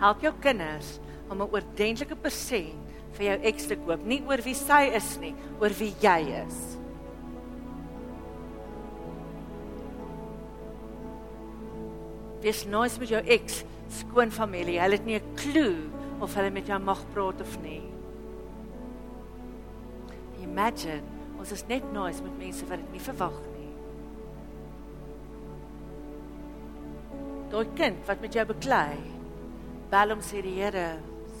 Help 0.00 0.24
jou 0.24 0.32
kinders 0.40 0.98
om 1.30 1.40
'n 1.40 1.52
oordentlike 1.52 2.16
persent 2.16 2.88
vir 3.12 3.26
jou 3.26 3.38
eks 3.44 3.66
te 3.66 3.76
koop, 3.76 4.04
nie 4.04 4.22
oor 4.26 4.40
wie 4.42 4.54
sy 4.54 4.90
is 4.94 5.18
nie, 5.18 5.34
oor 5.60 5.70
wie 5.70 5.94
jy 6.00 6.20
is. 6.46 6.78
Wees 12.40 12.64
nooit 12.64 12.98
met 12.98 13.08
jou 13.08 13.22
eks 13.26 13.64
skoon 13.88 14.30
familie. 14.30 14.80
Hulle 14.80 14.96
het 14.96 15.04
nie 15.04 15.16
'n 15.16 15.34
klou 15.36 15.90
of 16.20 16.34
hulle 16.34 16.50
met 16.50 16.66
jou 16.66 16.78
mag 16.78 17.04
praat 17.12 17.40
of 17.40 17.62
nie. 17.62 17.89
Imagine, 20.50 21.06
ons 21.38 21.52
is 21.54 21.62
net 21.70 21.84
nice 21.94 22.22
met 22.24 22.38
mense 22.40 22.66
wat 22.66 22.82
dit 22.82 22.96
nie 22.96 23.02
verwag 23.04 23.36
nie. 23.54 23.68
Daai 27.50 27.70
kind 27.78 28.02
wat 28.08 28.22
met 28.22 28.34
jou 28.34 28.44
beklei, 28.50 28.98
bel 29.90 30.14
hom 30.14 30.22
sê 30.26 30.42
die 30.42 30.56
Here 30.58 30.88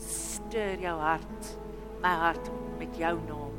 stuur 0.00 0.82
jou 0.82 0.96
hart, 1.02 1.50
my 2.02 2.14
hart 2.22 2.50
met 2.78 2.96
jou 2.98 3.12
naam. 3.26 3.58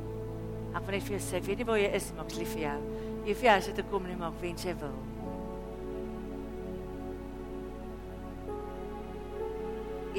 Ek 0.72 0.86
wil 0.88 0.96
net 0.96 1.06
vir 1.08 1.18
jou 1.18 1.24
sê, 1.24 1.42
weet 1.44 1.62
jy 1.62 1.68
waar 1.68 1.82
jy 1.82 1.92
is, 2.00 2.12
maar 2.16 2.28
ek 2.30 2.38
lief 2.40 2.54
vir 2.56 2.64
jou. 2.64 2.78
Jy 3.28 3.36
vir 3.38 3.50
jou 3.50 3.58
sit 3.68 3.78
te 3.80 3.86
kom 3.92 4.08
nie 4.08 4.18
maar 4.20 4.38
wens 4.42 4.66
jy 4.66 4.76
wil. 4.82 4.96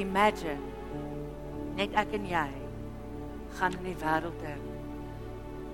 Imagine 0.00 0.60
net 1.76 1.96
ek 2.00 2.14
en 2.20 2.28
jy 2.28 2.46
gaan 3.58 3.80
in 3.80 3.90
die 3.90 3.98
wêreld 4.00 4.46
in. 4.48 4.71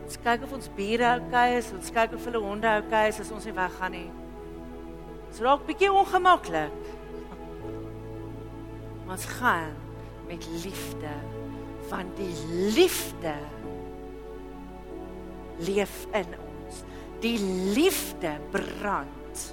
Ons 0.08 0.16
kyk 0.24 0.44
of 0.46 0.52
ons 0.56 0.70
bure 0.72 1.08
okay 1.18 1.58
is, 1.58 1.66
ons 1.76 1.90
kyk 1.92 2.14
of 2.16 2.22
hulle 2.24 2.40
honde 2.40 2.70
okay 2.80 3.10
is 3.10 3.18
as 3.20 3.28
ons 3.28 3.44
nie 3.44 3.52
weggaan 3.52 3.92
nie. 3.92 4.06
Dit 5.26 5.40
raak 5.44 5.66
bietjie 5.68 5.90
ongemaklik. 5.92 6.88
Ons 9.04 9.26
gaan 9.36 9.76
met 10.30 10.48
liefde 10.64 11.12
van 11.90 12.08
die 12.16 12.32
liefde 12.72 13.36
leef 15.68 16.00
in 16.16 16.32
ons. 16.40 16.82
Die 17.20 17.36
liefde 17.76 18.32
brand 18.56 19.46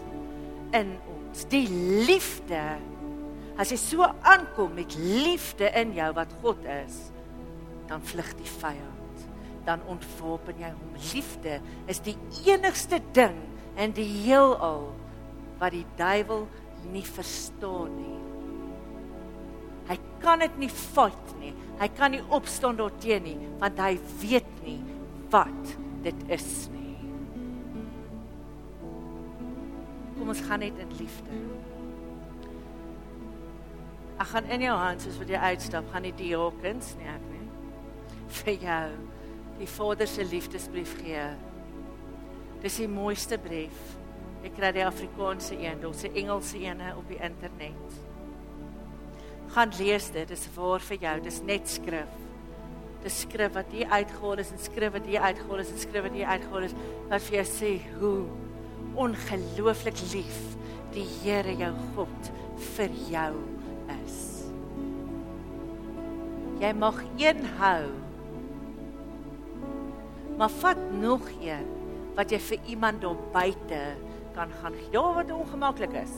in 0.71 0.95
ons. 1.19 1.45
Die 1.51 1.67
liefde 2.07 2.63
as 3.59 3.75
jy 3.75 3.83
so 3.83 4.07
aankom 4.23 4.79
met 4.79 4.95
liefde 5.03 5.67
in 5.75 5.97
jou 5.99 6.13
wat 6.15 6.31
God 6.39 6.63
is, 6.79 7.09
dan 7.91 8.03
vlug 8.07 8.37
die 8.39 8.53
vyand. 8.61 8.94
Dan 9.65 9.81
ontwapen 9.89 10.59
jy 10.61 10.69
hom. 10.73 10.93
Liefde 11.13 11.59
is 11.91 12.01
die 12.05 12.17
enigste 12.45 13.01
ding 13.17 13.37
in 13.81 13.95
die 13.95 14.07
heelal 14.25 14.91
wat 15.59 15.73
die 15.75 15.85
duiwel 15.97 16.45
nie 16.91 17.05
verstaan 17.05 17.95
nie. 17.97 18.19
Hy 19.89 19.97
kan 20.21 20.41
dit 20.41 20.61
nie 20.61 20.71
fight 20.71 21.33
nie. 21.41 21.53
Hy 21.79 21.89
kan 21.97 22.13
nie 22.15 22.23
opstaan 22.33 22.77
daarteen 22.79 23.25
nie 23.25 23.37
want 23.61 23.81
hy 23.81 23.95
weet 24.21 24.53
nie 24.65 24.79
wat 25.33 25.75
dit 26.05 26.25
is 26.33 26.49
nie. 26.73 26.95
Kom 30.15 30.31
ons 30.31 30.43
gaan 30.47 30.63
net 30.63 30.77
in 30.81 30.93
liefde. 30.99 31.41
Ek 34.15 34.29
gaan 34.31 34.47
in 34.55 34.63
jou 34.63 34.75
hand 34.79 35.03
soos 35.03 35.17
wat 35.19 35.31
jy 35.33 35.41
uitstap, 35.51 35.89
gaan 35.91 36.05
die 36.07 36.15
diakens 36.15 36.93
nie 36.99 37.09
ek 37.11 37.25
nie. 37.33 37.43
Vir 38.39 38.53
jou 38.63 38.85
die 39.59 39.67
Vader 39.67 40.07
se 40.07 40.23
liefdesbrief 40.23 40.97
gee. 41.01 41.27
Dis 42.61 42.79
die 42.81 42.89
mooiste 42.91 43.37
brief. 43.37 43.95
Ek 44.45 44.55
kry 44.57 44.71
die 44.75 44.85
Afrikaanse 44.85 45.55
een, 45.57 45.79
daar's 45.81 46.03
'n 46.03 46.15
Engelse 46.15 46.59
een 46.59 46.81
op 46.97 47.07
die 47.07 47.21
internet 47.21 48.05
gaan 49.55 49.71
lees 49.77 50.11
dit. 50.11 50.27
Dis 50.27 50.47
waar 50.55 50.83
vir 50.83 51.01
jou. 51.01 51.15
Dis 51.23 51.41
net 51.47 51.69
skrif. 51.71 52.21
Dis 53.05 53.21
skrif 53.23 53.53
wat 53.55 53.71
hier 53.73 53.91
uitgehaal 53.93 54.41
is 54.43 54.51
en 54.51 54.61
skrif 54.61 54.95
wat 54.95 55.05
hier 55.07 55.21
uitgehaal 55.21 55.61
is 55.61 55.71
en 55.71 55.81
skrif 55.81 56.07
wat 56.07 56.15
hier 56.17 56.31
uitgehaal 56.31 56.65
is 56.65 56.73
wat 57.11 57.27
vir 57.27 57.37
jou 57.37 57.45
sê 57.51 57.73
hoe 57.99 58.15
ongelooflik 59.05 59.99
lief 60.13 60.39
die 60.95 61.05
Here 61.21 61.53
jou 61.59 61.69
God 61.97 62.31
vir 62.75 62.97
jou 63.11 63.31
is. 63.99 64.17
Jy 66.63 66.71
mag 66.79 67.01
een 67.19 67.45
hou. 67.59 68.04
Maar 70.37 70.49
vat 70.49 70.77
nog 70.99 71.27
een 71.39 71.67
wat 72.15 72.31
jy 72.31 72.39
vir 72.39 72.71
iemand 72.71 73.01
daar 73.01 73.19
buite 73.31 73.81
kan 74.35 74.51
gaan. 74.61 74.73
Daar 74.91 75.13
wat 75.13 75.31
ongemaklik 75.31 75.93
is. 76.03 76.15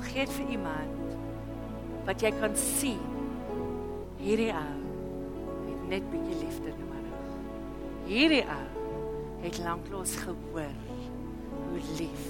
gaan 0.00 0.08
gee 0.08 0.24
dit 0.24 0.34
vir 0.34 0.52
iemand 0.56 1.16
wat 2.06 2.22
jy 2.24 2.30
kan 2.40 2.54
sien. 2.56 3.00
Hierdie 4.20 4.52
ou 4.52 4.76
het 5.66 5.82
net 5.90 6.06
bietjie 6.12 6.38
liefde 6.40 6.72
nodig. 6.78 7.34
Hierdie 8.08 8.44
ou 8.44 8.66
het 9.44 9.60
lanklaas 9.64 10.14
gehoor 10.24 10.78
hoe 11.70 11.82
lief 11.98 12.24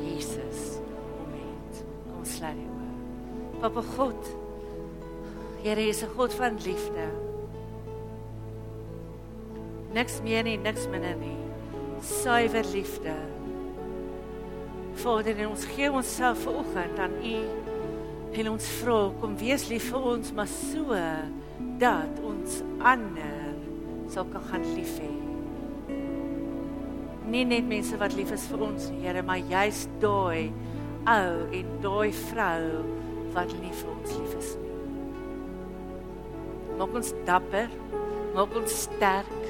Jesus 0.00 0.78
hom 1.18 1.36
het. 1.36 1.82
Kom 2.08 2.24
slaap 2.24 2.56
jy 2.56 2.68
oor. 2.68 3.60
Papa 3.60 3.84
God. 3.92 4.41
Here 5.62 5.78
is 5.78 6.02
'n 6.02 6.08
God 6.16 6.34
van 6.34 6.58
liefde. 6.58 7.06
Niks 9.92 10.20
meer 10.22 10.42
nie, 10.42 10.56
niks 10.56 10.88
minder 10.88 11.14
nie. 11.16 11.36
Suiwer 12.00 12.64
liefde. 12.72 13.14
Vader, 14.94 15.48
ons 15.48 15.64
gee 15.64 15.92
onsself 15.92 16.42
vanoggend 16.42 16.98
aan 16.98 17.14
U. 17.24 17.38
En 18.32 18.50
ons 18.50 18.66
vra 18.80 19.12
kom 19.20 19.36
wees 19.38 19.68
lief 19.68 19.90
vir 19.92 20.02
ons 20.02 20.32
maar 20.32 20.48
so 20.48 20.96
dat 21.78 22.20
ons 22.24 22.62
ander 22.80 23.54
sal 24.08 24.24
kan 24.32 24.42
gaan 24.50 24.66
lief 24.74 24.98
hê. 24.98 25.12
Nie 27.28 27.44
net 27.44 27.68
mense 27.68 27.96
wat 27.98 28.16
lief 28.16 28.32
is 28.32 28.46
vir 28.50 28.66
ons, 28.66 28.90
Here, 29.00 29.22
maar 29.22 29.38
juist 29.38 29.88
daai 30.00 30.50
ou 31.06 31.46
en 31.52 31.72
daai 31.80 32.12
vrou 32.12 32.82
wat 33.32 33.54
nie 33.60 33.72
vir 33.72 33.90
ons 33.94 34.18
lief 34.18 34.36
is 34.38 34.54
nie. 34.56 34.71
Maak 36.82 36.96
ons 36.98 37.12
dapper, 37.22 37.68
maak 38.34 38.54
ons 38.58 38.72
sterk, 38.88 39.42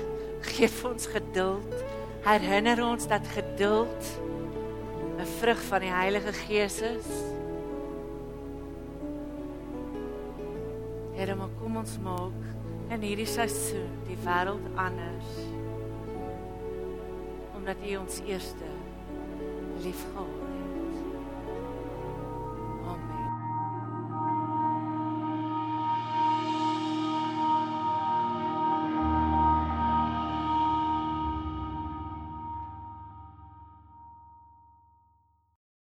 gee 0.53 0.69
vir 0.69 0.89
ons 0.91 1.07
geduld. 1.09 1.71
Herinner 2.27 2.83
ons 2.85 3.07
dat 3.09 3.25
geduld 3.33 4.09
'n 5.17 5.29
vrug 5.41 5.63
van 5.71 5.81
die 5.81 5.95
Heilige 5.95 6.33
Gees 6.45 6.77
is. 6.83 7.09
Here, 11.17 11.35
maar 11.35 11.49
kom 11.57 11.77
ons 11.77 11.97
maak 12.05 12.37
in 12.91 13.01
hierdie 13.01 13.27
seisoen 13.27 13.89
die 14.05 14.19
wêreld 14.29 14.69
anders. 14.77 15.33
Omdat 17.57 17.77
U 17.81 17.97
ons 17.97 18.21
eerste 18.29 18.69
liefgehad 19.81 20.42